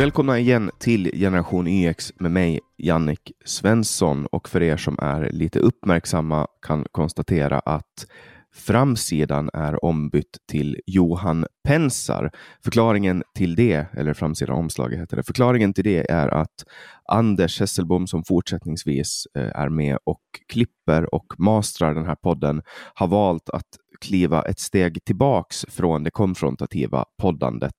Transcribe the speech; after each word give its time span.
Välkomna 0.00 0.38
igen 0.38 0.70
till 0.78 1.10
Generation 1.14 1.66
YX 1.66 2.12
med 2.18 2.30
mig, 2.30 2.60
Jannik 2.78 3.32
Svensson. 3.44 4.26
Och 4.26 4.48
för 4.48 4.62
er 4.62 4.76
som 4.76 4.98
är 5.02 5.30
lite 5.32 5.58
uppmärksamma 5.58 6.46
kan 6.66 6.86
konstatera 6.92 7.58
att 7.58 8.06
framsidan 8.54 9.50
är 9.52 9.84
ombytt 9.84 10.38
till 10.50 10.80
Johan 10.86 11.46
Pensar. 11.64 12.30
Förklaringen 12.64 13.22
till 13.34 13.54
det, 13.54 13.86
eller 13.96 14.14
framsidan 14.14 14.56
omslaget 14.56 15.00
heter 15.00 15.16
det, 15.16 15.22
förklaringen 15.22 15.72
till 15.72 15.84
det 15.84 16.10
är 16.10 16.28
att 16.28 16.64
Anders 17.08 17.60
Hesselbom 17.60 18.06
som 18.06 18.24
fortsättningsvis 18.24 19.26
eh, 19.38 19.60
är 19.60 19.68
med 19.68 19.98
och 20.04 20.22
klipper 20.52 21.14
och 21.14 21.26
mastrar 21.38 21.94
den 21.94 22.06
här 22.06 22.16
podden 22.16 22.62
har 22.94 23.06
valt 23.06 23.50
att 23.50 23.68
kliva 24.00 24.42
ett 24.42 24.60
steg 24.60 25.04
tillbaks 25.04 25.66
från 25.68 26.04
det 26.04 26.10
konfrontativa 26.10 27.04
poddandet 27.22 27.74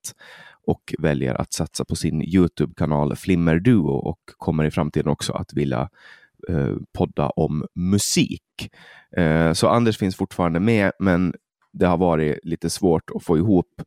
och 0.67 0.93
väljer 0.99 1.41
att 1.41 1.53
satsa 1.53 1.85
på 1.85 1.95
sin 1.95 2.21
Youtube-kanal 2.21 3.15
Flimmer 3.15 3.59
Duo 3.59 3.91
och 3.91 4.19
kommer 4.37 4.63
i 4.63 4.71
framtiden 4.71 5.11
också 5.11 5.33
att 5.33 5.53
vilja 5.53 5.89
eh, 6.49 6.75
podda 6.97 7.29
om 7.29 7.65
musik. 7.75 8.69
Eh, 9.17 9.53
så 9.53 9.67
Anders 9.67 9.97
finns 9.97 10.15
fortfarande 10.15 10.59
med, 10.59 10.91
men 10.99 11.33
det 11.73 11.85
har 11.85 11.97
varit 11.97 12.39
lite 12.43 12.69
svårt 12.69 13.11
att 13.15 13.23
få 13.23 13.37
ihop 13.37 13.81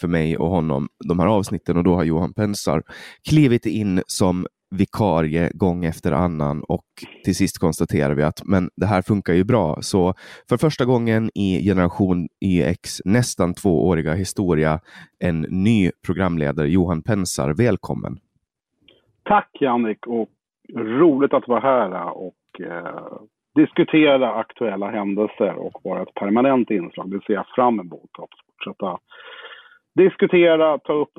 för 0.00 0.08
mig 0.08 0.36
och 0.36 0.50
honom 0.50 0.88
de 1.04 1.18
här 1.18 1.26
avsnitten 1.26 1.76
och 1.76 1.84
då 1.84 1.94
har 1.94 2.04
Johan 2.04 2.34
Pensar 2.34 2.82
klivit 3.28 3.66
in 3.66 4.02
som 4.06 4.46
vikarie 4.70 5.50
gång 5.54 5.84
efter 5.84 6.12
annan 6.12 6.62
och 6.68 6.84
till 7.24 7.34
sist 7.34 7.58
konstaterar 7.58 8.14
vi 8.14 8.22
att 8.22 8.42
men 8.44 8.70
det 8.76 8.86
här 8.86 9.02
funkar 9.02 9.34
ju 9.34 9.44
bra. 9.44 9.76
Så 9.80 10.14
för 10.48 10.56
första 10.56 10.84
gången 10.84 11.30
i 11.34 11.64
generation 11.64 12.28
YX 12.44 12.90
nästan 13.04 13.54
tvååriga 13.54 14.14
historia 14.14 14.80
en 15.24 15.40
ny 15.40 15.90
programledare, 16.06 16.68
Johan 16.68 17.02
Pensar. 17.02 17.54
Välkommen! 17.58 18.18
Tack 19.22 19.50
Jannik 19.60 20.06
och 20.06 20.28
roligt 20.74 21.34
att 21.34 21.48
vara 21.48 21.60
här 21.60 22.16
och 22.16 22.60
eh, 22.60 23.22
diskutera 23.54 24.34
aktuella 24.34 24.90
händelser 24.90 25.54
och 25.54 25.80
vara 25.84 26.02
ett 26.02 26.14
permanent 26.14 26.70
inslag. 26.70 27.10
Det 27.10 27.20
ser 27.26 27.34
jag 27.34 27.46
fram 27.54 27.80
emot 27.80 28.10
att 28.18 28.30
fortsätta 28.46 28.98
diskutera, 29.94 30.78
ta 30.78 30.92
upp 30.92 31.18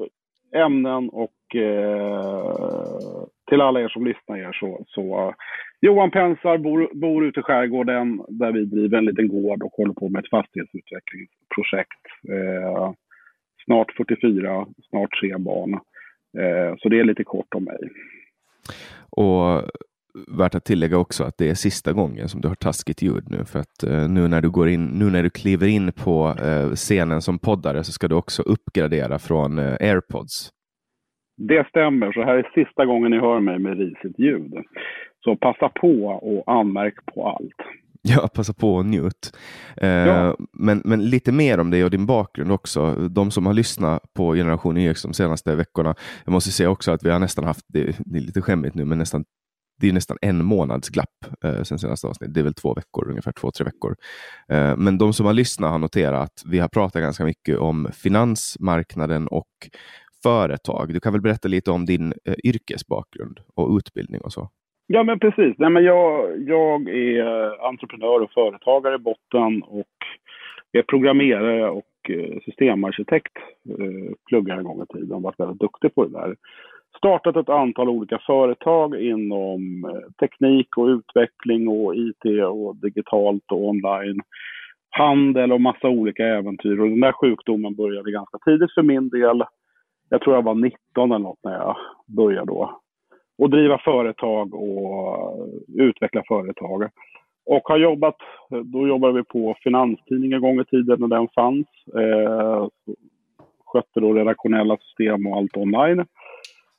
ämnen 0.55 1.09
och 1.09 1.55
eh, 1.55 3.25
till 3.49 3.61
alla 3.61 3.81
er 3.81 3.87
som 3.87 4.05
lyssnar 4.05 4.37
er 4.37 4.51
så, 4.59 4.85
så 4.87 5.03
eh, 5.19 5.33
Johan 5.81 6.11
Pensar 6.11 6.57
bor, 6.57 6.89
bor 6.93 7.25
ute 7.25 7.39
i 7.39 7.43
skärgården 7.43 8.21
där 8.27 8.51
vi 8.51 8.65
driver 8.65 8.97
en 8.97 9.05
liten 9.05 9.27
gård 9.27 9.63
och 9.63 9.71
håller 9.71 9.93
på 9.93 10.09
med 10.09 10.23
ett 10.23 10.29
fastighetsutvecklingsprojekt. 10.29 12.03
Eh, 12.29 12.91
snart 13.65 13.91
44, 13.97 14.65
snart 14.89 15.09
tre 15.21 15.37
barn. 15.37 15.73
Eh, 16.37 16.75
så 16.77 16.89
det 16.89 16.99
är 16.99 17.03
lite 17.03 17.23
kort 17.23 17.53
om 17.53 17.63
mig. 17.63 17.79
Och 19.09 19.63
värt 20.27 20.55
att 20.55 20.65
tillägga 20.65 20.97
också 20.97 21.23
att 21.23 21.37
det 21.37 21.49
är 21.49 21.55
sista 21.55 21.93
gången 21.93 22.29
som 22.29 22.41
du 22.41 22.47
har 22.47 22.55
taskigt 22.55 23.01
ljud 23.01 23.23
nu. 23.29 23.45
För 23.45 23.59
att 23.59 23.83
uh, 23.87 24.09
nu 24.09 24.27
när 24.27 24.41
du 24.41 24.49
går 24.49 24.69
in, 24.69 24.85
nu 24.85 25.09
när 25.09 25.23
du 25.23 25.29
kliver 25.29 25.67
in 25.67 25.91
på 25.91 26.35
uh, 26.43 26.75
scenen 26.75 27.21
som 27.21 27.39
poddare 27.39 27.83
så 27.83 27.91
ska 27.91 28.07
du 28.07 28.15
också 28.15 28.41
uppgradera 28.41 29.19
från 29.19 29.59
uh, 29.59 29.77
airpods. 29.79 30.51
Det 31.41 31.67
stämmer, 31.67 32.11
så 32.11 32.23
här 32.23 32.35
är 32.35 32.51
sista 32.53 32.85
gången 32.85 33.11
ni 33.11 33.19
hör 33.19 33.39
mig 33.39 33.59
med 33.59 33.77
risigt 33.77 34.19
ljud. 34.19 34.53
Så 35.23 35.35
passa 35.35 35.69
på 35.69 36.05
och 36.05 36.53
anmärk 36.59 36.95
på 37.13 37.27
allt. 37.29 37.55
Ja, 38.01 38.27
passa 38.27 38.53
på 38.53 38.75
och 38.75 38.85
njut. 38.85 39.37
Eh, 39.77 39.89
ja. 39.89 40.35
men, 40.53 40.81
men 40.85 41.09
lite 41.09 41.31
mer 41.31 41.59
om 41.59 41.71
dig 41.71 41.83
och 41.83 41.91
din 41.91 42.05
bakgrund 42.05 42.51
också. 42.51 42.95
De 42.95 43.31
som 43.31 43.45
har 43.45 43.53
lyssnat 43.53 44.01
på 44.13 44.33
Generation 44.33 44.77
YX 44.77 45.01
de 45.01 45.13
senaste 45.13 45.55
veckorna. 45.55 45.95
Jag 46.25 46.31
måste 46.31 46.51
säga 46.51 46.69
också 46.69 46.91
att 46.91 47.03
vi 47.03 47.09
har 47.09 47.19
nästan 47.19 47.43
haft, 47.43 47.65
det, 47.67 47.99
det 48.05 48.17
är 48.17 48.21
lite 48.21 48.41
skämmigt 48.41 48.75
nu, 48.75 48.85
men 48.85 48.97
nästan 48.97 49.23
det 49.79 49.89
är 49.89 49.93
nästan 49.93 50.17
en 50.21 50.45
månads 50.45 50.89
glapp 50.89 51.43
eh, 51.43 51.63
sen 51.63 51.79
senaste 51.79 52.07
avsnitt. 52.07 52.33
Det 52.33 52.39
är 52.39 52.43
väl 52.43 52.53
två 52.53 52.73
veckor, 52.73 53.09
ungefär 53.09 53.31
två, 53.31 53.51
tre 53.51 53.63
veckor. 53.65 53.95
Eh, 54.51 54.77
men 54.77 54.97
de 54.97 55.13
som 55.13 55.25
har 55.25 55.33
lyssnat 55.33 55.71
har 55.71 55.77
noterat 55.77 56.23
att 56.23 56.43
vi 56.45 56.59
har 56.59 56.67
pratat 56.67 57.01
ganska 57.01 57.23
mycket 57.25 57.57
om 57.57 57.87
finansmarknaden 57.93 59.27
och 59.27 59.47
företag. 60.23 60.93
Du 60.93 60.99
kan 60.99 61.13
väl 61.13 61.21
berätta 61.21 61.47
lite 61.47 61.71
om 61.71 61.85
din 61.85 62.13
eh, 62.25 62.35
yrkesbakgrund 62.43 63.39
och 63.55 63.77
utbildning 63.77 64.21
och 64.21 64.31
så? 64.31 64.49
Ja, 64.87 65.03
men 65.03 65.19
precis. 65.19 65.55
Nej, 65.57 65.69
men 65.69 65.83
jag, 65.83 66.39
jag 66.47 66.89
är 66.89 67.45
eh, 67.45 67.51
entreprenör 67.63 68.21
och 68.21 68.31
företagare 68.31 68.95
i 68.95 68.97
botten 68.97 69.63
och 69.63 69.95
är 70.71 70.81
programmerare 70.81 71.69
och 71.69 72.09
eh, 72.09 72.39
systemarkitekt. 72.45 73.37
Eh, 73.69 74.13
pluggade 74.29 74.59
en 74.59 74.65
gång 74.65 74.83
i 74.83 74.93
tiden 74.93 75.11
och 75.11 75.21
varit 75.21 75.39
väldigt 75.39 75.59
duktig 75.59 75.95
på 75.95 76.05
det 76.05 76.19
där. 76.19 76.35
Startat 76.97 77.35
ett 77.35 77.49
antal 77.49 77.89
olika 77.89 78.19
företag 78.25 79.01
inom 79.01 79.85
eh, 79.85 80.11
teknik 80.19 80.77
och 80.77 80.87
utveckling 80.87 81.67
och 81.67 81.95
IT 81.95 82.25
och 82.49 82.75
digitalt 82.75 83.51
och 83.51 83.67
online. 83.67 84.19
Handel 84.89 85.51
och 85.51 85.61
massa 85.61 85.87
olika 85.87 86.27
äventyr. 86.27 86.79
Och 86.79 86.89
den 86.89 86.99
där 86.99 87.11
sjukdomen 87.11 87.75
började 87.75 88.11
ganska 88.11 88.37
tidigt 88.45 88.73
för 88.73 88.83
min 88.83 89.09
del 89.09 89.43
jag 90.09 90.21
tror 90.21 90.35
jag 90.35 90.41
var 90.41 90.55
19 90.55 91.11
eller 91.11 91.19
något 91.19 91.39
när 91.43 91.53
jag 91.53 91.75
började 92.05 92.45
då. 92.45 92.79
Och 93.37 93.49
driva 93.49 93.77
företag 93.77 94.53
och 94.53 95.47
utveckla 95.77 96.23
företag. 96.27 96.89
Och 97.45 97.61
har 97.63 97.77
jobbat, 97.77 98.17
då 98.63 98.87
jobbade 98.87 99.13
vi 99.13 99.23
på 99.23 99.55
Finanstidningen 99.63 100.35
en 100.35 100.41
gång 100.41 100.59
i 100.59 100.65
tiden 100.65 100.99
när 100.99 101.07
den 101.07 101.27
fanns. 101.35 101.67
Eh, 101.97 102.67
skötte 103.65 103.99
då 103.99 104.13
redaktionella 104.13 104.77
system 104.77 105.27
och 105.27 105.37
allt 105.37 105.57
online. 105.57 106.05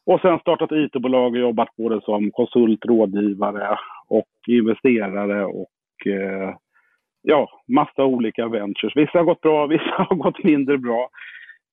Och 0.07 0.21
sen 0.21 0.39
startat 0.39 0.73
IT-bolag 0.73 1.33
och 1.33 1.39
jobbat 1.39 1.69
både 1.77 2.01
som 2.01 2.31
konsult, 2.31 2.85
rådgivare 2.85 3.79
och 4.09 4.29
investerare 4.49 5.45
och 5.45 6.07
eh, 6.07 6.55
ja, 7.23 7.49
massa 7.69 8.05
olika 8.05 8.49
ventures. 8.49 8.97
Vissa 8.97 9.19
har 9.19 9.25
gått 9.25 9.41
bra, 9.41 9.67
vissa 9.77 10.07
har 10.09 10.17
gått 10.17 10.45
mindre 10.45 10.79
bra. 10.79 11.09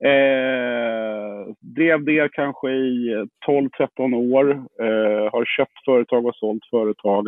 Eh, 0.04 1.54
drev 1.60 2.06
det 2.06 2.32
kanske 2.32 2.70
i 2.70 3.26
12-13 3.48 4.14
år. 4.34 4.50
Eh, 4.82 5.32
har 5.32 5.46
köpt 5.46 5.86
företag 5.86 6.26
och 6.26 6.36
sålt 6.36 6.66
företag. 6.70 7.28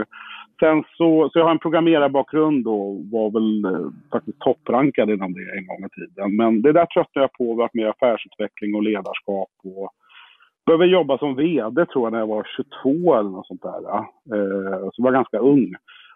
Sen 0.60 0.84
så, 0.98 1.30
så 1.30 1.40
jag 1.40 1.46
har 1.46 1.52
en 1.52 1.60
programmerarbakgrund 1.60 2.68
och 2.68 2.96
var 3.12 3.32
väl 3.32 3.66
eh, 3.66 3.90
faktiskt 4.12 4.40
topprankad 4.40 5.10
inom 5.10 5.34
det 5.34 5.58
en 5.58 5.68
gång 5.68 5.86
i 5.86 5.90
tiden. 5.90 6.36
Men 6.36 6.62
det 6.62 6.72
där 6.72 6.86
tröttnade 6.86 7.24
jag 7.24 7.34
på, 7.34 7.54
varit 7.54 7.74
med 7.74 7.86
i 7.86 7.88
affärsutveckling 7.88 8.76
och 8.76 8.84
ledarskap. 8.84 9.50
Och 9.64 9.92
började 10.66 10.86
jobba 10.86 11.18
som 11.18 11.36
VD 11.36 11.86
tror 11.86 12.06
jag 12.06 12.12
när 12.12 12.20
jag 12.20 12.28
var 12.28 12.48
22 12.84 13.16
eller 13.16 13.30
något 13.30 13.48
sånt 13.48 13.62
där. 13.62 13.98
Eh, 14.36 14.90
så 14.94 15.04
var 15.04 15.12
ganska 15.12 15.38
ung. 15.38 15.76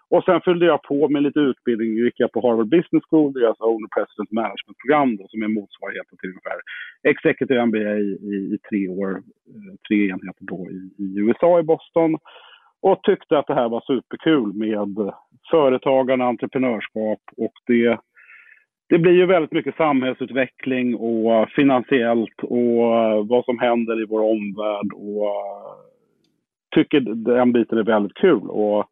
Och 0.10 0.24
sen 0.24 0.42
fyllde 0.42 0.66
jag 0.66 0.82
på 0.84 1.10
med 1.10 1.24
lite 1.24 1.40
utbildning. 1.40 1.98
gick 1.98 2.14
jag 2.18 2.32
på 2.32 2.48
Harvard 2.48 2.70
Business 2.70 3.04
School, 3.10 3.34
deras 3.34 3.50
alltså 3.50 3.64
Owner 3.64 3.90
President 3.96 4.32
Management-program 4.32 5.18
då, 5.18 5.28
som 5.28 5.44
är 5.44 5.48
motsvarigheten 5.48 6.18
till 6.18 6.30
ungefär 6.30 6.60
Executive 7.04 7.66
MBA 7.66 7.96
i, 8.08 8.10
i, 8.32 8.36
i 8.54 8.58
tre 8.70 8.88
år, 8.88 9.10
eh, 9.12 9.74
tre 9.88 10.10
enheter 10.10 10.46
då 10.54 10.68
i, 10.72 11.04
i, 11.04 11.20
USA 11.20 11.60
i 11.60 11.64
Boston. 11.64 12.18
Och 12.82 13.04
tyckte 13.04 13.38
att 13.38 13.48
det 13.48 13.54
här 13.54 13.70
var 13.70 13.82
superkul 13.82 14.54
med 14.54 15.14
företagande, 15.52 16.26
entreprenörskap 16.26 17.22
och 17.38 17.54
det 17.68 18.00
det 18.94 19.00
blir 19.00 19.12
ju 19.12 19.26
väldigt 19.26 19.52
mycket 19.52 19.76
samhällsutveckling 19.76 20.96
och 20.96 21.50
finansiellt 21.50 22.44
och 22.44 22.96
eh, 22.96 23.26
vad 23.26 23.46
som 23.46 23.60
händer 23.60 24.02
i 24.02 24.06
vår 24.06 24.22
omvärld 24.22 24.94
och 24.94 25.26
eh, 25.26 25.74
tycker 26.76 27.00
den 27.16 27.52
biten 27.52 27.78
är 27.78 27.84
väldigt 27.84 28.14
kul. 28.14 28.50
Och 28.50 28.86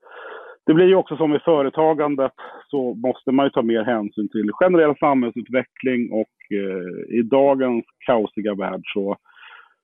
det 0.71 0.75
blir 0.75 0.87
ju 0.87 0.95
också 0.95 1.17
som 1.17 1.35
i 1.35 1.39
företagandet 1.39 2.31
så 2.67 2.93
måste 2.93 3.31
man 3.31 3.45
ju 3.45 3.49
ta 3.49 3.61
mer 3.61 3.83
hänsyn 3.83 4.29
till 4.29 4.51
generell 4.53 4.95
samhällsutveckling 4.99 6.11
och 6.11 6.35
eh, 6.51 7.17
i 7.19 7.21
dagens 7.21 7.85
kaosiga 8.05 8.55
värld 8.55 8.81
så, 8.93 9.17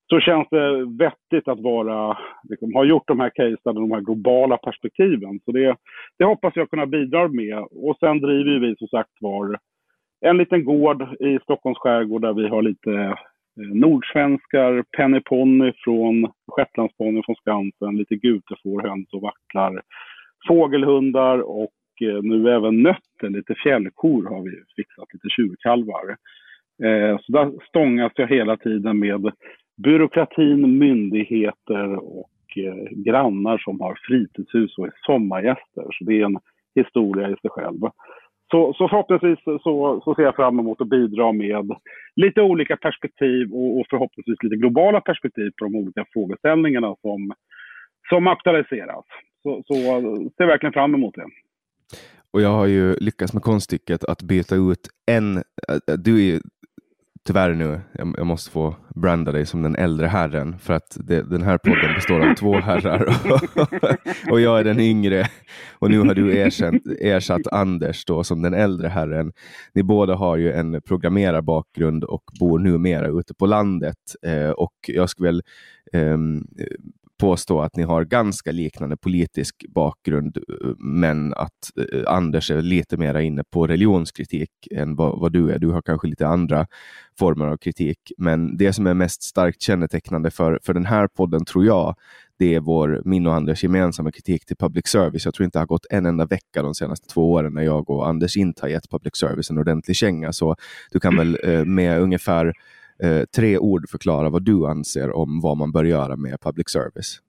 så 0.09 0.19
känns 0.19 0.47
det 0.49 0.85
vettigt 0.85 1.47
att 1.47 1.59
vara, 1.59 2.17
liksom, 2.49 2.73
ha 2.73 2.83
gjort 2.83 3.07
de 3.07 3.19
här 3.19 3.29
casen, 3.29 3.75
de 3.75 3.91
här 3.91 4.01
globala 4.01 4.57
perspektiven. 4.57 5.39
Så 5.45 5.51
det, 5.51 5.75
det 6.17 6.25
hoppas 6.25 6.55
jag 6.55 6.69
kunna 6.69 6.85
bidra 6.85 7.27
med. 7.27 7.57
Och 7.57 7.97
sen 7.99 8.19
driver 8.19 8.59
vi 8.59 8.75
som 8.75 8.87
sagt 8.87 9.11
var 9.19 9.57
en 10.25 10.37
liten 10.37 10.65
gård 10.65 11.01
i 11.19 11.39
Stockholms 11.43 11.77
skärgård 11.77 12.21
där 12.21 12.33
vi 12.33 12.47
har 12.47 12.61
lite 12.61 12.91
eh, 12.91 13.73
nordsvenskar, 13.73 14.83
pennyponny 14.97 15.71
från 15.77 16.31
Shetlandsponny 16.55 17.21
från 17.25 17.35
Skansen, 17.35 17.97
lite 17.97 18.15
gutefår, 18.15 18.81
höns 18.81 19.13
och 19.13 19.21
vacklar 19.21 19.81
fågelhundar 20.47 21.39
och 21.39 22.01
eh, 22.01 22.21
nu 22.23 22.49
även 22.49 22.83
nötter, 22.83 23.29
lite 23.29 23.55
fjällkor 23.55 24.29
har 24.29 24.41
vi 24.41 24.51
fixat, 24.75 25.13
lite 25.13 25.29
tjurkalvar. 25.29 26.17
Eh, 26.83 27.17
så 27.21 27.31
där 27.31 27.51
stångas 27.67 28.11
jag 28.15 28.27
hela 28.27 28.57
tiden 28.57 28.99
med 28.99 29.31
byråkratin, 29.77 30.77
myndigheter 30.77 31.95
och 31.95 32.57
eh, 32.57 32.89
grannar 32.91 33.57
som 33.57 33.81
har 33.81 33.99
fritidshus 34.07 34.77
och 34.77 34.85
är 34.85 34.93
sommargäster. 35.05 35.85
Så 35.91 36.03
det 36.03 36.21
är 36.21 36.25
en 36.25 36.37
historia 36.75 37.29
i 37.29 37.35
sig 37.41 37.49
själv. 37.49 37.79
så, 38.51 38.73
så 38.73 38.87
förhoppningsvis 38.87 39.39
så, 39.43 40.01
så 40.03 40.15
ser 40.15 40.23
jag 40.23 40.35
fram 40.35 40.59
emot 40.59 40.81
att 40.81 40.89
bidra 40.89 41.31
med 41.31 41.75
lite 42.15 42.41
olika 42.41 42.77
perspektiv 42.77 43.53
och, 43.53 43.79
och 43.79 43.85
förhoppningsvis 43.89 44.43
lite 44.43 44.55
globala 44.55 45.01
perspektiv 45.01 45.51
på 45.57 45.65
de 45.65 45.75
olika 45.75 46.05
frågeställningarna 46.13 46.95
som, 47.01 47.33
som 48.09 48.27
aktualiseras. 48.27 49.05
Så, 49.43 49.63
så 49.67 49.73
ser 50.37 50.45
verkligen 50.45 50.73
fram 50.73 50.95
emot 50.95 51.15
det. 51.15 51.25
Och 52.31 52.41
jag 52.41 52.49
har 52.49 52.65
ju 52.65 52.95
lyckats 52.95 53.33
med 53.33 53.43
konststycket 53.43 54.03
att 54.03 54.21
byta 54.21 54.55
ut 54.55 54.89
en, 55.05 55.37
äh, 55.37 55.43
äh, 55.87 55.93
du 55.97 56.27
är 56.27 56.39
tyvärr 57.27 57.53
nu, 57.53 57.79
jag, 57.91 58.15
jag, 58.17 58.27
måste 58.27 58.51
få 58.51 58.75
branda 58.95 59.31
dig 59.31 59.45
som 59.45 59.61
den 59.61 59.75
äldre 59.75 60.07
herren 60.07 60.59
för 60.59 60.73
att 60.73 60.97
det, 60.99 61.29
den 61.29 61.41
här 61.41 61.57
podden 61.57 61.93
består 61.95 62.29
av 62.29 62.35
två 62.35 62.59
herrar 62.59 63.03
och, 63.05 64.31
och 64.31 64.41
jag 64.41 64.59
är 64.59 64.63
den 64.63 64.79
yngre. 64.79 65.27
Och 65.79 65.89
nu 65.89 65.99
har 65.99 66.15
du 66.15 66.37
erkänt, 66.37 66.83
ersatt 67.01 67.47
Anders 67.51 68.05
då 68.05 68.23
som 68.23 68.41
den 68.41 68.53
äldre 68.53 68.87
herren. 68.87 69.33
Ni 69.73 69.83
båda 69.83 70.15
har 70.15 70.37
ju 70.37 70.51
en 70.51 70.81
programmerarbakgrund 70.81 72.03
och 72.03 72.23
bor 72.39 72.59
numera 72.59 73.07
ute 73.07 73.33
på 73.33 73.45
landet 73.45 73.97
eh, 74.25 74.49
och 74.49 74.73
jag 74.87 75.09
skulle 75.09 75.27
väl 75.27 75.41
eh, 75.93 76.17
påstå 77.17 77.61
att 77.61 77.75
ni 77.75 77.83
har 77.83 78.03
ganska 78.03 78.51
liknande 78.51 78.97
politisk 78.97 79.65
bakgrund, 79.69 80.37
men 80.77 81.33
att 81.33 81.51
eh, 81.93 82.13
Anders 82.13 82.51
är 82.51 82.61
lite 82.61 82.97
mer 82.97 83.19
inne 83.19 83.43
på 83.43 83.67
religionskritik 83.67 84.49
än 84.71 84.95
vad, 84.95 85.19
vad, 85.19 85.33
du 85.33 85.51
är. 85.51 85.59
Du 85.59 85.69
har 85.69 85.81
kanske 85.81 86.07
lite 86.07 86.27
andra 86.27 86.67
former 87.19 87.45
av 87.47 87.57
kritik, 87.57 88.11
men 88.17 88.57
det 88.57 88.73
som 88.73 88.87
är 88.87 88.93
mest 88.93 89.23
starkt 89.23 89.61
kännetecknande 89.61 90.31
för, 90.31 90.59
för 90.63 90.73
den 90.73 90.85
här 90.85 91.07
podden, 91.07 91.45
tror 91.45 91.65
jag, 91.65 91.95
det 92.39 92.55
är 92.55 92.59
vår, 92.59 93.01
min 93.05 93.27
och 93.27 93.33
Anders 93.33 93.63
gemensamma 93.63 94.11
kritik 94.11 94.45
till 94.45 94.57
public 94.57 94.87
service. 94.87 95.25
Jag 95.25 95.33
tror 95.33 95.45
inte 95.45 95.57
det 95.57 95.61
har 95.61 95.67
gått 95.67 95.85
en 95.89 96.05
enda 96.05 96.25
vecka 96.25 96.61
de 96.61 96.75
senaste 96.75 97.07
två 97.07 97.31
åren 97.31 97.53
när 97.53 97.61
jag 97.63 97.89
och 97.89 98.07
Anders 98.07 98.37
inte 98.37 98.61
har 98.61 98.69
gett 98.69 98.89
public 98.89 99.15
service 99.15 99.49
en 99.49 99.57
ordentlig 99.57 99.95
känga, 99.95 100.33
så 100.33 100.55
du 100.91 100.99
kan 100.99 101.17
väl 101.17 101.37
eh, 101.43 101.65
med 101.65 102.01
ungefär 102.01 102.53
eh, 103.03 103.25
tre 103.35 103.57
ord 103.57 103.89
förklara 103.89 104.29
vad 104.29 104.45
du 104.45 104.67
anser 104.67 105.15
om 105.15 105.39
vad 105.41 105.57
man 105.57 105.71
bör 105.71 105.83
göra 105.83 106.15
med 106.15 106.41
public 106.41 106.69
service. 106.69 107.21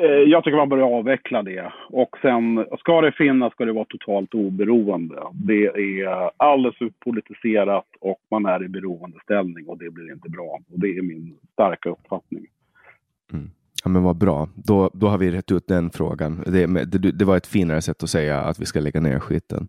Eh, 0.00 0.04
jag 0.04 0.44
tycker 0.44 0.56
man 0.56 0.68
bör 0.68 0.98
avveckla 0.98 1.42
det. 1.42 1.72
Och 1.88 2.16
sen, 2.22 2.66
ska 2.78 3.00
det 3.00 3.12
finnas 3.12 3.52
ska 3.52 3.64
det 3.64 3.72
vara 3.72 3.84
totalt 3.84 4.34
oberoende. 4.34 5.22
Det 5.32 5.66
är 5.66 6.30
alldeles 6.36 6.78
för 6.78 6.92
politiserat 7.04 7.86
och 8.00 8.18
man 8.30 8.46
är 8.46 8.64
i 8.64 8.68
beroendeställning 8.68 9.66
och 9.68 9.78
det 9.78 9.90
blir 9.90 10.12
inte 10.12 10.28
bra. 10.28 10.58
Och 10.72 10.80
det 10.80 10.98
är 10.98 11.02
min 11.02 11.36
starka 11.52 11.88
uppfattning. 11.88 12.46
Mm. 13.32 13.50
Ja, 13.84 13.90
men 13.90 14.02
vad 14.02 14.16
bra. 14.16 14.48
Då, 14.54 14.90
då 14.94 15.06
har 15.08 15.18
vi 15.18 15.30
rätt 15.30 15.52
ut 15.52 15.66
den 15.66 15.90
frågan. 15.90 16.42
Det, 16.46 16.66
det, 16.66 17.12
det 17.12 17.24
var 17.24 17.36
ett 17.36 17.46
finare 17.46 17.82
sätt 17.82 18.02
att 18.02 18.10
säga 18.10 18.40
att 18.40 18.60
vi 18.60 18.66
ska 18.66 18.80
lägga 18.80 19.00
ner 19.00 19.18
skiten. 19.18 19.68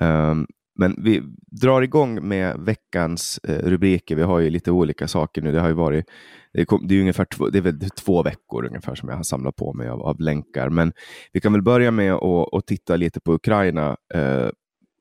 Um, 0.00 0.46
men 0.74 0.94
vi 0.98 1.22
drar 1.62 1.82
igång 1.82 2.28
med 2.28 2.56
veckans 2.58 3.38
eh, 3.48 3.68
rubriker. 3.68 4.16
Vi 4.16 4.22
har 4.22 4.38
ju 4.38 4.50
lite 4.50 4.70
olika 4.70 5.08
saker 5.08 5.42
nu. 5.42 5.52
Det 5.52 5.60
har 5.60 5.68
ju 5.68 5.74
varit 5.74 6.04
det, 6.52 6.64
kom, 6.64 6.86
det 6.86 6.94
är 6.94 7.00
ungefär 7.00 7.24
två, 7.24 7.48
det 7.48 7.58
är 7.58 7.62
väl 7.62 7.90
två 7.90 8.22
veckor 8.22 8.64
ungefär 8.64 8.94
som 8.94 9.08
jag 9.08 9.16
har 9.16 9.22
samlat 9.22 9.56
på 9.56 9.72
mig 9.72 9.88
av, 9.88 10.02
av 10.02 10.20
länkar. 10.20 10.68
Men 10.68 10.92
vi 11.32 11.40
kan 11.40 11.52
väl 11.52 11.62
börja 11.62 11.90
med 11.90 12.12
att 12.12 12.66
titta 12.66 12.96
lite 12.96 13.20
på 13.20 13.32
Ukraina. 13.32 13.96
Eh, 14.14 14.48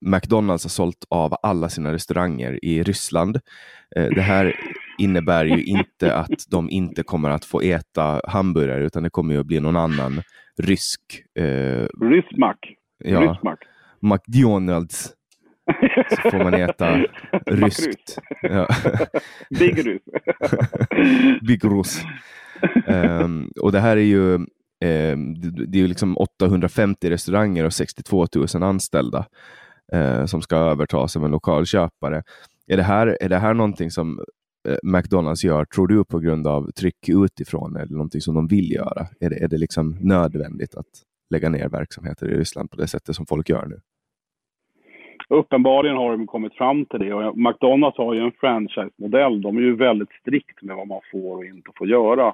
McDonalds 0.02 0.64
har 0.66 0.70
sålt 0.70 1.06
av 1.10 1.36
alla 1.44 1.70
sina 1.70 1.94
restauranger 1.94 2.66
i 2.66 2.84
Ryssland. 2.84 3.40
Eh, 3.96 4.08
det 4.16 4.22
här 4.22 4.56
innebär 4.98 5.46
ju 5.46 5.64
inte 5.64 6.16
att 6.16 6.46
de 6.50 6.70
inte 6.70 7.04
kommer 7.04 7.30
att 7.30 7.46
få 7.46 7.62
äta 7.62 8.22
hamburgare, 8.28 8.86
utan 8.86 9.04
det 9.04 9.10
kommer 9.10 9.34
ju 9.34 9.40
att 9.40 9.46
bli 9.46 9.60
någon 9.60 9.78
annan 9.78 10.22
rysk... 10.58 11.02
Eh, 11.40 11.88
Ryssmack. 12.02 12.76
Ja, 13.04 13.22
Ryssmack. 13.22 13.60
McDonalds 14.00 15.14
så 16.10 16.30
får 16.30 16.44
man 16.44 16.54
äta 16.54 16.98
ryskt. 17.46 18.18
Ja. 18.42 18.68
Big 19.60 19.88
rus. 19.88 20.02
Big 21.48 21.66
rus. 21.66 22.02
Um, 22.88 23.52
och 23.62 23.72
det 23.72 23.80
här 23.80 23.98
är 23.98 24.02
ju 24.02 24.34
um, 24.34 24.48
det 25.72 25.78
är 25.78 25.82
ju 25.82 25.88
liksom 25.88 26.18
850 26.18 27.10
restauranger 27.10 27.66
och 27.66 27.74
62 27.74 28.28
000 28.54 28.64
anställda 28.64 29.26
uh, 29.96 30.26
som 30.26 30.42
ska 30.42 30.56
övertas 30.56 31.16
av 31.18 31.26
en 31.26 31.32
lokal 31.32 31.66
köpare. 31.66 32.24
Är 32.68 32.78
det 32.78 32.84
här, 32.84 33.18
är 33.22 33.30
det 33.30 33.38
här 33.38 33.54
någonting 33.54 33.92
som 33.92 34.20
uh, 34.70 34.76
McDonalds 34.84 35.44
gör, 35.44 35.66
tror 35.66 35.88
du, 35.88 36.06
på 36.06 36.20
grund 36.20 36.48
av 36.48 36.72
tryck 36.72 37.10
utifrån 37.10 37.76
eller 37.76 37.92
någonting 37.92 38.22
som 38.22 38.36
de 38.36 38.48
vill 38.48 38.72
göra? 38.72 39.08
Är 39.20 39.30
det, 39.30 39.44
är 39.44 39.48
det 39.48 39.58
liksom 39.58 39.98
nödvändigt 40.02 40.76
att 40.76 40.88
lägga 41.30 41.50
ner 41.50 41.70
verksamheter 41.70 42.30
i 42.30 42.36
Ryssland 42.36 42.72
på 42.72 42.78
det 42.78 42.88
sättet 42.88 43.16
som 43.16 43.26
folk 43.26 43.50
gör 43.50 43.66
nu? 43.66 43.80
Uppenbarligen 45.30 45.98
har 45.98 46.12
de 46.12 46.28
kommit 46.28 46.54
fram 46.54 46.86
till 46.86 47.00
det 47.00 47.14
och 47.14 47.38
McDonalds 47.38 47.98
har 47.98 48.14
ju 48.14 48.20
en 48.20 48.32
franchise-modell. 48.32 49.42
De 49.42 49.58
är 49.58 49.62
ju 49.62 49.76
väldigt 49.76 50.12
strikt 50.22 50.62
med 50.62 50.76
vad 50.76 50.88
man 50.88 51.02
får 51.12 51.38
och 51.38 51.46
inte 51.46 51.72
får 51.78 51.88
göra. 51.88 52.34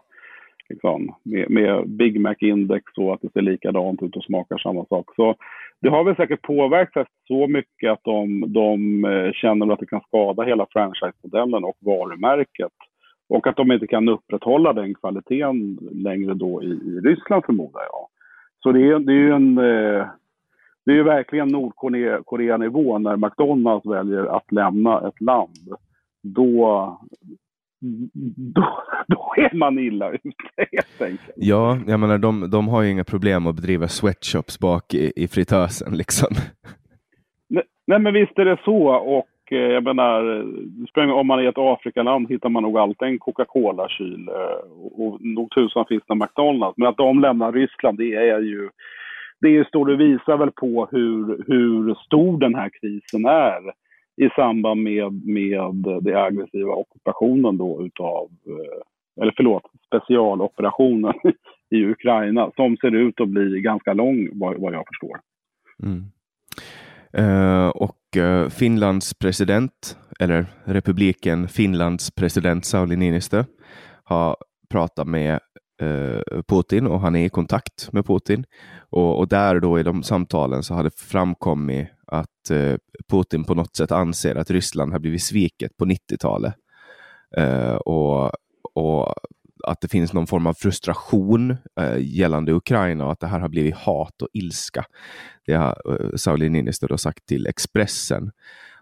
Liksom, 0.70 1.16
med, 1.24 1.50
med 1.50 1.90
Big 1.90 2.22
Mac-index 2.22 2.84
och 2.98 3.14
att 3.14 3.22
det 3.22 3.32
ser 3.32 3.42
likadant 3.42 4.04
ut 4.04 4.16
och 4.16 4.24
smakar 4.24 4.58
samma 4.58 4.86
sak. 4.86 5.06
Så 5.16 5.36
det 5.82 5.90
har 5.90 6.04
väl 6.04 6.16
säkert 6.16 6.42
påverkat 6.42 7.08
så 7.28 7.48
mycket 7.48 7.92
att 7.92 8.04
de, 8.04 8.54
de 8.54 9.06
eh, 9.06 9.32
känner 9.32 9.74
att 9.74 9.80
det 9.80 9.86
kan 9.86 10.02
skada 10.02 10.44
hela 10.44 10.66
franchise-modellen 10.70 11.64
och 11.64 11.78
varumärket. 11.80 12.72
Och 13.30 13.48
att 13.48 13.56
de 13.56 13.72
inte 13.72 13.88
kan 13.88 14.10
upprätthålla 14.10 14.74
den 14.74 14.94
kvaliteten 14.94 15.78
längre 15.92 16.34
då 16.34 16.64
i, 16.64 16.68
i 16.68 17.00
Ryssland 17.04 17.46
förmodar 17.46 17.82
jag. 17.82 18.08
Så 18.64 18.72
det 18.72 18.88
är, 18.88 19.00
det 19.00 19.12
är 19.12 19.18
ju 19.18 19.32
en, 19.32 19.58
eh, 19.58 20.08
det 20.86 20.92
är 20.92 20.96
ju 20.96 21.04
verkligen 21.04 21.48
Nordkorea-nivå 21.48 22.98
när 22.98 23.18
McDonalds 23.18 23.86
väljer 23.86 24.26
att 24.26 24.52
lämna 24.52 25.08
ett 25.08 25.22
land. 25.22 25.58
Då, 26.24 27.00
då, 28.36 28.66
då 29.08 29.34
är 29.38 29.56
man 29.58 29.80
illa 29.80 30.12
ute 30.12 30.68
helt 30.72 31.02
enkelt. 31.02 31.32
Ja, 31.36 31.78
jag 31.88 32.00
menar 32.00 32.18
de, 32.18 32.50
de 32.50 32.68
har 32.68 32.82
ju 32.82 32.92
inga 32.92 33.04
problem 33.04 33.48
att 33.48 33.56
bedriva 33.56 33.88
sweatshops 33.88 34.60
bak 34.60 34.94
i, 34.94 35.14
i 35.16 35.28
fritösen 35.28 35.98
liksom. 35.98 36.30
Nej, 37.50 37.64
nej, 37.88 38.00
men 38.00 38.14
visst 38.14 38.40
är 38.40 38.46
det 38.46 38.60
så 38.66 38.88
och 38.90 39.30
eh, 39.52 39.58
jag 39.58 39.84
menar, 39.84 40.44
om 41.12 41.28
man 41.28 41.40
är 41.40 41.44
i 41.44 41.48
ett 41.48 41.58
Afrikaland 41.58 42.30
hittar 42.30 42.50
man 42.50 42.64
nog 42.64 42.78
alltid 42.78 43.08
en 43.08 43.20
Coca-Cola-kyl 43.20 44.28
eh, 44.28 44.72
och 45.02 45.22
nog 45.22 45.52
tusan 45.52 45.86
finns 45.90 46.04
det 46.08 46.16
McDonalds. 46.16 46.78
Men 46.78 46.88
att 46.88 46.98
de 46.98 47.20
lämnar 47.20 47.52
Ryssland, 47.52 47.98
det 47.98 48.16
är 48.16 48.40
ju 48.40 48.70
det 49.42 49.68
står 49.68 49.90
och 49.90 50.00
visar 50.00 50.38
väl 50.38 50.52
på 50.52 50.88
hur, 50.92 51.44
hur 51.48 51.96
stor 51.96 52.40
den 52.40 52.56
här 52.56 52.70
krisen 52.82 53.26
är 53.26 53.62
i 54.22 54.30
samband 54.36 54.84
med, 54.84 55.26
med 55.26 55.74
den 56.02 56.18
aggressiva 56.18 56.74
ockupationen 56.74 57.58
då 57.58 57.86
utav, 57.86 58.30
eh, 58.48 59.22
eller 59.22 59.34
förlåt, 59.38 59.64
specialoperationen 59.86 61.14
i 61.70 61.86
Ukraina 61.86 62.52
som 62.56 62.78
ser 62.78 62.96
ut 62.96 63.22
att 63.22 63.30
bli 63.30 63.62
ganska 63.62 63.94
lång 63.94 64.30
vad, 64.34 64.62
vad 64.62 64.74
jag 64.74 64.84
förstår. 64.88 65.20
Mm. 65.84 66.04
Eh, 67.14 67.70
och 67.70 68.18
eh, 68.18 68.50
Finlands 68.50 69.14
president, 69.14 69.98
eller 70.20 70.46
republiken 70.64 71.48
Finlands 71.48 72.12
president 72.12 72.66
Sauli 72.66 72.96
Niinistö 72.96 73.44
har 74.04 74.36
pratat 74.70 75.08
med 75.08 75.40
Eh, 75.82 76.42
Putin 76.48 76.88
och 76.88 77.00
han 77.00 77.16
är 77.16 77.26
i 77.26 77.30
kontakt 77.30 77.92
med 77.92 78.06
Putin 78.06 78.46
och, 78.90 79.20
och, 79.20 79.28
där 79.28 79.60
då 79.60 79.80
i 79.80 79.84
de 79.84 80.04
samtalen 80.04 80.64
så 80.64 80.74
hade 80.74 80.90
framkommit 80.90 81.88
att 82.06 82.50
eh, 82.52 82.76
Putin 83.10 83.44
på 83.44 83.56
något 83.56 83.76
sätt 83.76 83.92
anser 83.92 84.36
att 84.36 84.52
Ryssland 84.52 84.92
har 84.92 85.00
blivit 85.00 85.24
sviket 85.24 85.78
på 85.78 85.86
90-talet. 85.86 86.54
Eh, 87.38 87.76
och, 87.76 88.32
och, 88.74 89.14
att 89.64 89.82
det 89.82 89.88
finns 89.88 90.14
någon 90.14 90.28
form 90.28 90.48
av 90.48 90.54
frustration 90.54 91.58
eh, 91.80 91.98
gällande 91.98 92.54
Ukraina 92.54 93.06
och 93.06 93.12
att 93.12 93.20
det 93.20 93.28
här 93.28 93.40
har 93.40 93.50
blivit 93.50 93.76
hat 93.76 94.22
och 94.22 94.30
ilska. 94.34 94.86
Det 95.46 95.54
har 95.54 95.82
eh, 95.90 96.16
Sauli 96.16 96.50
Niinistö 96.50 96.88
då 96.88 96.98
sagt 96.98 97.26
till 97.26 97.48
Expressen. 97.48 98.32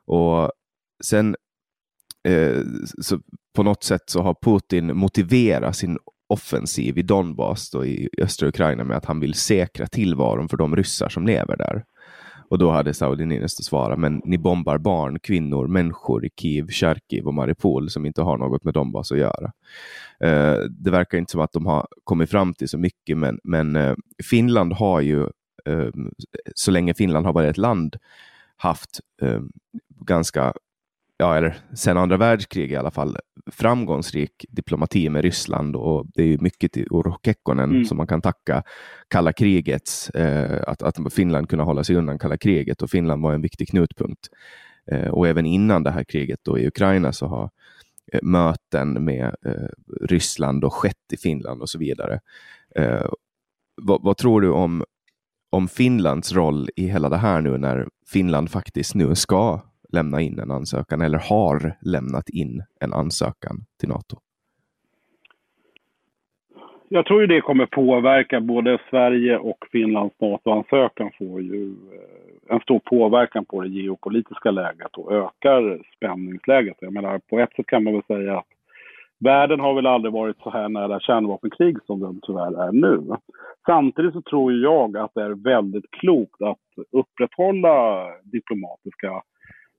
Och 0.06 0.52
sen 1.04 1.36
eh, 2.28 2.62
så 3.02 3.20
på 3.56 3.64
något 3.64 3.84
sätt 3.84 4.04
så 4.06 4.22
har 4.22 4.36
Putin 4.42 4.98
motiverat 4.98 5.76
sin 5.76 5.98
offensiv 6.28 6.98
i 6.98 7.02
Donbas 7.02 7.70
då 7.70 7.86
i 7.86 8.10
östra 8.22 8.50
Ukraina 8.50 8.84
med 8.84 8.98
att 8.98 9.06
han 9.06 9.20
vill 9.20 9.34
säkra 9.34 9.88
tillvaron 9.88 10.50
för 10.50 10.58
de 10.58 10.76
ryssar 10.76 11.10
som 11.10 11.28
lever 11.28 11.58
där. 11.58 11.84
Och 12.50 12.58
då 12.58 12.72
hade 12.72 12.94
Saudi 12.94 13.26
Niinistö 13.26 13.64
svarat, 13.64 14.00
men 14.00 14.22
ni 14.26 14.38
bombar 14.38 14.78
barn, 14.78 15.20
kvinnor, 15.20 15.68
människor 15.68 16.26
i 16.26 16.30
Kiev, 16.40 16.68
Charkiv 16.68 17.28
och 17.28 17.34
Mariupol 17.34 17.90
som 17.90 18.06
inte 18.06 18.22
har 18.22 18.38
något 18.38 18.64
med 18.64 18.74
Donbas 18.74 19.12
att 19.12 19.18
göra. 19.18 19.52
Eh, 20.20 20.58
det 20.70 20.92
verkar 20.92 21.18
inte 21.18 21.32
som 21.32 21.42
att 21.42 21.52
de 21.52 21.66
har 21.66 21.88
kommit 22.04 22.30
fram 22.30 22.54
till 22.54 22.70
så 22.70 22.78
mycket, 22.78 23.18
men, 23.18 23.40
men 23.44 23.76
eh, 23.76 23.96
Finland 24.30 24.74
har 24.74 25.02
ju, 25.02 25.22
eh, 25.66 25.90
så 26.56 26.72
länge 26.72 26.94
Finland 26.94 27.26
har 27.26 27.34
varit 27.34 27.50
ett 27.50 27.58
land, 27.58 27.96
haft 28.58 29.00
eh, 29.22 29.42
ganska 30.06 30.54
ja, 31.18 31.38
eller 31.38 31.58
sen 31.76 31.98
andra 31.98 32.18
världskriget 32.18 32.72
i 32.72 32.76
alla 32.76 32.92
fall, 32.92 33.18
framgångsrik 33.52 34.46
diplomati 34.50 35.10
med 35.10 35.22
Ryssland 35.22 35.76
och 35.76 36.06
det 36.14 36.24
är 36.24 36.38
mycket 36.38 36.72
till 36.72 36.88
Urho 36.92 37.20
Kekkonen 37.24 37.70
mm. 37.70 37.86
som 37.86 37.98
man 37.98 38.08
kan 38.08 38.22
tacka 38.22 38.64
kalla 39.08 39.34
krigets, 39.34 40.10
eh, 40.10 40.64
att, 40.68 40.82
att 40.82 41.14
Finland 41.14 41.50
kunde 41.50 41.66
hålla 41.66 41.84
sig 41.84 41.96
undan 41.96 42.20
kalla 42.20 42.38
kriget 42.38 42.82
och 42.82 42.90
Finland 42.90 43.24
var 43.24 43.34
en 43.34 43.42
viktig 43.42 43.70
knutpunkt. 43.70 44.28
Eh, 44.92 45.08
och 45.08 45.28
även 45.28 45.46
innan 45.46 45.84
det 45.84 45.92
här 45.92 46.04
kriget 46.04 46.40
då 46.44 46.60
i 46.60 46.68
Ukraina 46.68 47.14
så 47.14 47.28
har 47.28 47.50
eh, 48.14 48.20
möten 48.22 49.06
med 49.06 49.36
eh, 49.46 49.68
Ryssland 50.02 50.64
och 50.64 50.74
skett 50.74 51.14
i 51.14 51.18
Finland 51.18 51.62
och 51.62 51.70
så 51.70 51.80
vidare. 51.80 52.20
Eh, 52.76 53.06
vad, 53.82 54.04
vad, 54.04 54.18
tror 54.18 54.42
du 54.42 54.50
om, 54.50 54.84
om 55.50 55.68
Finlands 55.68 56.34
roll 56.34 56.70
i 56.76 56.88
hela 56.88 57.10
det 57.10 57.18
här 57.18 57.42
nu 57.42 57.58
när 57.58 57.88
Finland 58.08 58.52
faktiskt 58.52 58.96
nu 58.96 59.16
ska 59.16 59.62
lämna 59.94 60.22
in 60.22 60.40
en 60.40 60.52
ansökan 60.52 61.02
eller 61.02 61.20
har 61.30 61.76
lämnat 61.82 62.30
in 62.30 62.64
en 62.82 62.94
ansökan 62.94 63.56
till 63.80 63.90
Nato? 63.90 64.18
Jag 66.90 67.06
tror 67.06 67.22
ju 67.22 67.28
det 67.28 67.42
kommer 67.42 67.66
påverka 67.66 68.42
både 68.42 68.80
Sverige 68.90 69.38
och 69.38 69.58
Finlands 69.72 70.16
NATO-ansökan 70.20 71.12
får 71.18 71.42
ju 71.42 71.66
eh, 71.70 72.56
en 72.56 72.60
stor 72.60 72.80
påverkan 72.80 73.46
på 73.46 73.62
det 73.62 73.70
geopolitiska 73.70 74.52
läget 74.52 74.98
och 74.98 75.14
ökar 75.14 75.80
spänningsläget. 75.96 76.78
Jag 76.80 76.94
menar, 76.94 77.20
på 77.30 77.40
ett 77.40 77.56
sätt 77.56 77.66
kan 77.66 77.84
man 77.84 77.94
väl 77.94 78.04
säga 78.08 78.38
att 78.38 78.48
världen 79.20 79.60
har 79.60 79.74
väl 79.74 79.88
aldrig 79.88 80.14
varit 80.14 80.38
så 80.38 80.50
här 80.50 80.70
nära 80.70 81.00
kärnvapenkrig 81.00 81.78
som 81.86 82.00
den 82.00 82.20
tyvärr 82.24 82.68
är 82.68 82.72
nu. 82.72 83.16
Samtidigt 83.66 84.14
så 84.14 84.22
tror 84.22 84.54
jag 84.54 84.98
att 84.98 85.12
det 85.14 85.24
är 85.24 85.44
väldigt 85.44 85.92
klokt 85.92 86.42
att 86.42 86.86
upprätthålla 86.92 88.06
diplomatiska 88.24 89.22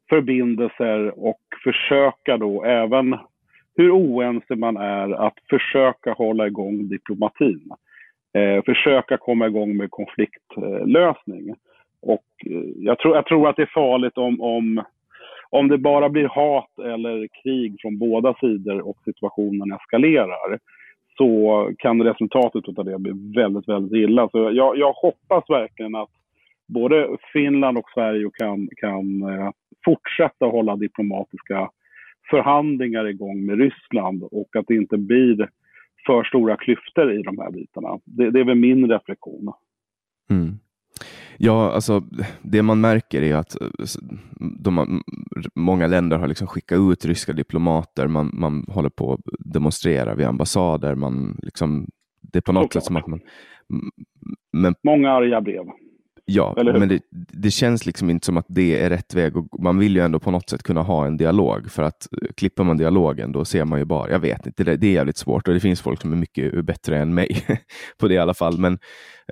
förbindelser 0.08 1.18
och 1.26 1.40
försöka 1.64 2.36
då 2.36 2.64
även 2.64 3.16
hur 3.76 3.90
oense 3.90 4.56
man 4.56 4.76
är 4.76 5.26
att 5.26 5.34
försöka 5.50 6.12
hålla 6.12 6.46
igång 6.46 6.88
diplomatin. 6.88 7.70
Eh, 8.34 8.64
försöka 8.64 9.16
komma 9.16 9.46
igång 9.46 9.76
med 9.76 9.90
konfliktlösning. 9.90 11.54
Och 12.02 12.26
eh, 12.46 12.62
jag, 12.76 12.98
tror, 12.98 13.14
jag 13.14 13.26
tror 13.26 13.48
att 13.48 13.56
det 13.56 13.62
är 13.62 13.70
farligt 13.74 14.18
om, 14.18 14.40
om, 14.40 14.82
om 15.50 15.68
det 15.68 15.78
bara 15.78 16.08
blir 16.08 16.28
hat 16.28 16.78
eller 16.78 17.28
krig 17.42 17.76
från 17.80 17.98
båda 17.98 18.34
sidor 18.34 18.88
och 18.88 18.96
situationen 19.04 19.72
eskalerar 19.72 20.58
så 21.16 21.70
kan 21.78 22.02
resultatet 22.02 22.78
av 22.78 22.84
det 22.84 22.98
bli 22.98 23.12
väldigt, 23.34 23.68
väldigt 23.68 23.92
illa. 23.92 24.28
Så 24.28 24.38
jag, 24.38 24.78
jag 24.78 24.92
hoppas 24.92 25.50
verkligen 25.50 25.94
att 25.94 26.10
både 26.68 27.16
Finland 27.32 27.78
och 27.78 27.90
Sverige 27.94 28.30
kan, 28.34 28.68
kan 28.76 29.22
eh, 29.22 29.50
fortsätta 29.84 30.46
hålla 30.46 30.76
diplomatiska 30.76 31.70
förhandlingar 32.30 33.08
igång 33.08 33.46
med 33.46 33.58
Ryssland 33.58 34.22
och 34.22 34.56
att 34.56 34.64
det 34.66 34.74
inte 34.74 34.98
blir 34.98 35.48
för 36.06 36.24
stora 36.24 36.56
klyftor 36.56 37.12
i 37.12 37.22
de 37.22 37.38
här 37.38 37.50
bitarna. 37.50 37.98
Det, 38.04 38.30
det 38.30 38.40
är 38.40 38.44
väl 38.44 38.58
min 38.58 38.90
reflektion. 38.90 39.52
Mm. 40.30 40.58
Ja, 41.38 41.72
alltså 41.72 42.02
det 42.42 42.62
man 42.62 42.80
märker 42.80 43.22
är 43.22 43.36
att 43.36 43.56
de, 44.38 45.02
många 45.54 45.86
länder 45.86 46.18
har 46.18 46.28
liksom 46.28 46.46
skickat 46.46 46.78
ut 46.78 47.04
ryska 47.04 47.32
diplomater. 47.32 48.06
Man, 48.06 48.30
man 48.32 48.64
håller 48.68 48.88
på 48.88 49.12
att 49.12 49.20
demonstrera 49.38 50.14
vid 50.14 50.26
ambassader. 50.26 50.94
Man 50.94 51.38
liksom, 51.42 51.86
det 52.20 52.38
är 52.38 52.42
på 52.42 52.52
något 52.52 52.72
sätt 52.72 52.84
som 52.84 52.96
att 52.96 53.06
man... 53.06 53.20
Men, 54.52 54.74
många 54.84 55.12
arga 55.12 55.40
brev. 55.40 55.64
Ja, 56.30 56.54
men 56.56 56.88
det, 56.88 57.00
det, 57.10 57.50
känns 57.50 57.86
liksom 57.86 58.10
inte 58.10 58.26
som 58.26 58.36
att 58.36 58.46
det 58.48 58.82
är 58.82 58.90
rätt 58.90 59.14
väg. 59.14 59.36
Och 59.36 59.62
man 59.62 59.78
vill 59.78 59.96
ju 59.96 60.02
ändå 60.02 60.18
på 60.18 60.30
något 60.30 60.50
sätt 60.50 60.62
kunna 60.62 60.82
ha 60.82 61.06
en 61.06 61.16
dialog. 61.16 61.70
För 61.70 61.82
att 61.82 62.08
eh, 62.22 62.28
klipper 62.36 62.64
man 62.64 62.76
dialogen 62.76 63.32
då 63.32 63.44
ser 63.44 63.64
man 63.64 63.78
ju 63.78 63.84
bara, 63.84 64.10
jag 64.10 64.18
vet 64.18 64.46
inte, 64.46 64.64
det, 64.64 64.76
det 64.76 64.86
är 64.86 64.92
jävligt 64.92 65.16
svårt 65.16 65.48
och 65.48 65.54
det 65.54 65.60
finns 65.60 65.80
folk 65.80 66.00
som 66.00 66.12
är 66.12 66.16
mycket 66.16 66.64
bättre 66.64 66.98
än 66.98 67.14
mig 67.14 67.46
på 67.98 68.08
det 68.08 68.14
i 68.14 68.18
alla 68.18 68.34
fall. 68.34 68.58
Men 68.58 68.78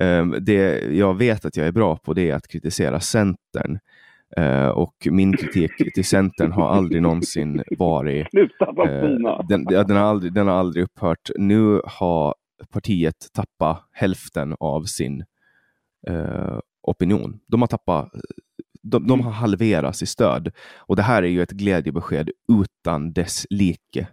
um, 0.01 0.37
det 0.41 0.81
jag 0.81 1.15
vet 1.15 1.45
att 1.45 1.57
jag 1.57 1.67
är 1.67 1.73
bra 1.73 1.97
på 1.97 2.13
det 2.13 2.31
är 2.31 2.35
att 2.35 2.49
kritisera 2.49 3.01
Centern. 3.01 3.79
Uh, 4.39 4.69
och 4.69 5.09
min 5.11 5.37
kritik 5.37 5.95
till 5.95 6.05
Centern 6.05 6.53
har 6.53 6.69
aldrig 6.69 7.03
någonsin 7.03 7.63
varit... 7.79 8.27
uh, 8.35 9.41
den, 9.49 9.65
den, 9.65 9.97
har 9.97 10.05
aldrig, 10.05 10.35
den 10.35 10.47
har 10.47 10.55
aldrig 10.55 10.85
upphört. 10.85 11.31
Nu 11.37 11.81
har 11.85 12.35
partiet 12.73 13.17
tappat 13.35 13.89
hälften 13.93 14.55
av 14.61 14.83
sin 14.83 15.25
uh, 16.11 16.59
opinion. 16.87 17.41
De 17.47 17.61
har 17.61 17.69
tappat 17.69 18.11
de, 18.93 19.07
de 19.07 19.13
mm. 19.13 19.25
har 19.27 19.33
halverats 19.33 20.03
i 20.03 20.07
stöd. 20.07 20.53
Och 20.89 20.97
det 20.97 21.03
här 21.03 21.23
är 21.23 21.27
ju 21.29 21.43
ett 21.43 21.51
glädjebesked 21.51 22.31
utan 22.63 23.13
dess 23.13 23.47
like. 23.51 24.07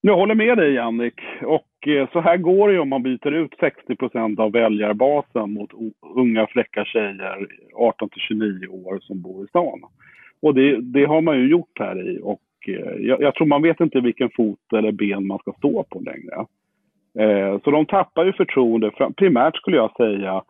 Jag 0.00 0.16
håller 0.16 0.34
med 0.34 0.58
dig 0.58 0.74
Jannik. 0.74 1.20
Och 1.42 1.88
eh, 1.88 2.08
så 2.12 2.20
här 2.20 2.36
går 2.36 2.68
det 2.68 2.74
ju 2.74 2.80
om 2.80 2.88
man 2.88 3.02
byter 3.02 3.32
ut 3.32 3.54
60 3.60 3.96
procent 3.96 4.38
av 4.38 4.52
väljarbasen 4.52 5.52
mot 5.52 5.70
unga 6.16 6.46
fräcka 6.46 6.84
tjejer 6.84 7.46
18 7.74 8.08
till 8.08 8.20
29 8.20 8.68
år 8.68 8.98
som 9.02 9.22
bor 9.22 9.44
i 9.44 9.48
stan. 9.48 9.80
Och 10.42 10.54
det, 10.54 10.80
det 10.80 11.04
har 11.04 11.20
man 11.20 11.38
ju 11.38 11.48
gjort 11.48 11.78
här 11.78 12.10
i. 12.10 12.20
Och 12.22 12.42
eh, 12.68 12.96
jag, 12.98 13.22
jag, 13.22 13.34
tror 13.34 13.46
man 13.46 13.62
vet 13.62 13.80
inte 13.80 14.00
vilken 14.00 14.30
fot 14.36 14.72
eller 14.76 14.92
ben 14.92 15.26
man 15.26 15.38
ska 15.38 15.52
stå 15.52 15.84
på 15.90 16.00
längre. 16.00 16.46
Eh, 17.18 17.60
så 17.64 17.70
de 17.70 17.86
tappar 17.86 18.24
ju 18.24 18.32
förtroende, 18.32 18.90
primärt 19.16 19.56
skulle 19.56 19.76
jag 19.76 19.96
säga, 19.96 20.42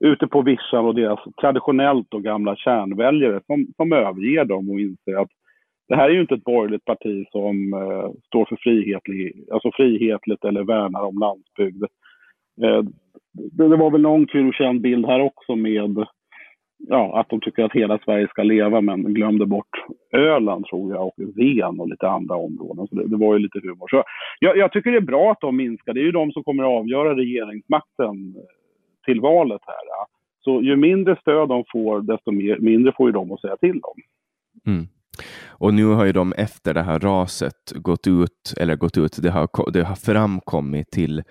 ute 0.00 0.26
på 0.26 0.42
vischan 0.42 0.84
och 0.84 0.94
deras 0.94 1.20
traditionellt 1.40 2.14
och 2.14 2.22
gamla 2.22 2.56
kärnväljare 2.56 3.40
som, 3.46 3.66
som 3.76 3.92
överger 3.92 4.44
dem 4.44 4.70
och 4.70 4.80
inser 4.80 5.16
att 5.16 5.30
det 5.88 5.96
här 5.96 6.08
är 6.08 6.12
ju 6.12 6.20
inte 6.20 6.34
ett 6.34 6.44
borgerligt 6.44 6.84
parti 6.84 7.26
som 7.30 7.72
eh, 7.72 8.10
står 8.26 8.44
för 8.44 8.56
frihetlig, 8.56 9.44
alltså 9.52 9.70
frihetligt 9.74 10.44
eller 10.44 10.64
värnar 10.64 11.02
om 11.02 11.18
landsbygd. 11.18 11.84
Eh, 12.62 12.82
det, 13.32 13.68
det, 13.68 13.76
var 13.76 13.90
väl 13.90 14.00
någon 14.00 14.26
kul 14.26 14.48
och 14.48 14.54
känd 14.54 14.80
bild 14.80 15.06
här 15.06 15.20
också 15.20 15.56
med 15.56 16.06
ja, 16.88 17.20
att 17.20 17.28
de 17.28 17.40
tycker 17.40 17.64
att 17.64 17.72
hela 17.72 17.98
Sverige 17.98 18.28
ska 18.28 18.42
leva 18.42 18.80
men 18.80 19.14
glömde 19.14 19.46
bort 19.46 19.84
Öland 20.12 20.66
tror 20.66 20.94
jag 20.94 21.06
och 21.06 21.14
Ven 21.16 21.80
och 21.80 21.88
lite 21.88 22.08
andra 22.08 22.36
områden. 22.36 22.86
Så 22.86 22.94
det, 22.94 23.08
det 23.08 23.16
var 23.16 23.34
ju 23.34 23.38
lite 23.38 23.60
humor. 23.62 23.88
Så 23.90 24.02
jag, 24.40 24.56
jag, 24.56 24.72
tycker 24.72 24.90
det 24.90 24.96
är 24.96 25.00
bra 25.00 25.30
att 25.30 25.40
de 25.40 25.56
minskar. 25.56 25.94
Det 25.94 26.00
är 26.00 26.04
ju 26.04 26.12
de 26.12 26.32
som 26.32 26.44
kommer 26.44 26.62
att 26.62 26.80
avgöra 26.80 27.16
regeringsmakten 27.16 28.34
till 29.04 29.20
valet 29.20 29.60
här. 29.66 30.06
Så 30.44 30.62
ju 30.62 30.76
mindre 30.76 31.16
stöd 31.20 31.48
de 31.48 31.64
får, 31.72 32.00
desto 32.00 32.30
mer, 32.30 32.58
mindre 32.58 32.92
får 32.96 33.08
ju 33.08 33.12
de 33.12 33.32
att 33.32 33.40
säga 33.40 33.56
till 33.56 33.80
om. 33.82 34.02
Mm. 34.72 34.86
Och 35.48 35.74
nu 35.74 35.84
har 35.84 36.04
ju 36.04 36.12
de 36.12 36.32
efter 36.32 36.74
det 36.74 36.82
här 36.82 36.98
raset 36.98 37.72
gått 37.74 38.06
ut, 38.06 38.54
eller 38.56 38.76
gått 38.76 38.98
ut, 38.98 39.18
det 39.22 39.30
har, 39.30 39.70
det 39.72 39.82
har 39.82 39.94
framkommit 39.94 40.90
till 40.90 41.22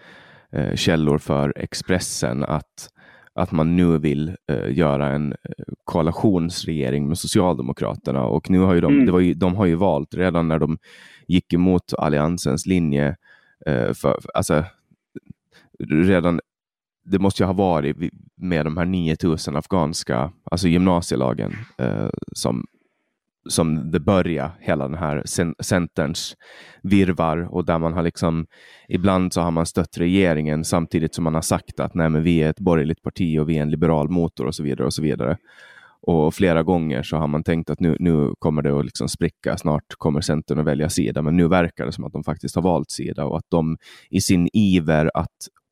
eh, 0.51 0.75
källor 0.75 1.17
för 1.17 1.53
Expressen 1.55 2.43
att, 2.43 2.89
att 3.33 3.51
man 3.51 3.75
nu 3.75 3.97
vill 3.97 4.35
eh, 4.51 4.77
göra 4.77 5.07
en 5.07 5.31
eh, 5.31 5.37
koalitionsregering 5.83 7.07
med 7.07 7.17
Socialdemokraterna. 7.17 8.25
Och 8.25 8.49
nu 8.49 8.59
har 8.59 8.73
ju 8.73 8.81
de, 8.81 8.93
mm. 8.93 9.05
det 9.05 9.11
var 9.11 9.19
ju, 9.19 9.33
de 9.33 9.55
har 9.55 9.65
ju 9.65 9.75
valt 9.75 10.15
redan 10.15 10.47
när 10.47 10.59
de 10.59 10.77
gick 11.27 11.53
emot 11.53 11.93
Alliansens 11.97 12.65
linje, 12.65 13.15
eh, 13.65 13.93
för, 13.93 14.19
alltså, 14.33 14.63
redan 15.89 16.39
det 17.05 17.19
måste 17.19 17.43
ju 17.43 17.47
ha 17.47 17.53
varit 17.53 17.97
med 18.37 18.65
de 18.65 18.77
här 18.77 18.85
9000 18.85 19.55
afghanska, 19.55 20.31
alltså 20.51 20.67
gymnasielagen, 20.67 21.53
eh, 21.77 22.09
som, 22.35 22.65
som 23.49 23.91
det 23.91 23.99
började 23.99 24.51
hela 24.59 24.87
den 24.87 24.97
här 24.97 25.23
centerns 25.63 26.35
virvar 26.83 27.37
och 27.55 27.65
där 27.65 27.79
man 27.79 27.93
har 27.93 28.03
liksom, 28.03 28.45
ibland 28.89 29.33
så 29.33 29.41
har 29.41 29.51
man 29.51 29.65
stött 29.65 29.97
regeringen 29.97 30.63
samtidigt 30.63 31.15
som 31.15 31.23
man 31.23 31.35
har 31.35 31.41
sagt 31.41 31.79
att 31.79 31.95
nej, 31.95 32.09
men 32.09 32.23
vi 32.23 32.43
är 32.43 32.49
ett 32.49 32.59
borgerligt 32.59 33.01
parti 33.01 33.39
och 33.39 33.49
vi 33.49 33.57
är 33.57 33.61
en 33.61 33.71
liberal 33.71 34.09
motor 34.09 34.45
och 34.45 34.55
så 34.55 34.63
vidare 34.63 34.85
och 34.85 34.93
så 34.93 35.01
vidare. 35.01 35.37
Och 36.05 36.33
flera 36.33 36.63
gånger 36.63 37.03
så 37.03 37.17
har 37.17 37.27
man 37.27 37.43
tänkt 37.43 37.69
att 37.69 37.79
nu, 37.79 37.97
nu 37.99 38.33
kommer 38.39 38.61
det 38.61 38.79
att 38.79 38.85
liksom 38.85 39.09
spricka, 39.09 39.57
snart 39.57 39.83
kommer 39.97 40.21
Centern 40.21 40.59
att 40.59 40.65
välja 40.65 40.89
sida, 40.89 41.21
men 41.21 41.37
nu 41.37 41.47
verkar 41.47 41.85
det 41.85 41.91
som 41.91 42.03
att 42.03 42.13
de 42.13 42.23
faktiskt 42.23 42.55
har 42.55 42.61
valt 42.61 42.91
sida 42.91 43.25
och 43.25 43.37
att 43.37 43.45
de 43.49 43.77
i 44.09 44.21
sin 44.21 44.49
iver 44.53 45.11
att 45.13 45.29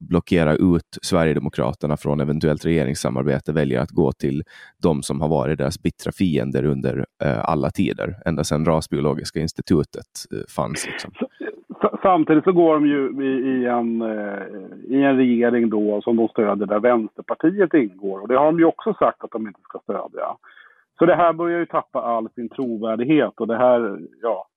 blockera 0.09 0.55
ut 0.55 0.97
Sverigedemokraterna 1.01 1.97
från 1.97 2.19
eventuellt 2.19 2.65
regeringssamarbete 2.65 3.53
väljer 3.53 3.81
att 3.81 3.89
gå 3.89 4.11
till 4.11 4.43
de 4.83 5.03
som 5.03 5.21
har 5.21 5.29
varit 5.29 5.57
deras 5.57 5.81
bittra 5.81 6.11
fiender 6.11 6.63
under 6.65 7.05
eh, 7.23 7.49
alla 7.49 7.69
tider, 7.69 8.15
ända 8.25 8.43
sedan 8.43 8.65
Rasbiologiska 8.65 9.39
institutet 9.39 10.11
eh, 10.31 10.37
fanns. 10.55 10.87
Liksom. 10.87 11.11
Samtidigt 12.01 12.43
så 12.43 12.51
går 12.51 12.73
de 12.73 12.85
ju 12.85 13.23
i, 13.25 13.51
i 13.51 13.65
en, 13.65 14.01
eh, 14.01 14.97
i 14.97 15.03
en 15.03 15.17
regering 15.17 15.69
då 15.69 16.01
som 16.01 16.17
de 16.17 16.27
stöder 16.27 16.65
där 16.65 16.79
Vänsterpartiet 16.79 17.73
ingår 17.73 18.19
och 18.19 18.27
det 18.27 18.37
har 18.37 18.45
de 18.45 18.59
ju 18.59 18.65
också 18.65 18.93
sagt 18.93 19.23
att 19.23 19.31
de 19.31 19.47
inte 19.47 19.61
ska 19.61 19.79
stödja. 19.79 20.35
Så 20.99 21.05
det 21.05 21.15
här 21.15 21.33
börjar 21.33 21.59
ju 21.59 21.65
tappa 21.65 22.01
all 22.01 22.29
sin 22.29 22.49
trovärdighet 22.49 23.33
och 23.37 23.47
det 23.47 23.57
här, 23.57 23.99
ja, 24.21 24.47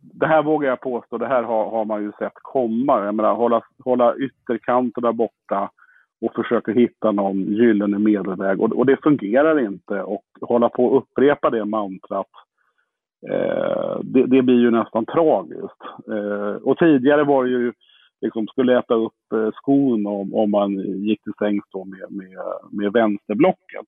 det 0.00 0.26
här 0.26 0.42
vågar 0.42 0.68
jag 0.68 0.80
påstå, 0.80 1.18
det 1.18 1.26
här 1.26 1.42
har, 1.42 1.70
har 1.70 1.84
man 1.84 2.02
ju 2.02 2.12
sett 2.18 2.32
komma. 2.34 3.04
Jag 3.04 3.14
menar, 3.14 3.34
hålla, 3.34 3.62
hålla 3.84 4.16
ytterkanterna 4.16 5.12
borta 5.12 5.70
och 6.20 6.34
försöka 6.34 6.72
hitta 6.72 7.12
någon 7.12 7.38
gyllene 7.38 7.98
medelväg. 7.98 8.60
Och, 8.60 8.72
och 8.72 8.86
det 8.86 9.02
fungerar 9.02 9.60
inte. 9.60 10.02
Och 10.02 10.24
hålla 10.40 10.68
på 10.68 10.84
och 10.84 10.98
upprepa 10.98 11.50
det 11.50 11.64
mantrat, 11.64 12.30
eh, 13.30 14.00
det, 14.02 14.26
det, 14.26 14.42
blir 14.42 14.60
ju 14.60 14.70
nästan 14.70 15.06
tragiskt. 15.06 15.82
Eh, 16.08 16.62
och 16.62 16.78
tidigare 16.78 17.24
var 17.24 17.44
det 17.44 17.50
ju, 17.50 17.72
liksom, 18.20 18.46
skulle 18.46 18.78
äta 18.78 18.94
upp 18.94 19.32
eh, 19.34 19.50
skon 19.54 20.06
om, 20.06 20.34
om 20.34 20.50
man 20.50 20.72
gick 20.78 21.22
till 21.22 21.32
sängs 21.38 21.64
med, 21.74 22.12
med, 22.12 22.38
med 22.70 22.92
vänsterblocket. 22.92 23.86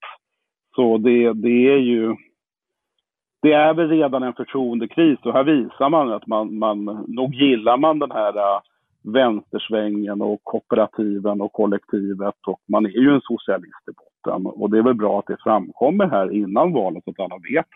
Så 0.76 0.98
det, 0.98 1.32
det 1.32 1.72
är 1.72 1.78
ju 1.78 2.16
det 3.42 3.52
är 3.52 3.74
väl 3.74 3.88
redan 3.88 4.22
en 4.22 4.32
förtroendekris 4.32 5.18
och 5.22 5.32
här 5.32 5.44
visar 5.44 5.88
man 5.88 6.12
att 6.12 6.26
man, 6.26 6.58
man 6.58 6.84
nog 7.08 7.34
gillar 7.34 7.76
man 7.76 7.98
den 7.98 8.10
här 8.10 8.36
uh, 8.36 8.60
vänstersvängen 9.02 10.22
och 10.22 10.40
kooperativen 10.42 11.40
och 11.40 11.52
kollektivet 11.52 12.34
och 12.46 12.60
man 12.68 12.86
är 12.86 13.00
ju 13.00 13.14
en 13.14 13.20
socialist 13.20 13.88
i 13.88 13.92
botten 13.92 14.46
och 14.46 14.70
det 14.70 14.78
är 14.78 14.82
väl 14.82 14.94
bra 14.94 15.18
att 15.18 15.26
det 15.26 15.36
framkommer 15.42 16.06
här 16.06 16.32
innan 16.32 16.72
valet 16.72 17.04
så 17.04 17.10
att 17.10 17.20
alla 17.20 17.38
vet 17.52 17.66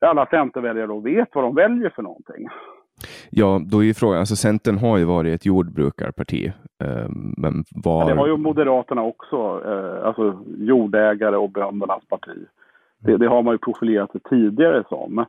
alla 0.00 0.26
centerväljare 0.26 0.86
då 0.86 1.00
vet 1.00 1.28
vad 1.34 1.44
de 1.44 1.54
väljer 1.54 1.90
för 1.90 2.02
någonting. 2.02 2.48
Ja, 3.30 3.60
då 3.66 3.78
är 3.78 3.84
ju 3.84 3.94
frågan, 3.94 4.18
alltså 4.18 4.36
Centern 4.36 4.78
har 4.78 4.98
ju 4.98 5.04
varit 5.04 5.34
ett 5.34 5.46
jordbrukarparti. 5.46 6.52
Eh, 6.84 7.08
men 7.36 7.64
var... 7.84 8.02
Ja, 8.02 8.08
det 8.08 8.20
har 8.20 8.26
ju 8.26 8.36
Moderaterna 8.36 9.02
också, 9.02 9.62
eh, 9.66 10.06
alltså 10.06 10.38
jordägare 10.58 11.36
och 11.36 11.50
böndernas 11.50 12.06
parti. 12.08 12.46
Det, 13.04 13.16
det, 13.16 13.28
har 13.28 13.42
man 13.42 13.54
ju 13.54 13.58
profilerat 13.58 14.12
sig 14.12 14.20
tidigare 14.20 14.84
som. 14.88 15.26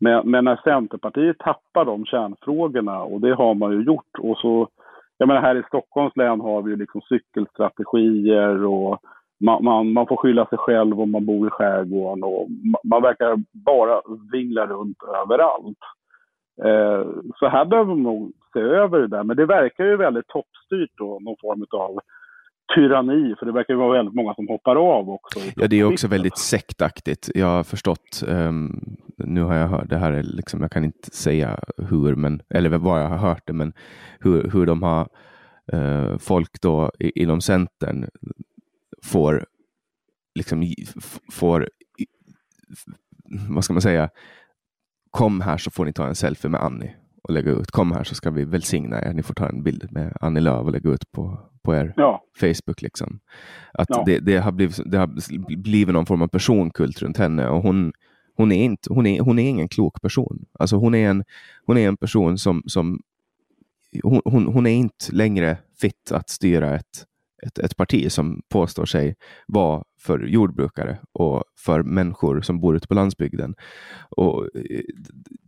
Men, 0.00 0.30
men, 0.30 0.44
när 0.44 0.60
Centerpartiet 0.64 1.38
tappar 1.38 1.84
de 1.84 2.04
kärnfrågorna, 2.04 3.02
och 3.02 3.20
det 3.20 3.34
har 3.34 3.54
man 3.54 3.72
ju 3.72 3.82
gjort, 3.82 4.18
och 4.18 4.38
så, 4.38 4.68
jag 5.18 5.26
menar 5.28 5.40
här 5.40 5.56
i 5.56 5.62
Stockholms 5.62 6.16
län 6.16 6.40
har 6.40 6.62
vi 6.62 6.70
ju 6.70 6.76
liksom 6.76 7.00
cykelstrategier 7.00 8.64
och 8.64 8.98
man, 9.44 9.64
man, 9.64 9.92
man, 9.92 10.06
får 10.06 10.16
skylla 10.16 10.46
sig 10.46 10.58
själv 10.58 11.00
om 11.00 11.10
man 11.10 11.26
bor 11.26 11.46
i 11.46 11.50
skärgården 11.50 12.24
och 12.24 12.50
man, 12.50 12.80
man 12.84 13.02
verkar 13.02 13.36
bara 13.52 14.02
vingla 14.32 14.66
runt 14.66 14.98
överallt. 15.24 15.78
Eh, 16.64 17.06
så 17.36 17.48
här 17.48 17.64
behöver 17.64 17.94
man 17.94 18.02
nog 18.02 18.32
se 18.52 18.60
över 18.60 19.00
det 19.00 19.06
där, 19.06 19.24
men 19.24 19.36
det 19.36 19.46
verkar 19.46 19.84
ju 19.84 19.96
väldigt 19.96 20.28
toppstyrt 20.28 20.90
då, 20.96 21.18
någon 21.20 21.36
form 21.40 21.66
av 21.70 22.00
tyranni, 22.74 23.34
för 23.38 23.46
det 23.46 23.52
verkar 23.52 23.74
vara 23.74 23.96
väldigt 23.96 24.14
många 24.14 24.34
som 24.34 24.48
hoppar 24.48 24.76
av 24.76 25.10
också. 25.10 25.40
Ja, 25.56 25.66
det 25.66 25.80
är 25.80 25.84
också 25.84 26.08
väldigt 26.08 26.38
sektaktigt. 26.38 27.30
Jag 27.34 27.46
har 27.46 27.64
förstått, 27.64 28.22
um, 28.28 28.96
nu 29.16 29.42
har 29.42 29.54
jag 29.54 29.68
hört, 29.68 29.88
det 29.88 29.96
här 29.96 30.12
är 30.12 30.22
liksom, 30.22 30.60
jag 30.60 30.70
kan 30.70 30.84
inte 30.84 31.10
säga 31.10 31.60
hur, 31.90 32.14
men, 32.14 32.42
eller 32.50 32.70
vad 32.78 33.02
jag 33.02 33.08
har 33.08 33.16
hört 33.16 33.42
det, 33.46 33.52
men 33.52 33.72
hur, 34.20 34.50
hur 34.50 34.66
de 34.66 34.82
har 34.82 35.08
uh, 35.74 36.18
folk 36.18 36.60
då 36.60 36.90
inom 36.98 37.40
Centern 37.40 38.06
får, 39.02 39.46
liksom, 40.34 40.74
får, 41.32 41.68
vad 43.48 43.64
ska 43.64 43.72
man 43.72 43.82
säga, 43.82 44.10
kom 45.10 45.40
här 45.40 45.56
så 45.56 45.70
får 45.70 45.84
ni 45.84 45.92
ta 45.92 46.06
en 46.06 46.14
selfie 46.14 46.50
med 46.50 46.60
Annie 46.60 46.94
och 47.22 47.32
lägga 47.32 47.50
ut. 47.50 47.70
Kom 47.70 47.92
här 47.92 48.04
så 48.04 48.14
ska 48.14 48.30
vi 48.30 48.44
välsigna 48.44 49.02
er. 49.02 49.12
Ni 49.12 49.22
får 49.22 49.34
ta 49.34 49.48
en 49.48 49.62
bild 49.62 49.92
med 49.92 50.16
Annie 50.20 50.40
Lööf 50.40 50.64
och 50.64 50.72
lägga 50.72 50.90
ut 50.90 51.12
på, 51.12 51.38
på 51.62 51.74
er 51.74 51.92
ja. 51.96 52.22
Facebook. 52.40 52.82
Liksom. 52.82 53.20
Att 53.72 53.88
ja. 53.88 54.02
det, 54.06 54.18
det, 54.18 54.36
har 54.36 54.52
blivit, 54.52 54.80
det 54.86 54.98
har 54.98 55.56
blivit 55.56 55.94
någon 55.94 56.06
form 56.06 56.22
av 56.22 56.28
personkult 56.28 57.02
runt 57.02 57.16
henne 57.16 57.48
och 57.48 57.62
hon, 57.62 57.92
hon, 58.36 58.52
är, 58.52 58.64
inte, 58.64 58.92
hon, 58.92 59.06
är, 59.06 59.20
hon 59.20 59.38
är 59.38 59.48
ingen 59.48 59.68
klok 59.68 60.02
person. 60.02 60.44
Alltså 60.58 60.76
hon, 60.76 60.94
är 60.94 61.10
en, 61.10 61.24
hon 61.66 61.76
är 61.76 61.88
en 61.88 61.96
person 61.96 62.38
som, 62.38 62.62
som 62.66 63.00
hon, 64.02 64.22
hon, 64.24 64.46
hon 64.46 64.66
är 64.66 64.70
inte 64.70 65.12
längre 65.12 65.58
fit 65.80 66.12
att 66.12 66.28
styra 66.30 66.74
ett, 66.74 67.06
ett, 67.46 67.58
ett 67.58 67.76
parti 67.76 68.12
som 68.12 68.40
påstår 68.52 68.84
sig 68.84 69.14
vara 69.48 69.82
för 70.06 70.18
jordbrukare 70.18 70.98
och 71.12 71.44
för 71.64 71.82
människor 71.82 72.40
som 72.40 72.60
bor 72.60 72.76
ute 72.76 72.88
på 72.88 72.94
landsbygden. 72.94 73.54
Och 74.16 74.44
eh, 74.44 74.80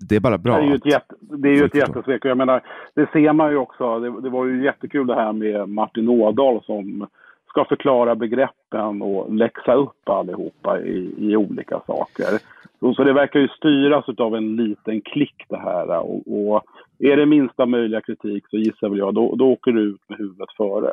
det 0.08 0.16
är 0.16 0.20
bara 0.20 0.38
bra. 0.38 0.56
Det 0.56 0.62
är 0.62 0.68
ju 0.68 0.74
ett, 0.74 0.86
jätte, 0.86 1.14
det 1.20 1.48
är 1.48 1.54
ju 1.54 1.64
ett 1.64 1.74
jättesvek. 1.74 2.24
Jag 2.24 2.36
menar, 2.36 2.62
det 2.94 3.08
ser 3.12 3.32
man 3.32 3.50
ju 3.50 3.56
också. 3.56 3.98
Det, 3.98 4.20
det, 4.20 4.30
var 4.30 4.46
ju 4.46 4.64
jättekul 4.64 5.06
det 5.06 5.14
här 5.14 5.32
med 5.32 5.68
Martin 5.68 6.08
Ådahl 6.08 6.62
som 6.64 7.06
ska 7.48 7.64
förklara 7.64 8.14
begreppen 8.14 9.02
och 9.02 9.34
läxa 9.34 9.74
upp 9.74 10.08
allihopa 10.08 10.80
i, 10.80 11.14
i 11.18 11.36
olika 11.36 11.80
saker. 11.86 12.38
Så, 12.80 12.94
så 12.94 13.04
det 13.04 13.12
verkar 13.12 13.40
ju 13.40 13.48
styras 13.48 14.08
av 14.18 14.36
en 14.36 14.56
liten 14.56 15.00
klick 15.00 15.44
det 15.48 15.58
här. 15.58 15.98
Och, 15.98 16.22
och 16.26 16.62
är 16.98 17.16
det 17.16 17.26
minsta 17.26 17.66
möjliga 17.66 18.00
kritik 18.00 18.44
så 18.50 18.56
gissar 18.56 18.88
väl 18.88 18.98
jag, 18.98 19.14
då, 19.14 19.34
då 19.36 19.52
åker 19.52 19.72
du 19.72 19.82
ut 19.82 20.00
med 20.08 20.18
huvudet 20.18 20.52
före. 20.56 20.92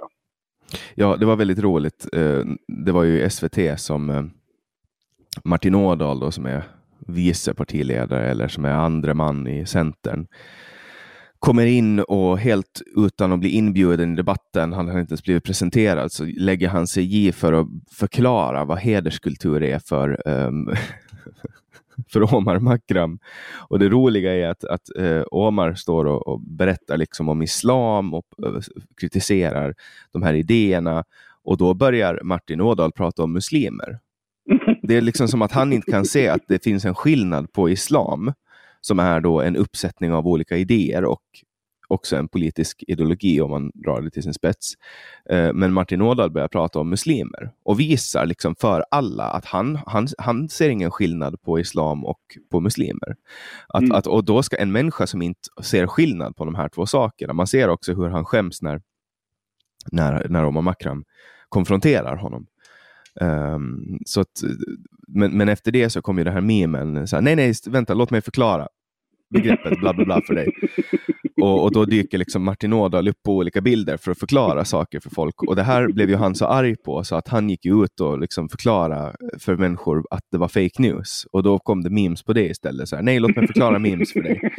Ja, 0.95 1.17
det 1.17 1.25
var 1.25 1.35
väldigt 1.35 1.59
roligt. 1.59 2.07
Eh, 2.13 2.41
det 2.85 2.91
var 2.91 3.03
ju 3.03 3.29
SVT 3.29 3.79
som 3.79 4.09
eh, 4.09 4.23
Martin 5.43 5.75
Ådahl 5.75 6.19
då, 6.19 6.31
som 6.31 6.45
är 6.45 6.63
vice 7.07 7.53
partiledare 7.53 8.29
eller 8.29 8.47
som 8.47 8.65
är 8.65 8.73
andre 8.73 9.13
man 9.13 9.47
i 9.47 9.65
Centern 9.65 10.27
kommer 11.39 11.65
in 11.65 11.99
och 11.99 12.37
helt 12.37 12.81
utan 12.95 13.31
att 13.31 13.39
bli 13.39 13.49
inbjuden 13.49 14.13
i 14.13 14.15
debatten, 14.15 14.73
han 14.73 14.87
har 14.87 14.99
inte 14.99 15.11
ens 15.11 15.23
blivit 15.23 15.43
presenterad, 15.43 16.11
så 16.11 16.25
lägger 16.25 16.67
han 16.67 16.87
sig 16.87 17.27
i 17.27 17.31
för 17.31 17.53
att 17.53 17.67
förklara 17.91 18.65
vad 18.65 18.77
hederskultur 18.77 19.63
är 19.63 19.79
för 19.79 20.27
um, 20.27 20.69
för 22.09 22.35
Omar 22.35 22.59
Makram. 22.59 23.19
Och 23.69 23.79
det 23.79 23.89
roliga 23.89 24.33
är 24.33 24.47
att, 24.47 24.63
att 24.63 24.97
eh, 24.97 25.23
Omar 25.31 25.73
står 25.73 26.05
och, 26.05 26.27
och, 26.27 26.41
berättar 26.41 26.97
liksom 26.97 27.29
om 27.29 27.41
islam 27.41 28.13
och 28.13 28.25
och 28.37 28.63
kritiserar 29.01 29.75
de 30.11 30.23
här 30.23 30.33
idéerna. 30.33 31.03
Och 31.43 31.57
då 31.57 31.73
börjar 31.73 32.19
Martin 32.23 32.61
Ådahl 32.61 32.91
prata 32.91 33.23
om 33.23 33.33
muslimer. 33.33 33.99
Det 34.83 34.95
är 34.95 35.01
liksom 35.01 35.27
som 35.27 35.41
att 35.41 35.51
han 35.51 35.73
inte 35.73 35.91
kan 35.91 36.05
se 36.05 36.27
att 36.27 36.41
det 36.47 36.63
finns 36.63 36.85
en 36.85 36.95
skillnad 36.95 37.53
på 37.53 37.69
islam, 37.69 38.33
som 38.81 38.99
är 38.99 39.21
då 39.21 39.41
en 39.41 39.55
uppsättning 39.55 40.13
av 40.13 40.27
olika 40.27 40.57
idéer 40.57 41.05
och 41.05 41.21
också 41.89 42.15
en 42.15 42.27
politisk 42.27 42.83
ideologi 42.87 43.41
om 43.41 43.49
man 43.49 43.71
drar 43.73 44.01
det 44.01 44.09
till 44.09 44.23
sin 44.23 44.33
spets. 44.33 44.73
Eh, 45.29 45.53
men 45.53 45.73
Martin 45.73 46.01
Ådahl 46.01 46.31
börjar 46.31 46.47
prata 46.47 46.79
om 46.79 46.89
muslimer 46.89 47.51
och 47.63 47.79
visar 47.79 48.25
liksom 48.25 48.55
för 48.55 48.83
alla 48.91 49.23
att 49.23 49.45
han, 49.45 49.79
han, 49.85 50.07
han 50.17 50.49
ser 50.49 50.69
ingen 50.69 50.91
skillnad 50.91 51.41
på 51.41 51.59
islam 51.59 52.05
och 52.05 52.19
på 52.51 52.59
muslimer. 52.59 53.15
Att, 53.67 53.81
mm. 53.81 53.95
att, 53.95 54.07
och 54.07 54.25
då 54.25 54.43
ska 54.43 54.57
en 54.57 54.71
människa 54.71 55.07
som 55.07 55.21
inte 55.21 55.49
ser 55.61 55.87
skillnad 55.87 56.35
på 56.35 56.45
de 56.45 56.55
här 56.55 56.69
två 56.69 56.85
sakerna, 56.85 57.33
man 57.33 57.47
ser 57.47 57.69
också 57.69 57.93
hur 57.93 58.09
han 58.09 58.25
skäms 58.25 58.61
när, 58.61 58.81
när, 59.91 60.27
när 60.29 60.45
Omar 60.45 60.61
Makram 60.61 61.03
konfronterar 61.49 62.15
honom. 62.15 62.47
Um, 63.21 63.99
så 64.05 64.21
att, 64.21 64.41
men, 65.07 65.37
men 65.37 65.49
efter 65.49 65.71
det 65.71 65.89
så 65.89 66.01
kom 66.01 66.17
ju 66.17 66.23
det 66.23 66.31
här 66.31 66.41
memen, 66.41 67.07
så 67.07 67.15
här, 67.15 67.23
nej 67.23 67.35
nej, 67.35 67.53
vänta, 67.67 67.93
låt 67.93 68.11
mig 68.11 68.21
förklara 68.21 68.67
begreppet 69.29 69.79
bla 69.79 69.93
bla 69.93 70.05
bla 70.05 70.21
för 70.27 70.35
dig. 70.35 70.47
Och, 71.41 71.63
och, 71.63 71.71
då 71.71 71.85
dyker 71.85 72.17
liksom 72.17 72.43
Martin 72.43 72.73
Ådahl 72.73 73.07
upp 73.07 73.23
på 73.25 73.35
olika 73.35 73.61
bilder 73.61 73.97
för 73.97 74.11
att 74.11 74.19
förklara 74.19 74.65
saker 74.65 74.99
för 74.99 75.09
folk. 75.09 75.43
Och 75.43 75.55
det 75.55 75.63
här 75.63 75.87
blev 75.87 76.09
ju 76.09 76.15
han 76.15 76.35
så 76.35 76.45
arg 76.45 76.75
på 76.75 77.03
så 77.03 77.15
att 77.15 77.27
han 77.27 77.49
gick 77.49 77.65
ut 77.65 77.99
och 77.99 78.19
liksom 78.19 78.49
förklarade 78.49 79.15
för 79.39 79.57
människor 79.57 80.03
att 80.11 80.23
det 80.31 80.37
var 80.37 80.47
fake 80.47 80.81
news. 80.81 81.25
Och 81.31 81.43
då 81.43 81.59
kom 81.59 81.83
det 81.83 81.89
memes 81.89 82.23
på 82.23 82.33
det 82.33 82.45
istället. 82.45 82.89
Så 82.89 82.95
här, 82.95 83.03
Nej, 83.03 83.19
låt 83.19 83.35
mig 83.35 83.47
förklara 83.47 83.79
memes 83.79 84.13
för 84.13 84.21
dig. 84.21 84.51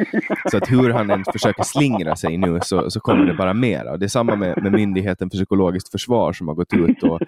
Så 0.51 0.57
att 0.57 0.71
hur 0.71 0.91
han 0.91 1.11
än 1.11 1.25
försöker 1.33 1.63
slingra 1.63 2.17
sig 2.17 2.39
nu 2.39 2.59
så, 2.63 2.91
så 2.91 3.01
kommer 3.01 3.27
det 3.27 3.35
bara 3.35 3.55
mera. 3.55 3.97
Det 3.97 4.07
är 4.07 4.09
samma 4.09 4.37
med, 4.37 4.63
med 4.63 4.73
Myndigheten 4.73 5.31
för 5.31 5.37
psykologiskt 5.37 5.91
försvar 5.91 6.33
som 6.33 6.49
har 6.49 6.55
gått 6.55 6.73
ut 6.73 7.03
och, 7.03 7.21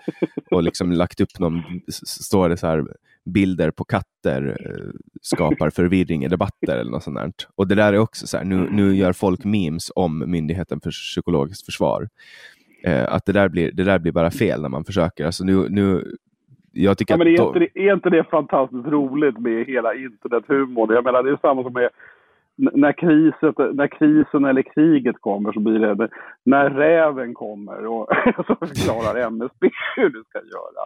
och 0.51 0.63
liksom 0.63 0.93
lagt 0.93 1.21
upp 1.21 1.39
någon, 1.39 1.63
står 2.05 2.49
det 2.49 2.57
så 2.57 2.67
här, 2.67 2.85
bilder 3.25 3.71
på 3.71 3.85
katter 3.85 4.57
eh, 4.61 4.91
skapar 5.23 5.71
förvirring 5.71 6.25
i 6.25 6.29
debatter 6.29 6.79
eller 6.79 6.91
något 6.91 7.03
sånt 7.03 7.17
där. 7.17 7.33
Och 7.55 7.69
det 7.69 7.75
där 7.75 7.93
är 7.93 7.99
också 7.99 8.27
så 8.27 8.37
här, 8.37 8.45
nu, 8.45 8.69
nu 8.71 8.95
gör 8.95 9.13
folk 9.13 9.45
memes 9.45 9.93
om 9.95 10.31
Myndigheten 10.31 10.81
för 10.81 10.91
psykologiskt 10.91 11.67
försvar. 11.67 12.09
Eh, 12.85 13.13
att 13.13 13.27
det 13.27 13.33
där, 13.33 13.49
blir, 13.49 13.73
det 13.73 13.85
där 13.85 13.99
blir 13.99 14.13
bara 14.13 14.31
fel 14.31 14.63
när 14.63 14.69
man 14.69 14.85
försöker. 14.85 15.27
Alltså 15.27 15.45
nu, 15.45 15.69
nu, 15.69 16.17
jag 16.73 16.99
tycker 16.99 17.15
ja, 17.15 17.19
men 17.19 17.27
är, 17.27 17.47
inte 17.47 17.59
det, 17.59 17.89
är 17.89 17.95
inte 17.95 18.11
det 18.11 18.25
fantastiskt 18.25 18.87
roligt 18.87 19.39
med 19.39 19.67
hela 19.67 19.95
internethumorn? 19.95 20.95
Jag 20.95 21.05
menar, 21.05 21.23
det 21.23 21.31
är 21.31 21.39
samma 21.43 21.63
som 21.63 21.73
med 21.73 21.89
när, 22.63 22.93
kriset, 22.93 23.77
när 23.77 23.87
krisen 23.87 24.45
eller 24.45 24.63
kriget 24.63 25.17
kommer 25.21 25.53
så 25.53 25.61
blir 25.61 25.79
det 25.79 26.09
när 26.45 26.71
räven 26.71 27.35
kommer 27.35 27.87
och 27.87 28.07
så 28.37 28.57
förklarar 28.67 29.27
MSB 29.27 29.71
hur 29.97 30.09
du 30.09 30.25
ska 30.29 30.39
göra. 30.39 30.83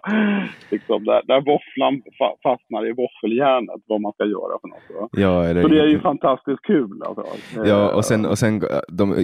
Liksom 0.71 1.05
där, 1.05 1.23
där 1.27 1.41
våfflan 1.41 2.03
fastnar 2.43 2.87
i 2.87 2.93
våffeljärnet, 2.93 3.83
vad 3.87 4.01
man 4.01 4.13
ska 4.13 4.25
göra 4.25 4.59
för 4.61 4.69
något. 4.69 5.11
Ja, 5.13 5.45
eller... 5.45 5.63
Så 5.63 5.69
det 5.69 5.81
är 5.81 5.87
ju 5.87 6.01
fantastiskt 6.01 6.63
kul. 6.63 7.03
Alltså. 7.07 7.25
Ja, 7.65 7.95
och 7.95 8.05
sen, 8.05 8.27
och 8.27 8.39
sen 8.39 8.63
de, 8.89 9.15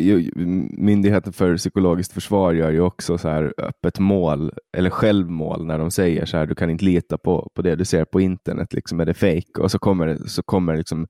Myndigheten 0.79 1.33
för 1.33 1.57
psykologiskt 1.57 2.13
försvar 2.13 2.53
gör 2.53 2.71
ju 2.71 2.81
också 2.81 3.19
så 3.19 3.29
här 3.29 3.55
öppet 3.59 3.99
mål, 3.99 4.53
eller 4.77 4.91
självmål, 4.91 5.67
när 5.67 5.79
de 5.79 5.91
säger 5.91 6.25
så 6.25 6.37
här, 6.37 6.47
du 6.47 6.55
kan 6.55 6.71
inte 6.71 6.85
lita 6.85 7.19
på, 7.19 7.51
på 7.55 7.63
det 7.63 7.77
du 7.77 7.85
ser 7.85 8.05
på 8.05 8.21
internet, 8.21 8.73
liksom 8.73 9.01
är 9.01 9.05
det 9.05 9.15
fake? 9.15 9.63
Och 9.63 9.71
så 9.71 9.79
kommer, 9.79 10.15
så 10.15 10.43
kommer 10.43 10.77
liksom 10.77 11.07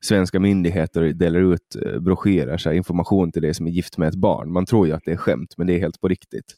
svenska 0.00 0.40
myndigheter 0.40 1.02
delar 1.02 1.40
ut 1.40 1.76
eh, 1.86 2.00
broschyrer, 2.00 2.56
så 2.56 2.68
här, 2.68 2.76
information 2.76 3.32
till 3.32 3.42
dig 3.42 3.54
som 3.54 3.66
är 3.66 3.70
gift 3.70 3.98
med 3.98 4.08
ett 4.08 4.14
barn. 4.14 4.52
Man 4.52 4.66
tror 4.66 4.86
ju 4.86 4.92
att 4.92 5.04
det 5.04 5.12
är 5.12 5.16
skämt, 5.16 5.54
men 5.56 5.66
det 5.66 5.74
är 5.74 5.78
helt 5.78 6.00
på 6.00 6.08
riktigt. 6.08 6.54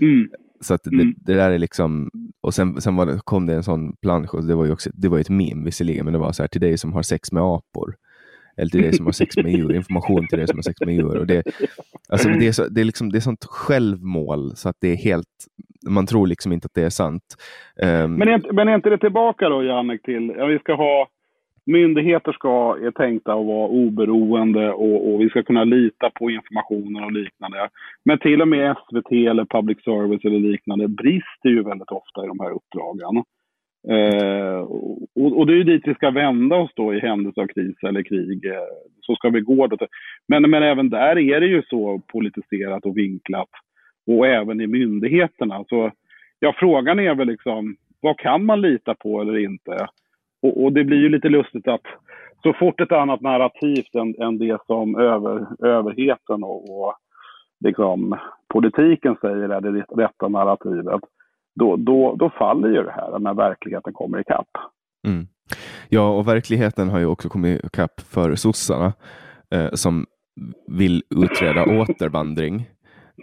Mm. 0.00 0.28
Så 0.60 0.74
att 0.74 0.80
det, 0.84 0.90
mm. 0.90 1.14
det, 1.16 1.34
där 1.34 1.50
är 1.50 1.58
liksom, 1.58 2.10
och 2.40 2.54
sen, 2.54 2.80
sen 2.80 2.96
det, 2.96 3.20
kom 3.24 3.46
det 3.46 3.54
en 3.54 3.62
sån 3.62 3.96
plansch 3.96 4.34
och 4.34 4.44
det 4.44 4.54
var 4.54 4.64
ju 4.64 4.72
också, 4.72 4.90
det 4.94 5.08
var 5.08 5.18
ett 5.18 5.30
meme 5.30 5.64
visserligen, 5.64 6.04
men 6.04 6.12
det 6.12 6.18
var 6.18 6.32
så 6.32 6.42
här 6.42 6.48
till 6.48 6.60
dig 6.60 6.78
som 6.78 6.92
har 6.92 7.02
sex 7.02 7.32
med 7.32 7.42
apor. 7.42 7.94
Eller 8.56 8.70
till 8.70 8.82
dig 8.82 8.92
som 8.92 9.06
har 9.06 9.12
sex 9.12 9.36
med 9.36 9.52
djur, 9.52 9.74
information 9.74 10.26
till 10.26 10.38
dig 10.38 10.48
som 10.48 10.58
har 10.58 10.62
sex 10.62 10.80
med 10.80 10.94
djur. 10.94 11.16
Och 11.16 11.26
det, 11.26 11.42
alltså 12.08 12.28
det, 12.28 12.46
är 12.46 12.52
så, 12.52 12.68
det, 12.68 12.80
är 12.80 12.84
liksom, 12.84 13.12
det 13.12 13.18
är 13.18 13.20
sånt 13.20 13.44
självmål 13.44 14.56
så 14.56 14.68
att 14.68 14.76
det 14.80 14.88
är 14.88 14.96
helt, 14.96 15.26
man 15.88 16.06
tror 16.06 16.26
liksom 16.26 16.52
inte 16.52 16.66
att 16.66 16.74
det 16.74 16.82
är 16.82 16.90
sant. 16.90 17.22
Um, 17.82 18.14
men, 18.14 18.28
är, 18.28 18.52
men 18.52 18.68
är 18.68 18.74
inte 18.74 18.90
det 18.90 18.98
tillbaka 18.98 19.48
då, 19.48 19.64
Jannik, 19.64 20.02
till, 20.02 20.34
ja, 20.36 20.46
vi 20.46 20.58
ska 20.58 20.74
ha 20.74 21.08
myndigheter 21.66 22.32
ska, 22.32 22.76
är 22.82 22.90
tänkta 22.90 23.32
att 23.32 23.46
vara 23.46 23.68
oberoende 23.68 24.72
och, 24.72 25.12
och, 25.12 25.20
vi 25.20 25.28
ska 25.28 25.42
kunna 25.42 25.64
lita 25.64 26.10
på 26.10 26.30
informationen 26.30 27.04
och 27.04 27.12
liknande. 27.12 27.68
Men 28.04 28.18
till 28.18 28.42
och 28.42 28.48
med 28.48 28.76
SVT 28.76 29.12
eller 29.12 29.44
public 29.44 29.78
service 29.84 30.24
eller 30.24 30.38
liknande 30.38 30.88
brister 30.88 31.48
ju 31.48 31.62
väldigt 31.62 31.90
ofta 31.90 32.24
i 32.24 32.26
de 32.26 32.40
här 32.40 32.50
uppdragen. 32.50 33.24
Eh, 33.88 34.60
och, 35.14 35.38
och, 35.38 35.46
det 35.46 35.52
är 35.52 35.56
ju 35.56 35.64
dit 35.64 35.82
vi 35.84 35.94
ska 35.94 36.10
vända 36.10 36.56
oss 36.56 36.70
då 36.76 36.94
i 36.94 37.00
händelse 37.00 37.40
av 37.40 37.46
kris 37.46 37.76
eller 37.82 38.02
krig. 38.02 38.44
Eh, 38.44 38.52
så 39.00 39.14
ska 39.14 39.28
vi 39.28 39.40
gå. 39.40 39.66
Då. 39.66 39.76
Men, 40.28 40.50
men 40.50 40.62
även 40.62 40.90
där 40.90 41.18
är 41.18 41.40
det 41.40 41.46
ju 41.46 41.62
så 41.62 42.00
politiserat 42.12 42.84
och 42.84 42.96
vinklat. 42.96 43.48
Och 44.06 44.26
även 44.26 44.60
i 44.60 44.66
myndigheterna. 44.66 45.64
Så 45.68 45.90
ja, 46.38 46.54
frågan 46.58 46.98
är 46.98 47.14
väl 47.14 47.28
liksom, 47.28 47.76
vad 48.00 48.18
kan 48.18 48.44
man 48.44 48.60
lita 48.60 48.94
på 48.94 49.20
eller 49.20 49.38
inte? 49.38 49.86
Och, 50.42 50.64
och, 50.64 50.72
det 50.72 50.84
blir 50.84 50.98
ju 50.98 51.08
lite 51.08 51.28
lustigt 51.28 51.68
att 51.68 51.86
så 52.42 52.52
fort 52.52 52.80
ett 52.80 52.92
annat 52.92 53.20
narrativ 53.20 53.84
än, 53.92 54.14
än 54.22 54.38
det 54.38 54.58
som 54.66 54.96
över, 54.96 55.46
överheten 55.66 56.44
och, 56.44 56.70
och 56.70 56.94
liksom, 57.64 58.18
politiken 58.52 59.16
säger 59.20 59.48
är 59.48 59.60
det 59.60 59.84
rätta 60.02 60.28
narrativet, 60.28 61.00
då, 61.54 61.76
då, 61.76 62.16
då 62.16 62.30
faller 62.30 62.68
ju 62.68 62.82
det 62.82 62.92
här 62.92 63.18
när 63.18 63.34
verkligheten 63.34 63.92
kommer 63.92 64.20
ikapp. 64.20 64.48
Mm. 65.06 65.26
Ja, 65.88 66.08
och 66.08 66.28
verkligheten 66.28 66.88
har 66.88 66.98
ju 66.98 67.06
också 67.06 67.28
kommit 67.28 67.64
ikapp 67.64 68.00
för 68.00 68.34
sossarna 68.34 68.92
eh, 69.50 69.70
som 69.72 70.06
vill 70.66 71.02
utreda 71.10 71.80
återvandring. 71.80 72.66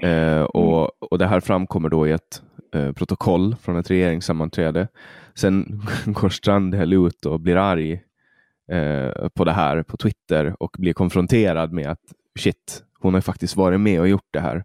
Eh, 0.03 0.43
och, 0.43 0.91
och 1.11 1.17
det 1.17 1.27
här 1.27 1.39
framkommer 1.39 1.89
då 1.89 2.07
i 2.07 2.11
ett 2.11 2.41
eh, 2.73 2.91
protokoll 2.91 3.55
från 3.61 3.77
ett 3.77 3.91
regeringssammanträde. 3.91 4.87
Sen 5.35 5.81
går 6.05 6.29
Strandhäll 6.29 6.93
ut 6.93 7.25
och 7.25 7.39
blir 7.39 7.55
arg 7.55 7.93
eh, 8.71 9.27
på 9.29 9.43
det 9.43 9.51
här 9.51 9.83
på 9.83 9.97
Twitter 9.97 10.55
och 10.59 10.75
blir 10.79 10.93
konfronterad 10.93 11.73
med 11.73 11.87
att 11.87 12.03
shit, 12.39 12.83
hon 12.99 13.13
har 13.13 13.21
faktiskt 13.21 13.55
varit 13.55 13.79
med 13.79 13.99
och 13.99 14.07
gjort 14.07 14.27
det 14.31 14.39
här. 14.39 14.63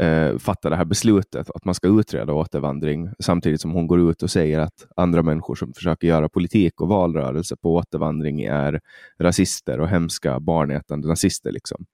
Eh, 0.00 0.38
fattar 0.38 0.70
det 0.70 0.76
här 0.76 0.84
beslutet 0.84 1.50
att 1.50 1.64
man 1.64 1.74
ska 1.74 1.88
utreda 1.88 2.32
återvandring 2.32 3.10
samtidigt 3.18 3.60
som 3.60 3.70
hon 3.70 3.86
går 3.86 4.10
ut 4.10 4.22
och 4.22 4.30
säger 4.30 4.58
att 4.58 4.86
andra 4.96 5.22
människor 5.22 5.54
som 5.54 5.72
försöker 5.72 6.08
göra 6.08 6.28
politik 6.28 6.80
och 6.80 6.88
valrörelse 6.88 7.56
på 7.56 7.74
återvandring 7.74 8.42
är 8.42 8.80
rasister 9.18 9.80
och 9.80 9.88
hemska 9.88 10.40
barnätande 10.40 11.08
nazister. 11.08 11.52
Liksom. 11.52 11.84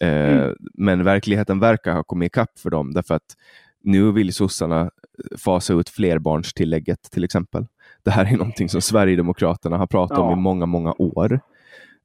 Eh, 0.00 0.32
mm. 0.32 0.56
Men 0.74 1.04
verkligheten 1.04 1.60
verkar 1.60 1.92
ha 1.92 2.04
kommit 2.04 2.26
ikapp 2.26 2.58
för 2.58 2.70
dem 2.70 2.94
därför 2.94 3.14
att 3.14 3.36
nu 3.84 4.12
vill 4.12 4.34
sossarna 4.34 4.90
fasa 5.38 5.74
ut 5.74 5.88
flerbarnstillägget 5.88 7.02
till 7.10 7.24
exempel. 7.24 7.66
Det 8.02 8.10
här 8.10 8.32
är 8.32 8.36
någonting 8.36 8.68
som 8.68 8.80
Sverigedemokraterna 8.80 9.76
har 9.76 9.86
pratat 9.86 10.18
ja. 10.18 10.24
om 10.24 10.38
i 10.38 10.42
många, 10.42 10.66
många 10.66 10.94
år. 10.98 11.40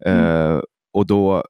Mm. 0.05 0.25
Uh, 0.25 0.61
och 0.93 1.05
då 1.05 1.43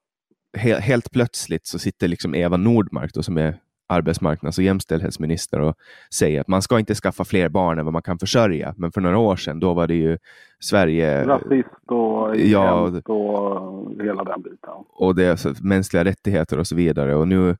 he 0.58 0.80
helt 0.80 1.12
plötsligt 1.12 1.68
så 1.68 1.80
sitter 1.80 2.08
liksom 2.08 2.36
Eva 2.36 2.58
Nordmark 2.58 3.14
då, 3.14 3.24
som 3.24 3.38
är 3.38 3.58
arbetsmarknads 3.90 4.58
och 4.58 4.64
jämställdhetsminister 4.64 5.60
och 5.60 5.76
säger 6.14 6.42
att 6.42 6.48
man 6.48 6.62
ska 6.62 6.80
inte 6.80 6.96
skaffa 6.96 7.26
fler 7.26 7.50
barn 7.50 7.80
än 7.80 7.86
vad 7.86 7.94
man 7.94 8.02
kan 8.02 8.20
försörja. 8.20 8.74
Men 8.78 8.92
för 8.92 9.02
några 9.02 9.18
år 9.18 9.36
sedan 9.36 9.60
då 9.60 9.74
var 9.74 9.88
det 9.88 9.96
ju 9.96 10.18
Sverige... 10.60 11.26
Rasist 11.26 11.70
och 11.88 12.36
ja, 12.36 12.82
och 13.06 13.92
hela 14.02 14.24
den 14.24 14.42
biten. 14.42 14.70
Och 14.90 15.16
det 15.16 15.26
är 15.26 15.64
mänskliga 15.64 16.06
rättigheter 16.06 16.60
och 16.60 16.68
så 16.68 16.76
vidare. 16.76 17.16
Och 17.16 17.28
nu 17.28 17.58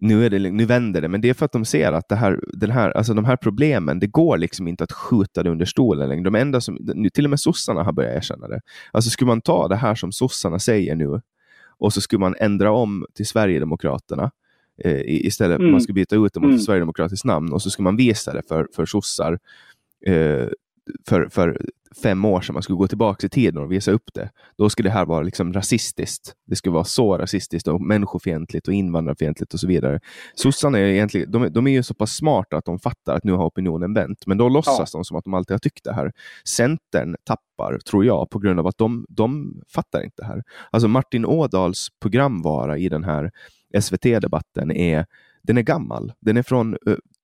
nu, 0.00 0.26
är 0.26 0.30
det, 0.30 0.50
nu 0.50 0.64
vänder 0.64 1.00
det, 1.00 1.08
men 1.08 1.20
det 1.20 1.28
är 1.28 1.34
för 1.34 1.44
att 1.44 1.52
de 1.52 1.64
ser 1.64 1.92
att 1.92 2.08
det 2.08 2.16
här, 2.16 2.40
den 2.52 2.70
här, 2.70 2.90
alltså 2.90 3.14
de 3.14 3.24
här 3.24 3.36
problemen, 3.36 3.98
det 3.98 4.06
går 4.06 4.38
liksom 4.38 4.68
inte 4.68 4.84
att 4.84 4.92
skjuta 4.92 5.42
det 5.42 5.50
under 5.50 5.64
stolen 5.64 6.08
längre. 6.08 6.24
De 6.24 6.34
enda 6.34 6.60
som, 6.60 6.78
nu, 6.80 7.10
till 7.10 7.24
och 7.24 7.30
med 7.30 7.40
sossarna 7.40 7.82
har 7.82 7.92
börjat 7.92 8.16
erkänna 8.16 8.48
det. 8.48 8.60
Alltså 8.92 9.10
skulle 9.10 9.26
man 9.26 9.40
ta 9.40 9.68
det 9.68 9.76
här 9.76 9.94
som 9.94 10.12
sossarna 10.12 10.58
säger 10.58 10.96
nu 10.96 11.20
och 11.78 11.92
så 11.92 12.00
skulle 12.00 12.20
man 12.20 12.34
ändra 12.40 12.72
om 12.72 13.06
till 13.14 13.26
Sverigedemokraterna 13.26 14.30
eh, 14.84 15.00
istället, 15.04 15.58
mm. 15.58 15.70
man 15.70 15.80
skulle 15.80 15.94
byta 15.94 16.16
ut 16.16 16.32
dem 16.32 16.42
mot 16.42 16.50
mm. 16.50 16.60
Sverigedemokratiskt 16.60 17.24
namn 17.24 17.52
och 17.52 17.62
så 17.62 17.70
skulle 17.70 17.84
man 17.84 17.96
visa 17.96 18.32
det 18.32 18.42
för, 18.48 18.68
för 18.76 18.86
sossar 18.86 19.38
eh, 20.06 20.46
för, 21.08 21.28
för 21.28 21.60
fem 22.02 22.24
år 22.24 22.40
sedan, 22.40 22.54
man 22.54 22.62
skulle 22.62 22.76
gå 22.76 22.88
tillbaka 22.88 23.26
i 23.26 23.30
tiden 23.30 23.62
och 23.62 23.72
visa 23.72 23.90
upp 23.90 24.14
det, 24.14 24.30
då 24.58 24.70
skulle 24.70 24.88
det 24.88 24.92
här 24.92 25.06
vara 25.06 25.22
liksom 25.22 25.52
rasistiskt. 25.52 26.34
Det 26.46 26.56
skulle 26.56 26.72
vara 26.72 26.84
så 26.84 27.18
rasistiskt 27.18 27.68
och 27.68 27.80
människofientligt 27.80 28.68
och 28.68 28.74
invandrarfientligt 28.74 29.54
och 29.54 29.60
så 29.60 29.66
vidare. 29.66 30.00
Sossarna 30.34 30.78
är 30.78 30.84
egentligen, 30.84 31.30
de, 31.30 31.52
de, 31.52 31.66
är 31.66 31.70
ju 31.70 31.82
så 31.82 31.94
pass 31.94 32.16
smarta 32.16 32.56
att 32.56 32.64
de 32.64 32.78
fattar 32.78 33.14
att 33.14 33.24
nu 33.24 33.32
har 33.32 33.46
opinionen 33.46 33.94
vänt, 33.94 34.26
men 34.26 34.38
då 34.38 34.48
låtsas 34.48 34.90
ja. 34.92 34.98
de 34.98 35.04
som 35.04 35.16
att 35.16 35.24
de 35.24 35.34
alltid 35.34 35.54
har 35.54 35.58
tyckt 35.58 35.84
det 35.84 35.94
här. 35.94 36.12
Centern 36.48 37.16
tappar, 37.24 37.78
tror 37.78 38.04
jag, 38.04 38.30
på 38.30 38.38
grund 38.38 38.60
av 38.60 38.66
att 38.66 38.78
de, 38.78 39.06
de 39.08 39.60
fattar 39.68 40.04
inte 40.04 40.22
det 40.22 40.26
här. 40.26 40.42
Alltså 40.70 40.88
Martin 40.88 41.26
Ådals 41.26 41.88
programvara 42.00 42.78
i 42.78 42.88
den 42.88 43.04
här 43.04 43.30
SVT-debatten 43.80 44.70
är 44.70 45.06
den 45.42 45.58
är 45.58 45.62
gammal. 45.62 46.12
Den 46.20 46.36
är 46.36 46.42
från 46.42 46.76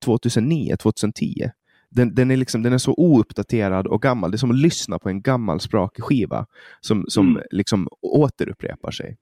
2009, 0.05 0.77
2010 0.77 1.51
den, 1.95 2.15
den, 2.15 2.31
är 2.31 2.37
liksom, 2.37 2.63
den 2.63 2.73
är 2.73 2.79
så 2.79 2.95
ouppdaterad 2.97 3.87
och 3.87 4.03
gammal. 4.03 4.31
Det 4.31 4.35
är 4.35 4.39
som 4.39 4.51
att 4.51 4.57
lyssna 4.57 4.99
på 4.99 5.09
en 5.09 5.23
gammal 5.23 5.61
sprakig 5.61 6.05
skiva 6.05 6.47
som, 6.81 7.05
som 7.09 7.29
mm. 7.29 7.43
liksom 7.51 7.89
återupprepar 8.01 8.91
sig. 8.91 9.17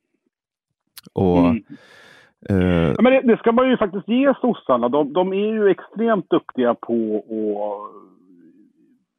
Och, 1.12 1.38
mm. 1.38 1.62
Uh, 2.50 2.94
ja, 2.96 3.02
men 3.02 3.12
det, 3.12 3.20
det, 3.20 3.36
ska 3.36 3.52
man 3.52 3.70
ju 3.70 3.76
faktiskt 3.76 4.08
ge 4.08 4.34
sossarna. 4.40 4.88
De, 4.88 5.12
de 5.12 5.32
är 5.32 5.52
ju 5.52 5.68
extremt 5.68 6.30
duktiga 6.30 6.74
på 6.74 7.24
att... 7.26 8.10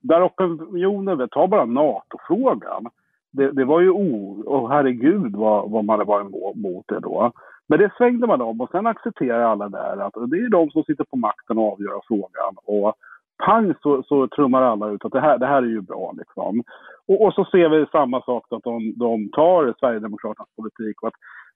Där 0.03 0.25
opinionen, 0.25 1.29
ta 1.31 1.47
bara 1.47 1.65
NATO-frågan. 1.65 2.85
Det, 3.31 3.51
det, 3.51 3.65
var 3.65 3.81
ju 3.81 3.89
o... 3.89 4.43
Oh, 4.45 4.69
herregud 4.71 5.35
vad, 5.35 5.71
vad 5.71 5.85
man 5.85 6.05
var 6.07 6.21
emot 6.21 6.85
det 6.87 6.99
då. 6.99 7.31
Men 7.67 7.79
det 7.79 7.91
svängde 7.97 8.27
man 8.27 8.41
om 8.41 8.61
och 8.61 8.69
sen 8.71 8.87
accepterar 8.87 9.41
alla 9.41 9.69
där 9.69 9.97
att 9.97 10.13
det 10.13 10.37
är 10.37 10.49
de 10.49 10.69
som 10.69 10.83
sitter 10.83 11.03
på 11.03 11.17
makten 11.17 11.57
och 11.57 11.73
avgör 11.73 12.01
frågan. 12.07 12.55
Och 12.65 12.95
pang 13.45 13.73
så, 13.81 14.03
så 14.03 14.27
trummar 14.27 14.61
alla 14.61 14.89
ut 14.89 15.05
att 15.05 15.11
det 15.11 15.21
här, 15.21 15.37
det 15.37 15.45
här 15.45 15.61
är 15.61 15.67
ju 15.67 15.81
bra. 15.81 16.13
Liksom. 16.17 16.63
Och, 17.07 17.25
och 17.25 17.33
så 17.33 17.45
ser 17.45 17.69
vi 17.69 17.85
samma 17.91 18.21
sak, 18.21 18.45
att 18.49 18.63
de, 18.63 18.93
de 18.97 19.29
tar 19.29 19.73
Sverigedemokraternas 19.79 20.55
politik 20.55 21.01
och 21.01 21.07
att 21.07 21.13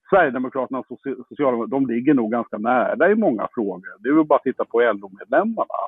Sverigedemokraterna 0.09 0.79
och 0.79 0.85
Socialdemokraterna, 1.29 1.79
de 1.79 1.87
ligger 1.93 2.13
nog 2.13 2.31
ganska 2.31 2.57
nära 2.57 3.11
i 3.11 3.15
många 3.15 3.47
frågor. 3.53 3.89
Det 3.99 4.09
är 4.09 4.13
ju 4.13 4.23
bara 4.23 4.35
att 4.35 4.43
titta 4.43 4.65
på 4.65 4.79
LO-medlemmarna. 4.79 5.79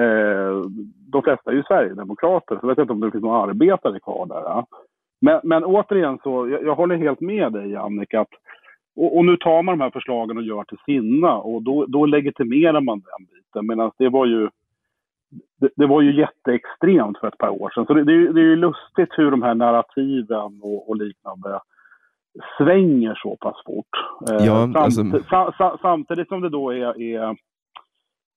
Eh, 0.00 0.64
de 1.12 1.22
flesta 1.22 1.50
är 1.50 1.54
ju 1.54 1.62
Sverigedemokrater, 1.62 2.54
så 2.54 2.60
jag 2.62 2.68
vet 2.68 2.78
inte 2.78 2.92
om 2.92 3.00
det 3.00 3.10
finns 3.10 3.24
några 3.24 3.42
arbetare 3.42 4.00
kvar 4.00 4.26
där. 4.26 4.64
Men, 5.20 5.40
men 5.44 5.64
återigen 5.64 6.18
så, 6.22 6.48
jag, 6.48 6.64
jag, 6.64 6.74
håller 6.74 6.96
helt 6.96 7.20
med 7.20 7.52
dig 7.52 7.76
Annika, 7.76 8.20
att 8.20 8.34
och, 8.96 9.16
och, 9.16 9.24
nu 9.24 9.36
tar 9.36 9.62
man 9.62 9.78
de 9.78 9.84
här 9.84 9.90
förslagen 9.90 10.36
och 10.36 10.42
gör 10.42 10.64
till 10.64 10.78
sina 10.86 11.36
och 11.36 11.62
då, 11.62 11.86
då 11.86 12.06
legitimerar 12.06 12.80
man 12.80 13.00
den 13.00 13.26
biten. 13.26 13.66
Medan 13.66 13.90
det 13.98 14.08
var 14.08 14.26
ju 14.26 14.48
det, 15.60 15.70
det, 15.76 15.86
var 15.86 16.02
ju 16.02 16.16
jätteextremt 16.20 17.18
för 17.18 17.28
ett 17.28 17.38
par 17.38 17.48
år 17.48 17.70
sedan. 17.74 17.86
Så 17.86 17.94
det, 17.94 18.04
det, 18.04 18.32
det 18.32 18.40
är 18.40 18.44
ju 18.44 18.56
lustigt 18.56 19.18
hur 19.18 19.30
de 19.30 19.42
här 19.42 19.54
narrativen 19.54 20.60
och, 20.62 20.88
och 20.88 20.96
liknande 20.96 21.60
svänger 22.58 23.14
så 23.22 23.36
pass 23.36 23.56
fort. 23.66 23.86
Eh, 24.30 24.46
ja, 24.46 24.54
Samt, 24.54 24.76
alltså... 24.76 25.02
sa, 25.30 25.54
sa, 25.58 25.78
samtidigt 25.82 26.28
som 26.28 26.40
det 26.40 26.48
då 26.48 26.70
är, 26.70 27.00
är, 27.00 27.36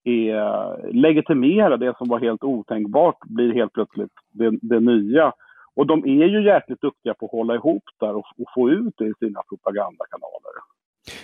är 0.03 0.91
legitimera 0.93 1.77
det 1.77 1.97
som 1.97 2.09
var 2.09 2.19
helt 2.19 2.43
otänkbart 2.43 3.17
blir 3.19 3.53
helt 3.53 3.73
plötsligt 3.73 4.13
det, 4.31 4.51
det 4.61 4.79
nya. 4.79 5.33
Och 5.75 5.87
de 5.87 6.05
är 6.05 6.25
ju 6.25 6.45
jäkligt 6.45 6.81
duktiga 6.81 7.13
på 7.13 7.25
att 7.25 7.31
hålla 7.31 7.55
ihop 7.55 7.83
där 7.99 8.15
och, 8.15 8.25
och 8.37 8.53
få 8.55 8.69
ut 8.69 8.93
det 8.97 9.05
i 9.05 9.13
sina 9.19 9.41
propagandakanaler. 9.49 10.53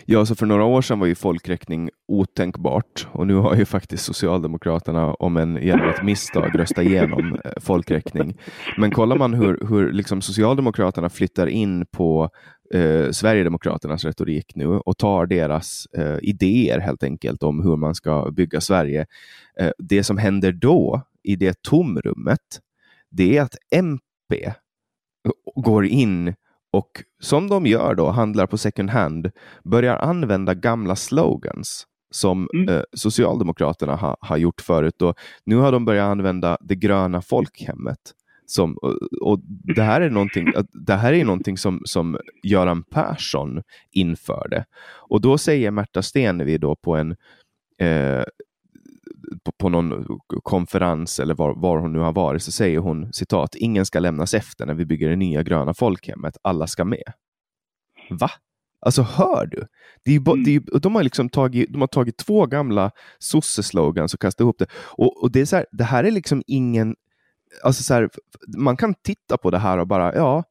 Ja, 0.05 0.25
så 0.25 0.35
för 0.35 0.45
några 0.45 0.63
år 0.63 0.81
sedan 0.81 0.99
var 0.99 1.07
ju 1.07 1.15
folkräkning 1.15 1.89
otänkbart 2.07 3.07
och 3.11 3.27
nu 3.27 3.35
har 3.35 3.55
ju 3.55 3.65
faktiskt 3.65 4.05
Socialdemokraterna, 4.05 5.13
om 5.13 5.37
en 5.37 5.59
genom 5.61 5.89
ett 5.89 6.03
misstag, 6.03 6.59
röstat 6.59 6.85
igenom 6.85 7.39
eh, 7.45 7.51
folkräkning. 7.61 8.37
Men 8.77 8.91
kollar 8.91 9.17
man 9.17 9.33
hur, 9.33 9.67
hur 9.69 9.91
liksom 9.91 10.21
Socialdemokraterna 10.21 11.09
flyttar 11.09 11.47
in 11.47 11.85
på 11.85 12.29
eh, 12.73 13.11
Sverigedemokraternas 13.11 14.05
retorik 14.05 14.55
nu 14.55 14.67
och 14.67 14.97
tar 14.97 15.25
deras 15.25 15.85
eh, 15.97 16.17
idéer 16.21 16.79
helt 16.79 17.03
enkelt 17.03 17.43
om 17.43 17.63
hur 17.63 17.75
man 17.75 17.95
ska 17.95 18.31
bygga 18.31 18.61
Sverige. 18.61 19.05
Eh, 19.59 19.71
det 19.77 20.03
som 20.03 20.17
händer 20.17 20.51
då 20.51 21.01
i 21.23 21.35
det 21.35 21.61
tomrummet, 21.61 22.59
det 23.11 23.37
är 23.37 23.41
att 23.41 23.55
MP 23.75 24.45
eh, 24.45 24.51
går 25.55 25.85
in 25.85 26.33
och 26.71 27.03
som 27.19 27.47
de 27.47 27.65
gör 27.65 27.95
då, 27.95 28.09
handlar 28.09 28.47
på 28.47 28.57
second 28.57 28.89
hand, 28.89 29.31
börjar 29.63 29.97
använda 29.97 30.53
gamla 30.53 30.95
slogans 30.95 31.85
som 32.11 32.49
mm. 32.53 32.69
eh, 32.69 32.81
Socialdemokraterna 32.93 33.95
ha, 33.95 34.17
har 34.21 34.37
gjort 34.37 34.61
förut. 34.61 35.01
Och 35.01 35.19
nu 35.43 35.55
har 35.55 35.71
de 35.71 35.85
börjat 35.85 36.05
använda 36.11 36.57
det 36.61 36.75
gröna 36.75 37.21
folkhemmet. 37.21 37.99
Som, 38.45 38.77
och, 38.77 38.95
och 39.21 39.39
det 39.75 39.81
här 39.81 40.01
är 40.01 40.09
någonting, 40.09 40.53
det 40.85 40.95
här 40.95 41.13
är 41.13 41.25
någonting 41.25 41.57
som, 41.57 41.81
som 41.85 42.17
Göran 42.43 42.83
Persson 42.83 43.61
införde. 43.91 44.65
Och 45.09 45.21
då 45.21 45.37
säger 45.37 45.71
Märta 45.71 46.01
Stenevi 46.01 46.57
då 46.57 46.75
på 46.75 46.95
en 46.95 47.15
eh, 47.81 48.23
på, 49.43 49.51
på, 49.51 49.69
någon 49.69 50.19
konferens 50.43 51.19
eller 51.19 51.35
var, 51.35 51.53
var, 51.55 51.77
hon 51.77 51.93
nu 51.93 51.99
har 51.99 52.13
varit 52.13 52.43
så 52.43 52.51
säger 52.51 52.79
hon 52.79 53.13
citat, 53.13 53.55
ingen 53.55 53.85
ska 53.85 53.99
lämnas 53.99 54.33
efter 54.33 54.65
när 54.65 54.73
vi 54.73 54.85
bygger 54.85 55.09
det 55.09 55.15
nya 55.15 55.43
gröna 55.43 55.73
folkhemmet, 55.73 56.37
alla 56.41 56.67
ska 56.67 56.85
med. 56.85 57.13
Va? 58.09 58.29
Alltså 58.81 59.01
hör 59.01 59.45
du? 59.45 59.67
Det 60.05 60.15
är, 60.15 60.29
mm. 60.29 60.43
det 60.43 60.55
är, 60.55 60.79
de, 60.79 60.95
har 60.95 61.03
liksom 61.03 61.29
tagit, 61.29 61.73
de 61.73 61.81
har 61.81 61.87
tagit 61.87 62.17
två 62.17 62.45
gamla 62.45 62.91
sosse-slogans 63.19 64.13
och 64.13 64.19
kastat 64.19 64.41
ihop 64.41 64.59
det. 64.59 64.67
Och, 64.73 65.23
och 65.23 65.31
det, 65.31 65.41
är 65.41 65.45
så 65.45 65.55
här, 65.55 65.65
det 65.71 65.83
här 65.83 66.03
är 66.03 66.11
liksom 66.11 66.43
ingen... 66.47 66.95
Alltså 67.63 67.83
så 67.83 67.93
här, 67.93 68.09
man 68.57 68.77
kan 68.77 68.93
titta 68.93 69.37
på 69.37 69.51
det 69.51 69.57
här 69.57 69.77
och 69.77 69.87
bara, 69.87 70.15
ja, 70.15 70.43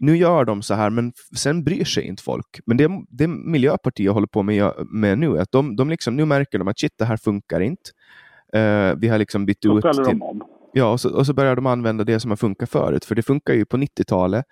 nu 0.00 0.16
gör 0.16 0.44
de 0.44 0.62
så 0.62 0.74
här, 0.74 0.90
men 0.90 1.12
sen 1.36 1.64
bryr 1.64 1.84
sig 1.84 2.04
inte 2.04 2.22
folk. 2.22 2.60
Men 2.66 2.76
det, 2.76 2.90
det 3.08 3.28
Miljöpartiet 3.28 4.12
håller 4.12 4.26
på 4.26 4.42
med, 4.42 4.72
med 4.86 5.18
nu 5.18 5.36
är 5.36 5.40
att 5.40 5.52
de, 5.52 5.76
de 5.76 5.90
liksom, 5.90 6.16
nu 6.16 6.24
märker 6.24 6.58
de 6.58 6.68
att 6.68 6.78
shit, 6.78 6.92
det 6.98 7.04
här 7.04 7.16
funkar 7.16 7.60
inte. 7.60 7.90
Uh, 8.56 8.94
vi 8.98 9.08
har 9.08 9.18
liksom 9.18 9.46
bytt 9.46 9.66
ut 9.66 9.82
till... 9.82 10.20
Ja, 10.72 10.92
och 10.92 11.00
så, 11.00 11.16
och 11.16 11.26
så 11.26 11.32
börjar 11.32 11.56
de 11.56 11.66
använda 11.66 12.04
det 12.04 12.20
som 12.20 12.30
har 12.30 12.36
funkat 12.36 12.70
förut, 12.70 13.04
för 13.04 13.14
det 13.14 13.22
funkar 13.22 13.54
ju 13.54 13.64
på 13.64 13.76
90-talet 13.76 14.44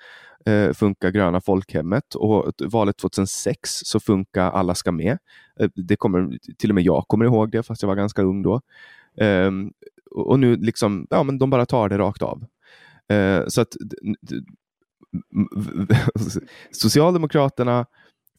eh, 0.46 0.72
funkar 0.72 1.10
Gröna 1.10 1.40
folkhemmet 1.40 2.14
och 2.14 2.52
valet 2.64 2.96
2006 2.96 3.70
så 3.70 4.00
funkar 4.00 4.50
Alla 4.50 4.74
ska 4.74 4.92
med. 4.92 5.18
Eh, 5.60 5.70
det 5.74 5.96
kommer, 5.96 6.38
till 6.58 6.70
och 6.70 6.74
med 6.74 6.84
jag 6.84 7.04
kommer 7.08 7.24
ihåg 7.24 7.50
det, 7.50 7.62
fast 7.62 7.82
jag 7.82 7.88
var 7.88 7.96
ganska 7.96 8.22
ung 8.22 8.42
då. 8.42 8.60
Eh, 9.20 9.50
och 10.10 10.40
nu 10.40 10.56
liksom, 10.56 11.06
ja 11.10 11.22
men 11.22 11.38
de 11.38 11.50
bara 11.50 11.66
tar 11.66 11.88
det 11.88 11.98
rakt 11.98 12.22
av. 12.22 12.44
Eh, 13.08 13.46
så 13.46 13.60
att 13.60 13.76
Socialdemokraterna 16.70 17.86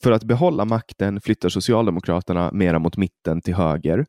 för 0.03 0.11
att 0.11 0.23
behålla 0.23 0.65
makten 0.65 1.21
flyttar 1.21 1.49
Socialdemokraterna 1.49 2.51
mera 2.53 2.79
mot 2.79 2.97
mitten 2.97 3.41
till 3.41 3.55
höger. 3.55 4.05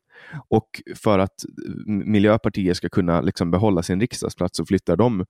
Och 0.49 0.81
för 0.95 1.19
att 1.19 1.45
Miljöpartiet 1.85 2.77
ska 2.77 2.89
kunna 2.89 3.21
liksom 3.21 3.51
behålla 3.51 3.83
sin 3.83 3.99
riksdagsplats 3.99 4.57
så 4.57 4.65
flyttar 4.65 4.95
de 4.95 5.25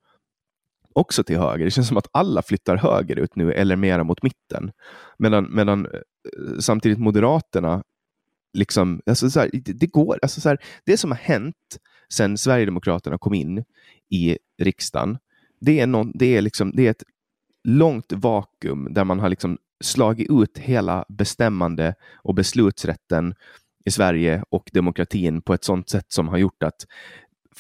också 0.94 1.24
till 1.24 1.38
höger. 1.38 1.66
Det 1.66 1.72
känns 1.72 1.88
som 1.88 1.98
att 1.98 2.08
alla 2.12 2.42
flyttar 2.42 2.78
högerut 2.78 3.36
nu 3.36 3.54
eller 3.54 3.76
mera 3.76 4.04
mot 4.04 4.24
mitten. 4.24 4.72
Medan, 5.18 5.56
medan 5.56 5.86
eh, 5.86 6.60
samtidigt 6.60 7.00
Moderaterna, 7.00 7.84
liksom, 8.54 9.02
alltså 9.06 9.30
så 9.30 9.40
här, 9.40 9.50
det, 9.54 9.74
det, 9.74 9.88
går, 9.88 10.20
alltså 10.22 10.42
så 10.42 10.50
här, 10.50 10.58
det 10.86 10.98
som 10.98 11.12
har 11.12 11.18
hänt 11.18 11.78
sedan 12.10 12.38
Sverigedemokraterna 12.38 13.18
kom 13.18 13.34
in 13.34 13.64
i 14.10 14.38
riksdagen, 14.62 15.18
det 15.62 15.80
är, 15.80 15.88
någon, 15.88 16.12
det 16.16 16.38
är, 16.38 16.42
liksom, 16.42 16.72
det 16.76 16.88
är 16.88 16.92
ett 16.92 17.04
långt 17.64 18.14
vakuum 18.14 18.88
där 18.94 19.04
man 19.04 19.20
har 19.20 19.30
liksom 19.30 19.58
slagit 19.84 20.30
ut 20.30 20.58
hela 20.58 21.06
bestämmande 21.10 21.96
och 22.24 22.36
beslutsrätten 22.36 23.34
i 23.86 23.92
Sverige 23.92 24.44
och 24.50 24.70
demokratin 24.74 25.42
på 25.42 25.54
ett 25.54 25.64
sådant 25.64 25.90
sätt 25.90 26.06
som 26.08 26.28
har 26.28 26.38
gjort 26.38 26.64
att 26.64 26.86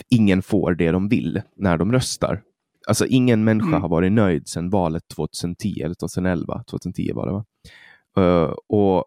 ingen 0.09 0.41
får 0.41 0.75
det 0.75 0.91
de 0.91 1.09
vill 1.09 1.41
när 1.55 1.77
de 1.77 1.91
röstar. 1.91 2.41
Alltså 2.87 3.05
ingen 3.05 3.43
människa 3.43 3.67
mm. 3.67 3.81
har 3.81 3.89
varit 3.89 4.11
nöjd 4.11 4.47
sedan 4.47 4.69
valet 4.69 5.07
2010 5.07 5.81
eller 5.83 5.95
2011. 5.95 6.63
2010 6.69 7.11
var 7.13 7.25
det 7.25 7.31
va? 7.31 7.45
Uh, 8.19 8.55
och, 8.67 9.05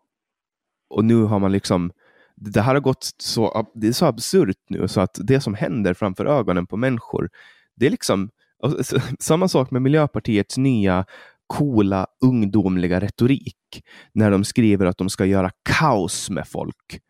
och 0.90 1.04
nu 1.04 1.22
har 1.22 1.38
man 1.38 1.52
liksom 1.52 1.92
det 2.36 2.60
här 2.60 2.74
har 2.74 2.80
gått 2.80 3.14
så, 3.18 3.66
det 3.74 3.88
är 3.88 3.92
så 3.92 4.06
absurt 4.06 4.56
nu 4.68 4.88
så 4.88 5.00
att 5.00 5.18
det 5.22 5.40
som 5.40 5.54
händer 5.54 5.94
framför 5.94 6.26
ögonen 6.26 6.66
på 6.66 6.76
människor, 6.76 7.30
det 7.74 7.86
är 7.86 7.90
liksom 7.90 8.30
samma 9.18 9.48
sak 9.48 9.70
med 9.70 9.82
Miljöpartiets 9.82 10.58
nya 10.58 11.04
coola 11.46 12.06
ungdomliga 12.24 13.00
retorik 13.00 13.82
när 14.12 14.30
de 14.30 14.44
skriver 14.44 14.86
att 14.86 14.98
de 14.98 15.08
ska 15.08 15.24
göra 15.24 15.50
kaos 15.78 16.30
med 16.30 16.48
folk. 16.48 17.00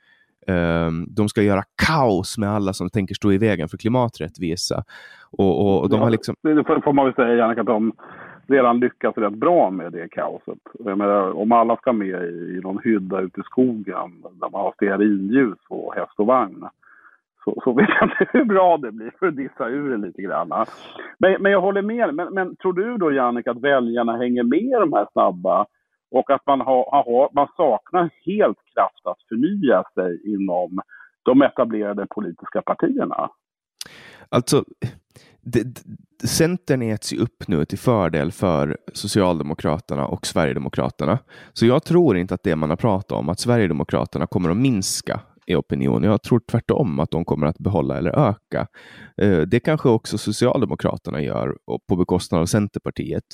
Um, 0.46 1.06
de 1.08 1.28
ska 1.28 1.42
göra 1.42 1.62
kaos 1.86 2.38
med 2.38 2.50
alla 2.50 2.72
som 2.72 2.90
tänker 2.90 3.14
stå 3.14 3.32
i 3.32 3.38
vägen 3.38 3.68
för 3.68 3.76
klimaträttvisa. 3.78 4.84
Och, 5.30 5.60
och, 5.60 5.82
och 5.82 5.90
de 5.90 5.96
ja, 5.96 6.02
har 6.02 6.10
liksom... 6.10 6.34
Det 6.42 6.64
får 6.64 6.92
man 6.92 7.04
väl 7.04 7.14
säga, 7.14 7.34
Jannica, 7.34 7.60
att 7.60 7.66
de 7.66 7.92
redan 8.46 8.80
lyckats 8.80 9.18
rätt 9.18 9.34
bra 9.34 9.70
med 9.70 9.92
det 9.92 10.08
kaoset. 10.08 10.58
Menar, 10.80 11.30
om 11.30 11.52
alla 11.52 11.76
ska 11.76 11.92
med 11.92 12.08
i, 12.08 12.56
i 12.56 12.60
någon 12.62 12.78
hydda 12.84 13.20
ute 13.20 13.40
i 13.40 13.44
skogen 13.44 14.22
där 14.40 14.50
man 14.50 14.60
har 14.60 14.72
stearinljus 14.72 15.58
och 15.68 15.94
häst 15.94 16.12
och 16.16 16.26
vagn 16.26 16.64
så, 17.44 17.60
så 17.64 17.72
vet 17.72 17.88
jag 18.00 18.10
inte 18.10 18.26
hur 18.32 18.44
bra 18.44 18.76
det 18.76 18.92
blir 18.92 19.12
för 19.18 19.26
att 19.26 19.36
dissa 19.36 19.68
ur 19.68 19.90
det 19.90 20.06
lite 20.06 20.22
grann. 20.22 20.48
Men, 21.18 21.42
men 21.42 21.52
jag 21.52 21.60
håller 21.60 21.82
med. 21.82 22.14
Men, 22.14 22.34
men 22.34 22.56
tror 22.56 22.72
du 22.72 22.96
då, 22.96 23.12
Jannik, 23.12 23.46
att 23.46 23.60
väljarna 23.60 24.16
hänger 24.16 24.42
med 24.42 24.80
de 24.80 24.92
här 24.92 25.06
snabba 25.12 25.66
och 26.10 26.30
att 26.30 26.46
man, 26.46 26.60
har, 26.60 27.34
man 27.34 27.48
saknar 27.56 28.10
helt 28.26 28.58
kraft 28.74 29.06
att 29.06 29.22
förnya 29.28 29.84
sig 29.94 30.34
inom 30.34 30.80
de 31.22 31.42
etablerade 31.42 32.06
politiska 32.10 32.62
partierna? 32.62 33.30
Alltså, 34.28 34.64
det, 35.40 35.64
Centern 36.26 36.82
äts 36.82 37.12
ju 37.12 37.18
upp 37.18 37.48
nu 37.48 37.64
till 37.64 37.78
fördel 37.78 38.32
för 38.32 38.76
Socialdemokraterna 38.92 40.06
och 40.06 40.26
Sverigedemokraterna. 40.26 41.18
Så 41.52 41.66
jag 41.66 41.84
tror 41.84 42.16
inte 42.16 42.34
att 42.34 42.42
det 42.42 42.56
man 42.56 42.70
har 42.70 42.76
pratat 42.76 43.12
om, 43.12 43.28
att 43.28 43.40
Sverigedemokraterna 43.40 44.26
kommer 44.26 44.50
att 44.50 44.56
minska 44.56 45.20
i 45.46 45.54
opinion. 45.54 46.02
Jag 46.02 46.22
tror 46.22 46.40
tvärtom 46.50 47.00
att 47.00 47.10
de 47.10 47.24
kommer 47.24 47.46
att 47.46 47.58
behålla 47.58 47.98
eller 47.98 48.28
öka. 48.28 48.66
Eh, 49.22 49.38
det 49.38 49.60
kanske 49.60 49.88
också 49.88 50.18
Socialdemokraterna 50.18 51.22
gör 51.22 51.56
på 51.88 51.96
bekostnad 51.96 52.40
av 52.40 52.46
Centerpartiet. 52.46 53.24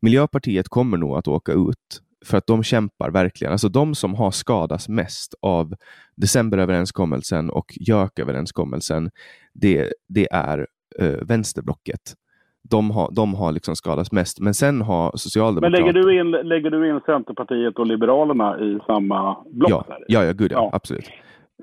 Miljöpartiet 0.00 0.68
kommer 0.68 0.96
nog 0.96 1.16
att 1.16 1.28
åka 1.28 1.52
ut 1.52 2.00
för 2.24 2.38
att 2.38 2.46
de 2.46 2.62
kämpar 2.62 3.10
verkligen. 3.10 3.52
Alltså 3.52 3.68
de 3.68 3.94
som 3.94 4.14
har 4.14 4.30
skadats 4.30 4.88
mest 4.88 5.34
av 5.42 5.74
decemberöverenskommelsen 6.16 7.50
och 7.50 7.66
JÖK-överenskommelsen, 7.80 9.10
det, 9.54 9.92
det 10.08 10.28
är 10.32 10.66
uh, 11.02 11.18
vänsterblocket. 11.22 12.00
De 12.70 12.90
har, 12.90 13.10
de 13.12 13.34
har 13.34 13.52
liksom 13.52 13.76
skadats 13.76 14.12
mest. 14.12 14.40
Men 14.40 14.54
sen 14.54 14.82
har 14.82 15.16
Socialdemokraterna... 15.16 15.86
Men 15.86 15.94
lägger 15.94 16.06
du, 16.06 16.20
in, 16.20 16.48
lägger 16.48 16.70
du 16.70 16.90
in 16.90 17.00
Centerpartiet 17.06 17.78
och 17.78 17.86
Liberalerna 17.86 18.60
i 18.60 18.78
samma 18.86 19.36
block? 19.52 19.70
Ja, 19.70 19.84
ja, 20.08 20.24
ja, 20.24 20.32
gud 20.32 20.52
ja, 20.52 20.56
ja. 20.56 20.70
absolut. 20.72 21.10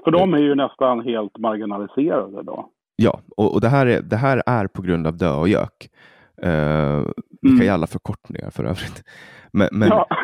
För 0.04 0.12
de 0.12 0.34
är 0.34 0.38
ju 0.38 0.56
nästan 0.56 1.02
helt 1.02 1.38
marginaliserade 1.38 2.44
då. 2.44 2.70
Ja, 2.96 3.20
och, 3.38 3.54
och 3.54 3.62
det, 3.62 3.70
här 3.70 3.86
är, 3.86 4.02
det 4.02 4.16
här 4.16 4.44
är 4.46 4.68
på 4.68 4.82
grund 4.82 5.08
av 5.08 5.18
dö 5.18 5.32
och 5.32 5.50
gök. 5.50 5.90
Uh, 6.46 7.08
vilka 7.42 7.56
mm. 7.56 7.66
jävla 7.66 7.88
förkortningar 7.88 8.50
för 8.50 8.64
övrigt. 8.64 9.04
Men, 9.52 9.70
men... 9.72 9.90
Ja. 9.90 10.08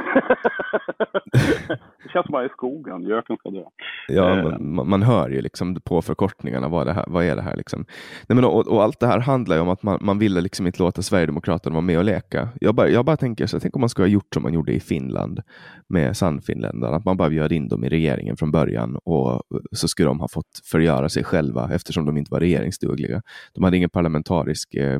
det 2.03 2.09
känns 2.13 2.25
som 2.25 2.31
bara 2.31 2.45
i 2.45 2.49
skogen, 2.49 3.03
göken 3.03 3.37
ska 3.37 3.49
dö. 3.49 3.63
Ja, 4.07 4.37
eh. 4.37 4.59
man, 4.59 4.89
man, 4.89 5.03
hör 5.03 5.29
ju 5.29 5.41
liksom 5.41 5.75
på 5.75 6.01
förkortningarna 6.01 6.67
vad, 6.67 6.87
det 6.87 6.93
här, 6.93 7.05
vad 7.07 7.25
är 7.25 7.35
det 7.35 7.41
här. 7.41 7.55
Liksom. 7.55 7.85
Nej, 8.27 8.35
men, 8.35 8.45
och, 8.45 8.67
och 8.67 8.83
allt 8.83 8.99
det 8.99 9.07
här 9.07 9.19
handlar 9.19 9.55
ju 9.55 9.61
om 9.61 9.69
att 9.69 9.83
man, 9.83 9.97
man 10.01 10.19
ville 10.19 10.41
liksom 10.41 10.67
inte 10.67 10.83
låta 10.83 11.01
Sverigedemokraterna 11.01 11.73
vara 11.73 11.81
med 11.81 11.97
och 11.97 12.03
leka. 12.03 12.49
Jag 12.61 12.75
bara, 12.75 12.89
jag 12.89 13.05
bara 13.05 13.17
tänker 13.17 13.47
så 13.47 13.59
tänk 13.59 13.75
om 13.75 13.79
man 13.79 13.89
skulle 13.89 14.05
ha 14.05 14.11
gjort 14.11 14.33
som 14.33 14.43
man 14.43 14.53
gjorde 14.53 14.73
i 14.73 14.79
Finland 14.79 15.41
med 15.87 16.17
Sannfinländarna, 16.17 16.95
att 16.95 17.05
man 17.05 17.17
bara 17.17 17.29
bjöd 17.29 17.51
in 17.51 17.67
dem 17.67 17.83
i 17.83 17.89
regeringen 17.89 18.37
från 18.37 18.51
början 18.51 18.97
och 19.03 19.41
så 19.71 19.87
skulle 19.87 20.07
de 20.09 20.19
ha 20.19 20.27
fått 20.27 20.61
förgöra 20.71 21.09
sig 21.09 21.23
själva 21.23 21.69
eftersom 21.73 22.05
de 22.05 22.17
inte 22.17 22.31
var 22.31 22.39
regeringsdugliga. 22.39 23.21
De 23.53 23.63
hade 23.63 23.77
ingen 23.77 23.89
parlamentarisk 23.89 24.75
eh, 24.75 24.99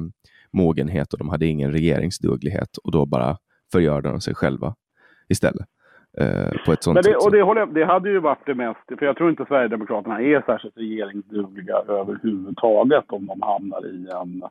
mogenhet 0.53 1.13
och 1.13 1.19
de 1.19 1.29
hade 1.29 1.45
ingen 1.45 1.71
regeringsduglighet 1.71 2.77
och 2.83 2.91
då 2.91 3.05
bara 3.05 3.37
förgör 3.71 4.01
de 4.01 4.21
sig 4.21 4.35
själva 4.35 4.75
istället. 5.29 5.67
Eh, 6.17 6.65
på 6.65 6.71
ett 6.71 6.83
sånt 6.83 6.95
Men 6.95 7.03
det, 7.03 7.15
och 7.15 7.31
det, 7.31 7.41
håller, 7.41 7.65
det 7.65 7.85
hade 7.85 8.09
ju 8.09 8.19
varit 8.19 8.45
det 8.45 8.55
mest, 8.55 8.79
för 8.99 9.05
jag 9.05 9.17
tror 9.17 9.29
inte 9.29 9.45
Sverigedemokraterna 9.47 10.21
är 10.21 10.41
särskilt 10.45 10.77
regeringsdugliga 10.77 11.75
överhuvudtaget 11.87 13.03
om 13.07 13.25
de 13.25 13.41
hamnar 13.41 13.85
i 13.85 14.07
en, 14.21 14.43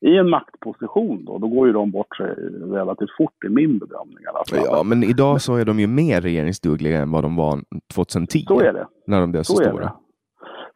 i 0.00 0.16
en 0.18 0.30
maktposition. 0.30 1.24
Då. 1.24 1.38
då 1.38 1.48
går 1.48 1.66
ju 1.66 1.72
de 1.72 1.90
bort 1.90 2.16
sig 2.16 2.34
relativt 2.72 3.16
fort 3.16 3.44
i 3.46 3.48
min 3.48 3.78
bedömning. 3.78 4.24
Ja, 4.52 4.82
men 4.82 5.02
idag 5.02 5.40
så 5.40 5.56
är 5.56 5.64
de 5.64 5.80
ju 5.80 5.86
mer 5.86 6.20
regeringsdugliga 6.20 6.98
än 6.98 7.10
vad 7.10 7.24
de 7.24 7.36
var 7.36 7.60
2010. 7.94 8.44
Så 8.48 8.60
är 8.60 8.72
det. 8.72 8.86
När 9.06 9.20
de 9.20 9.32
blev 9.32 9.42
så, 9.42 9.56
så 9.56 9.64
stora. 9.64 9.92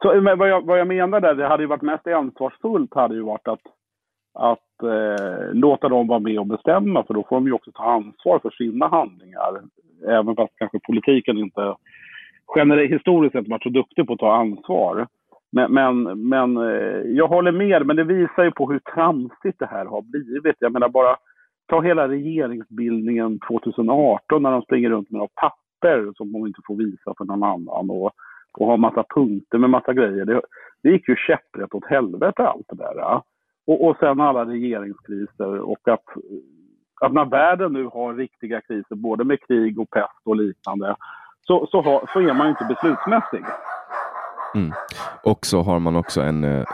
Så, 0.03 0.21
men 0.21 0.39
vad, 0.39 0.49
jag, 0.49 0.67
vad 0.67 0.81
jag 0.81 0.87
menar 0.87 1.21
där, 1.21 1.35
det 1.35 1.49
hade 1.49 1.63
ju 1.63 1.67
varit 1.67 1.83
mest 1.83 2.07
ansvarsfullt 2.07 2.95
hade 2.95 3.15
ju 3.15 3.23
varit 3.23 3.49
att 3.49 3.61
att 4.37 4.83
eh, 4.83 5.53
låta 5.53 5.89
dem 5.89 6.07
vara 6.07 6.19
med 6.19 6.39
och 6.39 6.47
bestämma 6.47 7.05
för 7.05 7.15
då 7.15 7.25
får 7.29 7.37
de 7.37 7.47
ju 7.47 7.53
också 7.53 7.73
ta 7.73 7.85
ansvar 7.85 8.39
för 8.39 8.51
sina 8.51 8.89
handlingar. 8.89 9.61
Även 10.09 10.37
fast 10.37 10.59
kanske 10.59 10.79
politiken 10.87 11.39
inte 11.39 11.75
generellt 12.57 12.93
historiskt 12.93 13.33
sett 13.33 13.49
varit 13.49 13.63
så 13.63 13.69
duktig 13.69 14.07
på 14.07 14.13
att 14.13 14.19
ta 14.19 14.35
ansvar. 14.35 15.07
Men, 15.53 15.73
men, 15.73 16.29
men 16.29 16.57
eh, 16.57 17.01
jag 17.07 17.29
håller 17.29 17.53
med, 17.53 17.87
men 17.87 17.97
det 17.97 18.05
visar 18.05 18.45
ju 18.45 18.51
på 18.51 18.71
hur 18.71 18.79
tramsigt 18.79 19.59
det 19.59 19.67
här 19.67 19.85
har 19.85 20.03
blivit. 20.03 20.57
Jag 20.59 20.73
menar 20.73 20.89
bara, 20.89 21.17
ta 21.67 21.81
hela 21.81 22.09
regeringsbildningen 22.09 23.39
2018 23.49 24.43
när 24.43 24.51
de 24.51 24.63
springer 24.63 24.91
runt 24.91 25.11
med 25.11 25.19
några 25.19 25.33
papper 25.41 26.13
som 26.17 26.33
de 26.33 26.47
inte 26.47 26.61
får 26.67 26.77
visa 26.77 27.15
för 27.19 27.25
någon 27.25 27.43
annan. 27.43 27.91
Och 27.91 28.13
och 28.57 28.67
har 28.67 28.77
massa 28.77 29.05
punkter 29.15 29.59
med 29.59 29.71
massa 29.71 29.93
grejer. 29.93 30.25
Det, 30.25 30.41
det 30.83 30.91
gick 30.91 31.09
ju 31.09 31.17
käpprätt 31.17 31.75
åt 31.75 31.87
helvete 31.87 32.49
allt 32.49 32.69
det 32.69 32.77
där. 32.77 33.21
Och, 33.67 33.89
och 33.89 33.97
sen 34.01 34.21
alla 34.21 34.45
regeringskriser 34.45 35.61
och 35.61 35.89
att, 35.89 36.05
att 37.01 37.13
när 37.13 37.25
världen 37.25 37.73
nu 37.73 37.85
har 37.85 38.15
riktiga 38.15 38.61
kriser, 38.61 38.95
både 38.95 39.25
med 39.25 39.39
krig 39.47 39.81
och 39.81 39.91
pest 39.91 40.21
och 40.25 40.37
liknande, 40.37 40.97
så, 41.47 41.67
så, 41.71 41.83
har, 41.83 42.11
så 42.13 42.19
är 42.21 42.35
man 42.35 42.47
ju 42.47 42.51
inte 42.51 42.65
beslutsmässig. 42.69 43.45
Mm. 44.55 44.73
Och 45.25 45.47
så 45.47 45.63
har 45.63 45.79
man 45.79 45.97
också 45.97 46.21
en, 46.21 46.45
eh, 46.45 46.65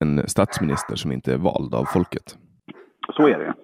en 0.00 0.28
statsminister 0.28 0.96
som 0.96 1.12
inte 1.12 1.32
är 1.32 1.38
vald 1.38 1.74
av 1.74 1.84
folket. 1.84 2.38
Så 3.16 3.28
är 3.28 3.38
det. 3.38 3.54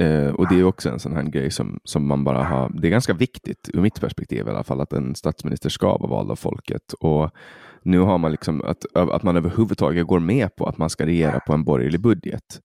Eh, 0.00 0.34
och 0.34 0.48
det 0.48 0.60
är 0.60 0.64
också 0.64 0.88
en 0.88 0.98
sån 0.98 1.16
här 1.16 1.22
grej 1.22 1.50
som, 1.50 1.80
som 1.84 2.08
man 2.08 2.24
bara 2.24 2.42
har. 2.42 2.70
Det 2.74 2.88
är 2.88 2.90
ganska 2.90 3.12
viktigt 3.14 3.70
ur 3.74 3.80
mitt 3.80 4.00
perspektiv 4.00 4.46
i 4.46 4.50
alla 4.50 4.64
fall 4.64 4.80
att 4.80 4.92
en 4.92 5.14
statsminister 5.14 5.68
ska 5.68 5.86
vara 5.86 6.10
vald 6.10 6.30
av 6.30 6.36
folket. 6.36 6.92
Och 7.00 7.30
nu 7.82 7.98
har 7.98 8.18
man 8.18 8.30
liksom 8.30 8.62
att, 8.64 8.96
att 8.96 9.22
man 9.22 9.36
överhuvudtaget 9.36 10.06
går 10.06 10.20
med 10.20 10.56
på 10.56 10.66
att 10.66 10.78
man 10.78 10.90
ska 10.90 11.06
regera 11.06 11.40
på 11.40 11.52
en 11.52 11.64
borgerlig 11.64 12.00
budget. 12.00 12.60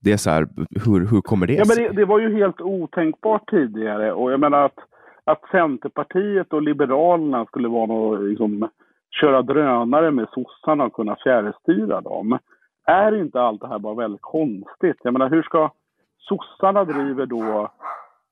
Det 0.00 0.12
är 0.12 0.16
så 0.16 0.30
här, 0.30 0.48
hur, 0.84 1.06
hur 1.06 1.20
kommer 1.20 1.46
det 1.46 1.54
ja, 1.54 1.64
sig? 1.64 1.82
Men 1.82 1.94
det, 1.94 2.00
det 2.00 2.06
var 2.06 2.18
ju 2.18 2.36
helt 2.36 2.60
otänkbart 2.60 3.50
tidigare 3.50 4.12
och 4.12 4.32
jag 4.32 4.40
menar 4.40 4.64
att, 4.64 4.78
att 5.24 5.42
Centerpartiet 5.50 6.52
och 6.52 6.62
Liberalerna 6.62 7.46
skulle 7.46 7.68
vara 7.68 7.86
något, 7.86 8.20
liksom, 8.20 8.68
köra 9.20 9.42
drönare 9.42 10.10
med 10.10 10.26
sossarna 10.32 10.84
och 10.84 10.92
kunna 10.92 11.16
fjärrstyra 11.24 12.00
dem. 12.00 12.38
Är 12.86 13.20
inte 13.20 13.40
allt 13.40 13.60
det 13.60 13.68
här 13.68 13.78
bara 13.78 13.94
väldigt 13.94 14.22
konstigt? 14.22 14.96
Jag 15.02 15.12
menar, 15.12 15.30
hur 15.30 15.42
ska 15.42 15.70
sossarna 16.28 16.84
driver 16.84 17.26
då 17.26 17.70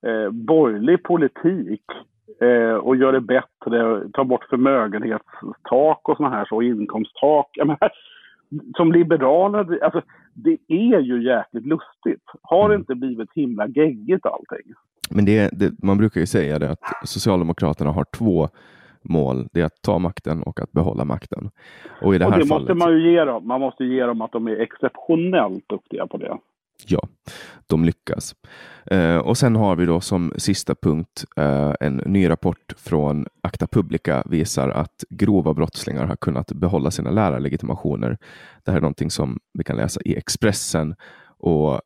eh, 0.07 0.31
borgerlig 0.31 1.03
politik 1.03 1.83
eh, 2.41 2.75
och 2.75 2.97
gör 2.97 3.13
det 3.13 3.21
bättre, 3.21 4.09
tar 4.13 4.25
bort 4.25 4.45
förmögenhetstak 4.51 6.09
och 6.09 6.17
såna 6.17 6.31
här 6.31 6.45
så, 6.45 6.63
inkomsttak. 6.63 7.51
Jag 7.53 7.67
menar, 7.67 7.91
som 8.77 8.93
liberaler, 8.93 9.85
alltså 9.85 10.03
det 10.35 10.57
är 10.69 11.01
ju 11.01 11.25
jäkligt 11.25 11.67
lustigt. 11.67 12.25
Har 12.43 12.69
det 12.69 12.75
inte 12.75 12.95
blivit 12.95 13.29
himla 13.35 13.67
geggigt 13.67 14.27
allting? 14.27 14.75
Men 15.11 15.25
det, 15.25 15.51
det, 15.53 15.73
man 15.83 15.99
brukar 15.99 16.21
ju 16.21 16.27
säga 16.27 16.59
det 16.59 16.71
att 16.71 17.09
Socialdemokraterna 17.09 17.91
har 17.91 18.05
två 18.19 18.49
mål. 19.03 19.49
Det 19.53 19.61
är 19.61 19.65
att 19.65 19.83
ta 19.83 19.99
makten 19.99 20.43
och 20.43 20.61
att 20.61 20.73
behålla 20.73 21.05
makten. 21.05 21.51
Och, 22.03 22.15
i 22.15 22.19
det, 22.19 22.27
och 22.27 22.33
det 22.33 22.47
fallet... 22.47 22.49
måste 22.49 22.75
man 22.75 22.93
ju 22.93 23.13
ge 23.13 23.25
dem. 23.25 23.47
Man 23.47 23.61
måste 23.61 23.85
ge 23.85 24.07
dem 24.07 24.21
att 24.21 24.33
de 24.33 24.49
är 24.49 24.57
exceptionellt 24.57 25.69
duktiga 25.69 26.07
på 26.07 26.17
det. 26.17 26.39
Ja, 26.87 27.09
de 27.67 27.85
lyckas. 27.85 28.35
Eh, 28.87 29.17
och 29.17 29.39
sen 29.39 29.57
har 29.57 29.77
vi 29.77 29.87
då 29.87 30.01
som 30.01 30.33
sista 30.37 30.75
punkt 30.75 31.25
eh, 31.37 31.73
en 31.81 31.97
ny 31.97 32.29
rapport 32.29 32.75
från 32.77 33.27
Acta 33.43 33.67
Publica 33.67 34.23
visar 34.27 34.69
att 34.69 35.05
grova 35.11 35.55
brottslingar 35.55 36.07
har 36.07 36.17
kunnat 36.17 36.53
behålla 36.53 36.91
sina 36.91 37.11
lärarlegitimationer. 37.11 38.19
Det 38.65 38.71
här 38.71 38.79
är 38.79 38.83
någonting 38.83 39.11
som 39.11 39.39
vi 39.55 39.65
kan 39.65 39.77
läsa 39.77 40.01
i 40.05 40.17
Expressen 40.17 40.95
och 41.43 41.75
Akta 41.75 41.81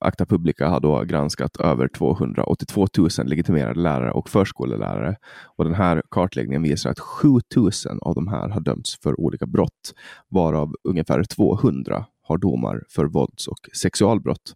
Acta 0.00 0.26
Publica 0.26 0.68
har 0.68 0.80
då 0.80 1.04
granskat 1.04 1.56
över 1.56 1.88
282 1.88 2.86
000 2.98 3.08
legitimerade 3.24 3.80
lärare 3.80 4.12
och 4.12 4.28
förskollärare. 4.28 5.16
Och 5.56 5.64
den 5.64 5.74
här 5.74 6.02
kartläggningen 6.10 6.62
visar 6.62 6.90
att 6.90 6.98
7 6.98 7.28
000 7.56 7.70
av 8.00 8.14
de 8.14 8.28
här 8.28 8.48
har 8.48 8.60
dömts 8.60 8.98
för 9.02 9.20
olika 9.20 9.46
brott, 9.46 9.94
varav 10.28 10.74
ungefär 10.84 11.24
200 11.24 12.04
har 12.28 12.38
domar 12.38 12.84
för 12.88 13.04
vålds 13.04 13.48
och 13.48 13.58
sexualbrott. 13.82 14.54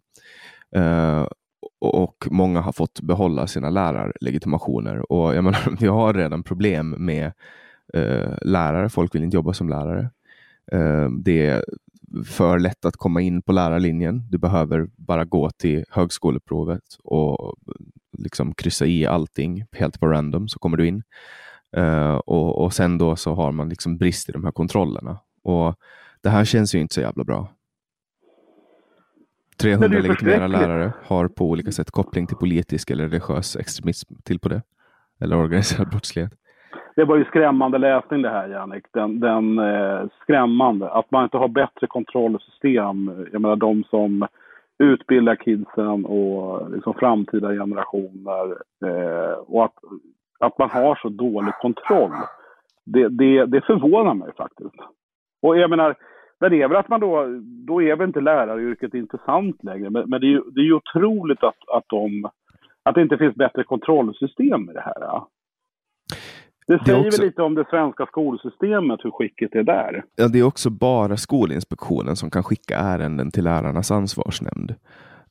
Eh, 0.75 1.27
och 1.79 2.27
många 2.31 2.61
har 2.61 2.71
fått 2.71 3.01
behålla 3.01 3.47
sina 3.47 3.69
lärarlegitimationer. 3.69 5.11
Och 5.11 5.35
jag 5.35 5.43
menar, 5.43 5.77
vi 5.79 5.87
har 5.87 6.13
redan 6.13 6.43
problem 6.43 6.89
med 6.89 7.31
eh, 7.93 8.33
lärare. 8.41 8.89
Folk 8.89 9.15
vill 9.15 9.23
inte 9.23 9.37
jobba 9.37 9.53
som 9.53 9.69
lärare. 9.69 10.09
Eh, 10.71 11.09
det 11.09 11.47
är 11.47 11.63
för 12.25 12.59
lätt 12.59 12.85
att 12.85 12.97
komma 12.97 13.21
in 13.21 13.41
på 13.41 13.51
lärarlinjen. 13.51 14.27
Du 14.29 14.37
behöver 14.37 14.87
bara 14.95 15.25
gå 15.25 15.49
till 15.49 15.85
högskoleprovet 15.89 16.83
och 17.03 17.55
liksom 18.17 18.53
kryssa 18.53 18.85
i 18.85 19.05
allting 19.05 19.65
helt 19.71 19.99
på 19.99 20.07
random 20.07 20.47
så 20.47 20.59
kommer 20.59 20.77
du 20.77 20.87
in. 20.87 21.03
Eh, 21.77 22.15
och, 22.15 22.63
och 22.63 22.73
sen 22.73 22.97
då 22.97 23.15
så 23.15 23.33
har 23.33 23.51
man 23.51 23.69
liksom 23.69 23.97
brist 23.97 24.29
i 24.29 24.31
de 24.31 24.43
här 24.43 24.51
kontrollerna. 24.51 25.19
Och 25.43 25.75
det 26.21 26.29
här 26.29 26.45
känns 26.45 26.75
ju 26.75 26.79
inte 26.79 26.93
så 26.93 27.01
jävla 27.01 27.23
bra. 27.23 27.51
300 29.63 29.99
legitimerade 29.99 30.47
lärare 30.47 30.93
har 31.03 31.27
på 31.27 31.45
olika 31.45 31.71
sätt 31.71 31.91
koppling 31.91 32.27
till 32.27 32.37
politisk 32.37 32.91
eller 32.91 33.03
religiös 33.03 33.55
extremism 33.55 34.13
till 34.23 34.39
på 34.39 34.49
det. 34.49 34.61
Eller 35.21 35.37
organiserad 35.37 35.89
brottslighet. 35.89 36.31
Det 36.95 37.05
var 37.05 37.17
ju 37.17 37.25
skrämmande 37.25 37.77
läsning 37.77 38.21
det 38.21 38.29
här 38.29 38.47
Jannik. 38.47 38.83
Den, 38.93 39.19
den 39.19 39.59
eh, 39.59 40.01
skrämmande. 40.21 40.89
Att 40.89 41.11
man 41.11 41.23
inte 41.23 41.37
har 41.37 41.47
bättre 41.47 41.87
kontrollsystem. 41.87 43.27
Jag 43.31 43.41
menar 43.41 43.55
de 43.55 43.83
som 43.83 44.27
utbildar 44.79 45.35
kidsen 45.35 46.05
och 46.05 46.71
liksom 46.71 46.93
framtida 46.93 47.49
generationer. 47.49 48.57
Eh, 48.85 49.33
och 49.47 49.65
att, 49.65 49.75
att 50.39 50.57
man 50.57 50.69
har 50.69 50.95
så 50.95 51.09
dålig 51.09 51.53
kontroll. 51.61 52.11
Det, 52.85 53.09
det, 53.09 53.45
det 53.45 53.61
förvånar 53.61 54.13
mig 54.13 54.29
faktiskt. 54.37 54.75
Och 55.41 55.57
jag 55.57 55.69
menar, 55.69 55.95
det 56.49 56.61
är 56.61 56.67
väl 56.67 56.77
att 56.77 56.89
man 56.89 56.99
då, 56.99 57.25
då 57.67 57.81
är 57.81 57.95
väl 57.95 58.07
inte 58.07 58.21
läraryrket 58.21 58.93
intressant 58.93 59.63
längre. 59.63 59.89
Men, 59.89 60.09
men 60.09 60.21
det, 60.21 60.27
är 60.27 60.31
ju, 60.31 60.41
det 60.51 60.61
är 60.61 60.65
ju 60.65 60.73
otroligt 60.73 61.43
att, 61.43 61.69
att, 61.73 61.85
de, 61.87 62.29
att 62.83 62.95
det 62.95 63.01
inte 63.01 63.17
finns 63.17 63.35
bättre 63.35 63.63
kontrollsystem 63.63 64.69
i 64.69 64.73
det 64.73 64.81
här. 64.81 64.97
Ja. 64.99 65.29
Det 66.67 66.83
säger 66.85 66.99
det 66.99 67.07
också... 67.07 67.21
väl 67.21 67.27
lite 67.27 67.41
om 67.41 67.55
det 67.55 67.65
svenska 67.69 68.05
skolsystemet, 68.05 68.99
hur 69.03 69.11
skicket 69.11 69.55
är 69.55 69.63
där. 69.63 70.03
Ja, 70.15 70.27
det 70.27 70.39
är 70.39 70.43
också 70.43 70.69
bara 70.69 71.17
Skolinspektionen 71.17 72.15
som 72.15 72.29
kan 72.29 72.43
skicka 72.43 72.77
ärenden 72.77 73.31
till 73.31 73.43
lärarnas 73.43 73.91
ansvarsnämnd. 73.91 74.75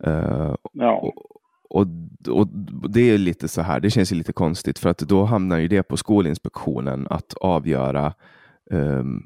Uh, 0.06 0.54
ja. 0.72 0.92
Och, 0.92 1.36
och, 1.80 1.86
och, 2.28 2.48
det 2.90 3.00
är 3.00 3.18
lite 3.18 3.48
så 3.48 3.62
här, 3.62 3.80
det 3.80 3.90
känns 3.90 4.12
ju 4.12 4.16
lite 4.16 4.32
konstigt 4.32 4.78
för 4.78 4.90
att 4.90 4.98
då 4.98 5.24
hamnar 5.24 5.58
ju 5.58 5.68
det 5.68 5.82
på 5.82 5.96
Skolinspektionen 5.96 7.06
att 7.10 7.34
avgöra 7.34 8.12
um, 8.70 9.22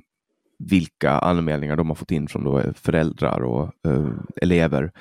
vilka 0.59 1.11
anmälningar 1.11 1.77
de 1.77 1.89
har 1.89 1.95
fått 1.95 2.11
in 2.11 2.29
från 2.29 2.45
då 2.45 2.59
eh, 2.59 2.73
föräldrar 2.73 3.41
och 3.41 3.73
eh, 3.87 4.09
elever, 4.43 4.93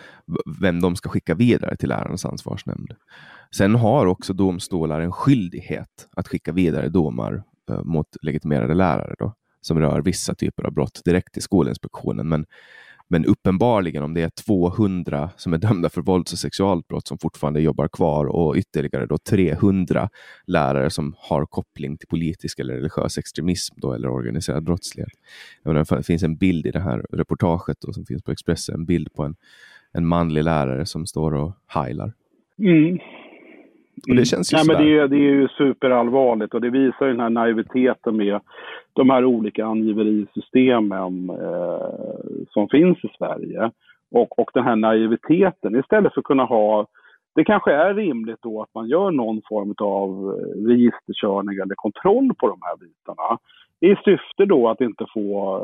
vem 0.61 0.81
de 0.81 0.95
ska 0.95 1.09
skicka 1.09 1.35
vidare 1.35 1.75
till 1.75 1.89
lärarnas 1.89 2.25
ansvarsnämnd. 2.25 2.95
Sen 3.55 3.75
har 3.75 4.05
också 4.05 4.33
domstolar 4.33 5.01
en 5.01 5.11
skyldighet 5.11 6.07
att 6.15 6.27
skicka 6.27 6.51
vidare 6.51 6.89
domar 6.89 7.43
eh, 7.69 7.83
mot 7.83 8.07
legitimerade 8.21 8.73
lärare 8.73 9.15
då, 9.19 9.33
som 9.61 9.79
rör 9.79 10.01
vissa 10.01 10.35
typer 10.35 10.63
av 10.63 10.73
brott 10.73 11.01
direkt 11.05 11.33
till 11.33 11.43
Skolinspektionen. 11.43 12.29
Men 12.29 12.45
men 13.09 13.25
uppenbarligen 13.25 14.03
om 14.03 14.13
det 14.13 14.21
är 14.21 14.29
200 14.29 15.29
som 15.37 15.53
är 15.53 15.57
dömda 15.57 15.89
för 15.89 16.01
vålds 16.01 16.33
och 16.33 16.39
sexualbrott 16.39 17.07
som 17.07 17.17
fortfarande 17.17 17.61
jobbar 17.61 17.87
kvar 17.87 18.25
och 18.25 18.55
ytterligare 18.55 19.05
då 19.05 19.17
300 19.17 20.09
lärare 20.47 20.89
som 20.89 21.15
har 21.17 21.45
koppling 21.45 21.97
till 21.97 22.07
politisk 22.07 22.59
eller 22.59 22.73
religiös 22.73 23.17
extremism 23.17 23.75
då, 23.77 23.93
eller 23.93 24.09
organiserad 24.09 24.63
brottslighet. 24.63 25.11
Menar, 25.63 25.97
det 25.97 26.03
finns 26.03 26.23
en 26.23 26.37
bild 26.37 26.65
i 26.65 26.71
det 26.71 26.79
här 26.79 27.05
reportaget 27.11 27.77
då, 27.81 27.93
som 27.93 28.05
finns 28.05 28.23
på 28.23 28.31
Expressen, 28.31 28.75
en 28.75 28.85
bild 28.85 29.13
på 29.13 29.23
en, 29.23 29.35
en 29.93 30.05
manlig 30.05 30.43
lärare 30.43 30.85
som 30.85 31.05
står 31.05 31.33
och 31.33 31.53
heilar. 31.67 32.13
Mm. 32.59 32.99
Och 34.09 34.15
det 34.15 34.25
känns 34.25 34.53
ju 34.53 34.57
Nej, 34.57 34.65
men 34.67 34.85
det, 34.85 34.99
är, 34.99 35.07
det 35.07 35.15
är 35.15 35.19
ju 35.19 35.47
superallvarligt 35.47 36.53
och 36.53 36.61
det 36.61 36.69
visar 36.69 37.05
den 37.05 37.19
här 37.19 37.29
naiviteten 37.29 38.17
med 38.17 38.39
de 38.93 39.09
här 39.09 39.25
olika 39.25 39.65
angiverisystemen 39.65 41.29
eh, 41.29 42.45
som 42.49 42.69
finns 42.69 42.97
i 43.03 43.09
Sverige. 43.17 43.71
Och, 44.11 44.39
och 44.39 44.51
den 44.53 44.63
här 44.63 44.75
naiviteten, 44.75 45.79
istället 45.79 46.13
för 46.13 46.21
att 46.21 46.25
kunna 46.25 46.45
ha 46.45 46.87
det 47.35 47.43
kanske 47.43 47.73
är 47.73 47.93
rimligt 47.93 48.41
då 48.41 48.61
att 48.61 48.73
man 48.73 48.87
gör 48.87 49.11
någon 49.11 49.41
form 49.49 49.75
av 49.77 50.31
registerkörning 50.67 51.57
eller 51.59 51.75
kontroll 51.75 52.33
på 52.37 52.47
de 52.47 52.59
här 52.61 52.77
bitarna. 52.77 53.37
I 53.79 53.95
syfte 53.95 54.45
då 54.45 54.69
att 54.69 54.81
inte 54.81 55.05
få, 55.13 55.59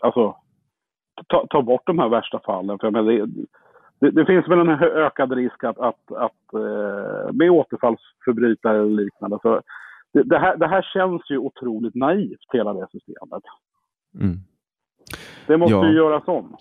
alltså 0.00 0.36
ta, 1.26 1.46
ta 1.50 1.62
bort 1.62 1.86
de 1.86 1.98
här 1.98 2.08
värsta 2.08 2.40
fallen. 2.46 2.78
För 2.78 2.90
det, 2.90 3.26
det, 4.00 4.10
det, 4.10 4.26
finns 4.26 4.48
väl 4.48 4.58
en 4.58 4.82
ökad 4.82 5.32
risk 5.32 5.64
att, 5.64 5.78
att, 5.78 6.12
att 6.12 6.54
eh, 6.54 7.32
med 7.32 7.50
återfallsförbrytare 7.50 8.76
eller 8.78 9.02
liknande. 9.02 9.38
Så 9.42 9.62
det, 10.12 10.22
det, 10.22 10.38
här, 10.38 10.56
det 10.56 10.66
här 10.66 10.82
känns 10.82 11.30
ju 11.30 11.38
otroligt 11.38 11.94
naivt, 11.94 12.52
hela 12.52 12.72
det 12.72 12.86
systemet. 12.92 13.42
Mm. 14.20 14.36
Det 15.46 15.56
måste 15.56 15.74
ja. 15.74 15.88
ju 15.88 15.96
göras 15.96 16.28
om. 16.28 16.56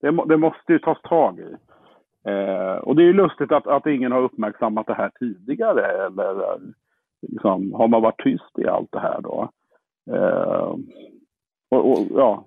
Det, 0.00 0.24
det, 0.26 0.36
måste 0.36 0.72
ju 0.72 0.78
tas 0.78 1.02
tag 1.02 1.38
i. 1.38 1.56
Eh, 2.30 2.76
och 2.76 2.96
det 2.96 3.02
är 3.02 3.06
ju 3.06 3.12
lustigt 3.12 3.52
att, 3.52 3.66
att 3.66 3.86
ingen 3.86 4.12
har 4.12 4.22
uppmärksammat 4.22 4.86
det 4.86 4.94
här 4.94 5.10
tidigare. 5.18 6.06
Eller 6.06 6.58
liksom, 7.22 7.72
har 7.72 7.88
man 7.88 8.02
varit 8.02 8.22
tyst 8.24 8.58
i 8.58 8.66
allt 8.66 8.92
det 8.92 9.00
här 9.00 9.20
då? 9.20 9.50
Eh, 10.10 10.76
och, 11.68 11.90
och, 11.90 11.98
ja, 12.10 12.44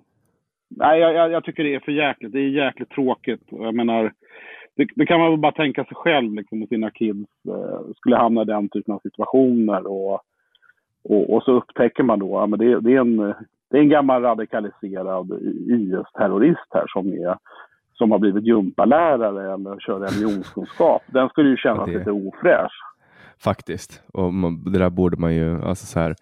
Nej, 0.70 1.00
jag, 1.00 1.30
jag, 1.30 1.44
tycker 1.44 1.64
det 1.64 1.74
är 1.74 1.80
för 1.80 1.92
jäkligt. 1.92 2.32
Det 2.32 2.38
är 2.40 2.48
jäkligt 2.48 2.90
tråkigt. 2.90 3.42
Jag 3.50 3.74
menar, 3.74 4.12
det, 4.76 4.86
det 4.96 5.06
kan 5.06 5.20
man 5.20 5.30
väl 5.30 5.40
bara 5.40 5.52
tänka 5.52 5.84
sig 5.84 5.94
själv 5.94 6.34
liksom, 6.34 6.58
med 6.58 6.68
sina 6.68 6.90
kids. 6.90 7.30
Eh, 7.48 7.80
skulle 7.96 8.16
hamna 8.16 8.42
i 8.42 8.44
den 8.44 8.68
typen 8.68 8.94
av 8.94 9.00
situationer. 9.02 9.86
Och, 9.86 10.20
Och, 11.02 11.34
och 11.34 11.42
så 11.42 11.52
upptäcker 11.52 12.02
man 12.02 12.18
då 12.18 12.38
att 12.38 12.50
ja, 12.50 12.56
det, 12.56 12.80
det, 12.80 12.94
är 12.94 13.00
en, 13.00 13.16
det 13.70 13.76
är 13.76 13.80
en 13.80 13.88
gammal 13.88 14.22
radikaliserad 14.22 15.32
IS-terrorist 15.70 16.68
här 16.70 16.86
som, 16.88 17.08
är, 17.08 17.36
som 17.92 18.10
har 18.10 18.18
blivit 18.18 18.46
gympalärare 18.46 19.54
eller 19.54 19.80
kör 19.80 20.00
religionskunskap. 20.00 21.02
Den 21.06 21.28
skulle 21.28 21.50
ju 21.50 21.56
kännas 21.56 21.86
det... 21.86 21.98
lite 21.98 22.10
ofräsch. 22.10 22.72
Faktiskt. 23.44 24.02
Och 24.12 24.34
man, 24.34 24.64
det 24.72 24.78
där 24.78 24.90
borde 24.90 25.16
man 25.16 25.34
ju, 25.34 25.62
alltså 25.62 25.86
så 25.86 26.00
här, 26.00 26.14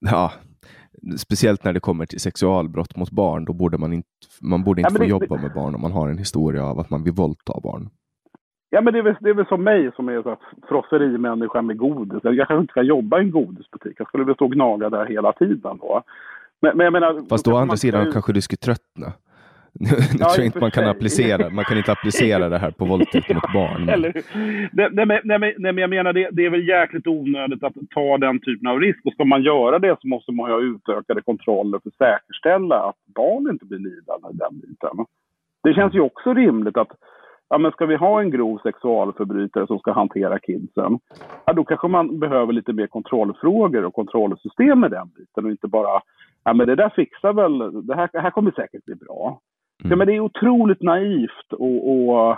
ja, 0.00 0.32
speciellt 1.16 1.64
när 1.64 1.72
det 1.72 1.80
kommer 1.80 2.06
till 2.06 2.20
sexualbrott 2.20 2.96
mot 2.96 3.10
barn, 3.10 3.44
då 3.44 3.52
borde 3.52 3.78
man 3.78 3.92
inte, 3.92 4.08
man 4.40 4.64
borde 4.64 4.80
inte 4.80 4.92
ja, 4.92 4.96
få 4.96 5.02
det, 5.02 5.10
jobba 5.10 5.36
med 5.36 5.52
barn 5.54 5.74
om 5.74 5.80
man 5.80 5.92
har 5.92 6.08
en 6.08 6.18
historia 6.18 6.64
av 6.64 6.78
att 6.78 6.90
man 6.90 7.04
vill 7.04 7.12
våldta 7.12 7.60
barn. 7.62 7.90
Ja, 8.70 8.80
men 8.80 8.92
det 8.92 8.98
är 8.98 9.02
väl, 9.02 9.16
det 9.20 9.30
är 9.30 9.34
väl 9.34 9.46
som 9.46 9.64
mig 9.64 9.90
som 9.96 10.08
är 10.08 10.22
så 10.22 10.36
frosserimänniska 10.68 11.62
med 11.62 11.76
godis. 11.78 12.20
Jag 12.22 12.36
kanske 12.36 12.58
inte 12.58 12.70
ska 12.70 12.82
jobba 12.82 13.18
i 13.18 13.22
en 13.22 13.30
godisbutik. 13.30 13.94
Jag 13.98 14.08
skulle 14.08 14.24
väl 14.24 14.34
stå 14.34 14.44
och 14.44 14.52
gnaga 14.52 14.90
där 14.90 15.06
hela 15.06 15.32
tiden 15.32 15.78
då. 15.78 16.02
Men, 16.60 16.76
men 16.76 16.84
jag 16.84 16.92
menar, 16.92 17.28
Fast 17.28 17.48
å 17.48 17.56
andra 17.56 17.76
sidan 17.76 18.04
ju... 18.04 18.12
kanske 18.12 18.32
du 18.32 18.40
skulle 18.40 18.58
tröttna. 18.58 19.12
Nu 19.80 19.88
ja, 20.18 20.26
tror 20.28 20.36
jag 20.36 20.46
inte 20.46 20.58
man 20.58 20.70
kan 20.70 20.88
applicera, 20.88 21.50
man 21.50 21.64
kan 21.64 21.78
inte 21.78 21.92
applicera 21.92 22.48
det 22.48 22.58
här 22.58 22.70
på 22.70 22.84
våldtäkt 22.84 23.28
mot 23.34 23.52
barn. 23.52 23.88
Eller, 23.88 24.12
nej, 24.72 24.88
nej, 24.92 25.20
nej, 25.24 25.38
nej, 25.58 25.72
men 25.72 25.78
jag 25.78 25.90
menar 25.90 26.12
det, 26.12 26.28
det 26.32 26.46
är 26.46 26.50
väl 26.50 26.68
jäkligt 26.68 27.06
onödigt 27.06 27.62
att 27.62 27.74
ta 27.94 28.18
den 28.18 28.40
typen 28.40 28.68
av 28.68 28.80
risk. 28.80 29.00
Och 29.04 29.12
ska 29.12 29.24
man 29.24 29.42
göra 29.42 29.78
det 29.78 29.96
så 30.00 30.08
måste 30.08 30.32
man 30.32 30.50
ha 30.50 30.60
utökade 30.60 31.22
kontroller 31.22 31.78
för 31.78 31.88
att 31.88 32.18
säkerställa 32.18 32.76
att 32.76 32.96
barn 33.14 33.50
inte 33.50 33.64
blir 33.64 33.78
lidande 33.78 34.28
i 34.32 34.36
den 34.36 34.60
biten. 34.60 35.06
Det 35.62 35.74
känns 35.74 35.94
ju 35.94 36.00
också 36.00 36.34
rimligt 36.34 36.76
att 36.76 36.92
ja, 37.48 37.58
men 37.58 37.72
ska 37.72 37.86
vi 37.86 37.96
ha 37.96 38.20
en 38.20 38.30
grov 38.30 38.60
sexualförbrytare 38.62 39.66
som 39.66 39.78
ska 39.78 39.92
hantera 39.92 40.38
kidsen, 40.38 40.98
ja, 41.44 41.52
då 41.52 41.64
kanske 41.64 41.88
man 41.88 42.18
behöver 42.18 42.52
lite 42.52 42.72
mer 42.72 42.86
kontrollfrågor 42.86 43.84
och 43.84 43.94
kontrollsystem 43.94 44.80
med 44.80 44.90
den 44.90 45.08
biten 45.16 45.44
och 45.44 45.50
inte 45.50 45.68
bara, 45.68 46.00
ja 46.44 46.52
men 46.52 46.66
det 46.66 46.74
där 46.74 46.88
fixar 46.96 47.32
väl, 47.32 47.86
det 47.86 47.94
här, 47.94 48.08
det 48.12 48.20
här 48.20 48.30
kommer 48.30 48.50
säkert 48.50 48.84
bli 48.84 48.94
bra. 48.94 49.40
Mm. 49.84 49.90
Ja, 49.90 49.96
men 49.96 50.06
det 50.06 50.14
är 50.14 50.20
otroligt 50.20 50.82
naivt 50.82 51.52
och, 51.52 51.90
och 51.90 52.36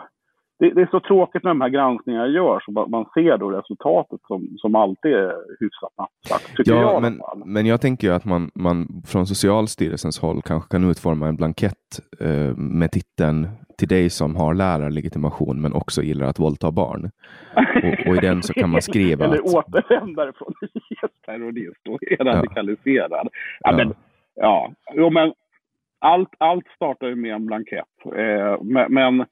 det, 0.59 0.75
det, 0.75 0.81
är 0.81 0.89
så 0.91 1.01
tråkigt 1.01 1.43
när 1.43 1.51
de 1.51 1.61
här 1.61 1.69
granskningarna 1.69 2.27
görs 2.27 2.69
och 2.69 2.91
man 2.91 3.05
ser 3.15 3.39
då 3.39 3.51
resultatet 3.51 4.21
som, 4.27 4.49
som 4.59 4.75
alltid 4.75 5.13
är 5.13 5.35
hyfsat 5.61 5.93
nattsvart. 5.99 6.67
Ja, 6.67 6.81
jag 6.81 7.03
men, 7.03 7.21
men 7.45 7.67
jag 7.67 7.81
tänker 7.81 8.09
ju 8.09 8.15
att 8.15 8.25
man, 8.25 8.51
man 8.55 9.03
från 9.07 9.27
Socialstyrelsens 9.27 10.19
håll 10.19 10.43
kanske 10.43 10.71
kan 10.71 10.91
utforma 10.91 11.29
en 11.29 11.37
blankett 11.37 12.01
eh, 12.21 12.57
med 12.57 12.91
titeln 12.91 13.49
till 13.79 13.89
dig 13.89 14.11
som 14.11 14.37
har 14.37 14.55
lärarlegitimation 14.55 15.61
men 15.61 15.73
också 15.73 16.03
gillar 16.03 16.27
att 16.27 16.39
våldta 16.39 16.71
barn. 16.71 17.11
Och, 17.57 18.09
och 18.09 18.17
i 18.17 18.19
den 18.21 18.43
så 18.43 18.53
kan 18.53 18.71
man 18.71 18.83
skriva 18.83 19.25
Eller 19.25 19.39
att... 19.39 19.55
återvändare 19.55 20.33
från 20.33 20.53
IS-terrorist 20.91 21.89
och 21.89 22.03
är 22.03 22.25
radikaliserad. 22.25 23.11
Ja. 23.11 23.25
Ja, 23.61 23.73
men, 23.77 23.95
ja. 24.35 24.73
Jo, 24.95 25.11
men 25.11 25.33
allt, 26.01 26.35
allt 26.39 26.67
startar 26.77 27.07
ju 27.07 27.15
med 27.15 27.35
en 27.35 27.47
blankett. 27.47 27.85
Eh, 28.05 28.63
men, 28.89 29.27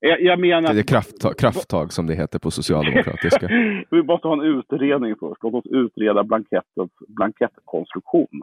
jag, 0.00 0.38
menar... 0.38 0.74
Det 0.74 0.80
är 0.80 0.82
krafttag, 0.82 1.38
krafttag 1.38 1.92
som 1.92 2.06
det 2.06 2.14
heter 2.14 2.38
på 2.38 2.50
socialdemokratiska. 2.50 3.46
vi 3.90 4.02
måste 4.02 4.28
ha 4.28 4.34
en 4.34 4.58
utredning 4.58 5.14
först. 5.20 5.42
Låt 5.42 5.54
oss 5.54 5.66
utreda 5.70 6.24
blankettens 6.24 6.90
blankettkonstruktion. 7.08 8.42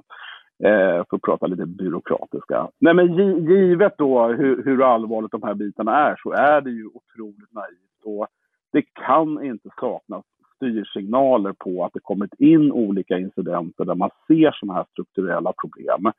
Eh, 0.64 1.04
för 1.10 1.16
att 1.16 1.22
prata 1.22 1.48
lite 1.48 1.66
byråkratiska. 1.66 2.68
Nej, 2.80 2.94
men 2.94 3.16
givet 3.46 3.94
då 3.98 4.28
hur, 4.28 4.64
hur 4.64 4.94
allvarligt 4.94 5.32
de 5.32 5.44
här 5.44 5.54
bitarna 5.54 5.98
är 6.10 6.16
så 6.24 6.32
är 6.32 6.62
det 6.62 6.72
ju 6.72 6.86
otroligt 6.86 7.54
naivt. 7.54 8.04
Och 8.06 8.28
det 8.72 8.82
kan 8.82 9.44
inte 9.44 9.70
saknas 9.80 10.26
styrsignaler 10.56 11.54
på 11.54 11.86
att 11.86 11.94
det 11.94 12.00
kommit 12.00 12.34
in 12.40 12.72
olika 12.72 13.18
incidenter 13.18 13.86
där 13.86 13.96
man 13.96 14.10
ser 14.28 14.52
sådana 14.52 14.74
här 14.74 14.86
strukturella 14.92 15.54
problem. 15.62 16.12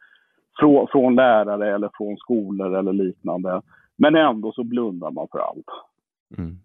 Från, 0.58 0.86
från 0.92 1.14
lärare 1.14 1.74
eller 1.74 1.90
från 1.94 2.16
skolor 2.16 2.78
eller 2.78 2.92
liknande. 2.92 3.62
Men 3.96 4.14
ändå 4.14 4.52
så 4.52 4.64
blundar 4.64 5.10
man 5.10 5.28
för 5.32 5.38
allt. 5.38 5.66
Mm. 6.38 6.58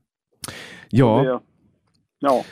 Ja. 0.90 1.24
Det, 1.24 1.40
ja. 2.20 2.44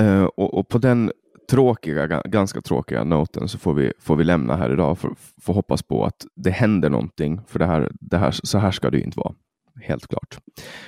Uh, 0.00 0.24
och, 0.24 0.54
och, 0.54 0.68
på 0.68 0.78
den 0.78 1.12
tråkiga, 1.50 2.06
ganska 2.06 2.60
tråkiga 2.60 3.04
noten 3.04 3.48
så 3.48 3.58
får 3.58 3.74
vi, 3.74 3.92
får 3.98 4.16
vi 4.16 4.24
lämna 4.24 4.56
här 4.56 4.72
idag. 4.72 4.98
För, 4.98 5.10
får 5.42 5.54
hoppas 5.54 5.82
på 5.82 6.04
att 6.04 6.26
det 6.34 6.50
händer 6.50 6.90
någonting. 6.90 7.40
För 7.46 7.58
det 7.58 7.66
här, 7.66 7.90
det 8.00 8.16
här, 8.16 8.30
så 8.30 8.58
här 8.58 8.70
ska 8.70 8.90
det 8.90 9.00
inte 9.00 9.18
vara. 9.18 9.34
Helt 9.82 10.06
klart. 10.06 10.38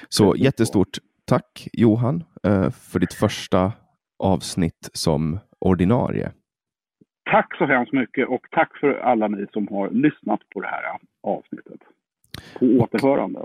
Så 0.09 0.34
jättestort 0.36 0.99
tack 1.24 1.68
Johan 1.72 2.24
uh, 2.47 2.70
för 2.70 2.99
ditt 2.99 3.14
första 3.14 3.72
avsnitt 4.18 4.90
som 4.92 5.38
ordinarie. 5.59 6.32
Tack 7.35 7.57
så 7.59 7.66
hemskt 7.66 7.93
mycket 7.93 8.28
och 8.28 8.47
tack 8.51 8.76
för 8.80 8.95
alla 8.95 9.28
ni 9.28 9.47
som 9.53 9.68
har 9.68 9.91
lyssnat 9.91 10.41
på 10.55 10.61
det 10.61 10.66
här 10.66 10.82
avsnittet. 11.22 11.80
På 12.59 12.66
återhörande. 12.66 13.41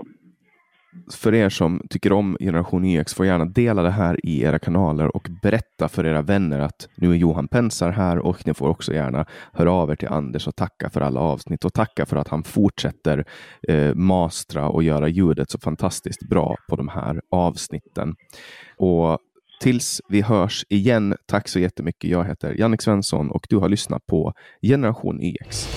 För 1.22 1.34
er 1.34 1.48
som 1.48 1.82
tycker 1.90 2.12
om 2.12 2.36
Generation 2.40 2.84
YX 2.84 3.14
får 3.14 3.26
gärna 3.26 3.44
dela 3.44 3.82
det 3.82 3.90
här 3.90 4.26
i 4.26 4.42
era 4.42 4.58
kanaler 4.58 5.16
och 5.16 5.28
berätta 5.42 5.88
för 5.88 6.06
era 6.06 6.22
vänner 6.22 6.58
att 6.58 6.88
nu 6.94 7.10
är 7.10 7.14
Johan 7.14 7.48
Pensar 7.48 7.90
här 7.90 8.18
och 8.18 8.46
ni 8.46 8.54
får 8.54 8.68
också 8.68 8.92
gärna 8.92 9.26
höra 9.52 9.72
av 9.72 9.90
er 9.90 9.96
till 9.96 10.08
Anders 10.08 10.46
och 10.48 10.56
tacka 10.56 10.90
för 10.90 11.00
alla 11.00 11.20
avsnitt 11.20 11.64
och 11.64 11.72
tacka 11.72 12.06
för 12.06 12.16
att 12.16 12.28
han 12.28 12.42
fortsätter 12.42 13.24
eh, 13.68 13.94
mastra 13.94 14.68
och 14.68 14.82
göra 14.82 15.08
ljudet 15.08 15.50
så 15.50 15.58
fantastiskt 15.58 16.28
bra 16.28 16.56
på 16.68 16.76
de 16.76 16.88
här 16.88 17.20
avsnitten. 17.30 18.14
Och 18.76 19.18
tills 19.60 20.00
vi 20.08 20.22
hörs 20.22 20.64
igen, 20.68 21.16
tack 21.26 21.48
så 21.48 21.58
jättemycket. 21.58 22.10
Jag 22.10 22.24
heter 22.24 22.54
Jannik 22.58 22.82
Svensson 22.82 23.30
och 23.30 23.46
du 23.48 23.56
har 23.56 23.68
lyssnat 23.68 24.06
på 24.06 24.32
Generation 24.62 25.20
YX. 25.20 25.68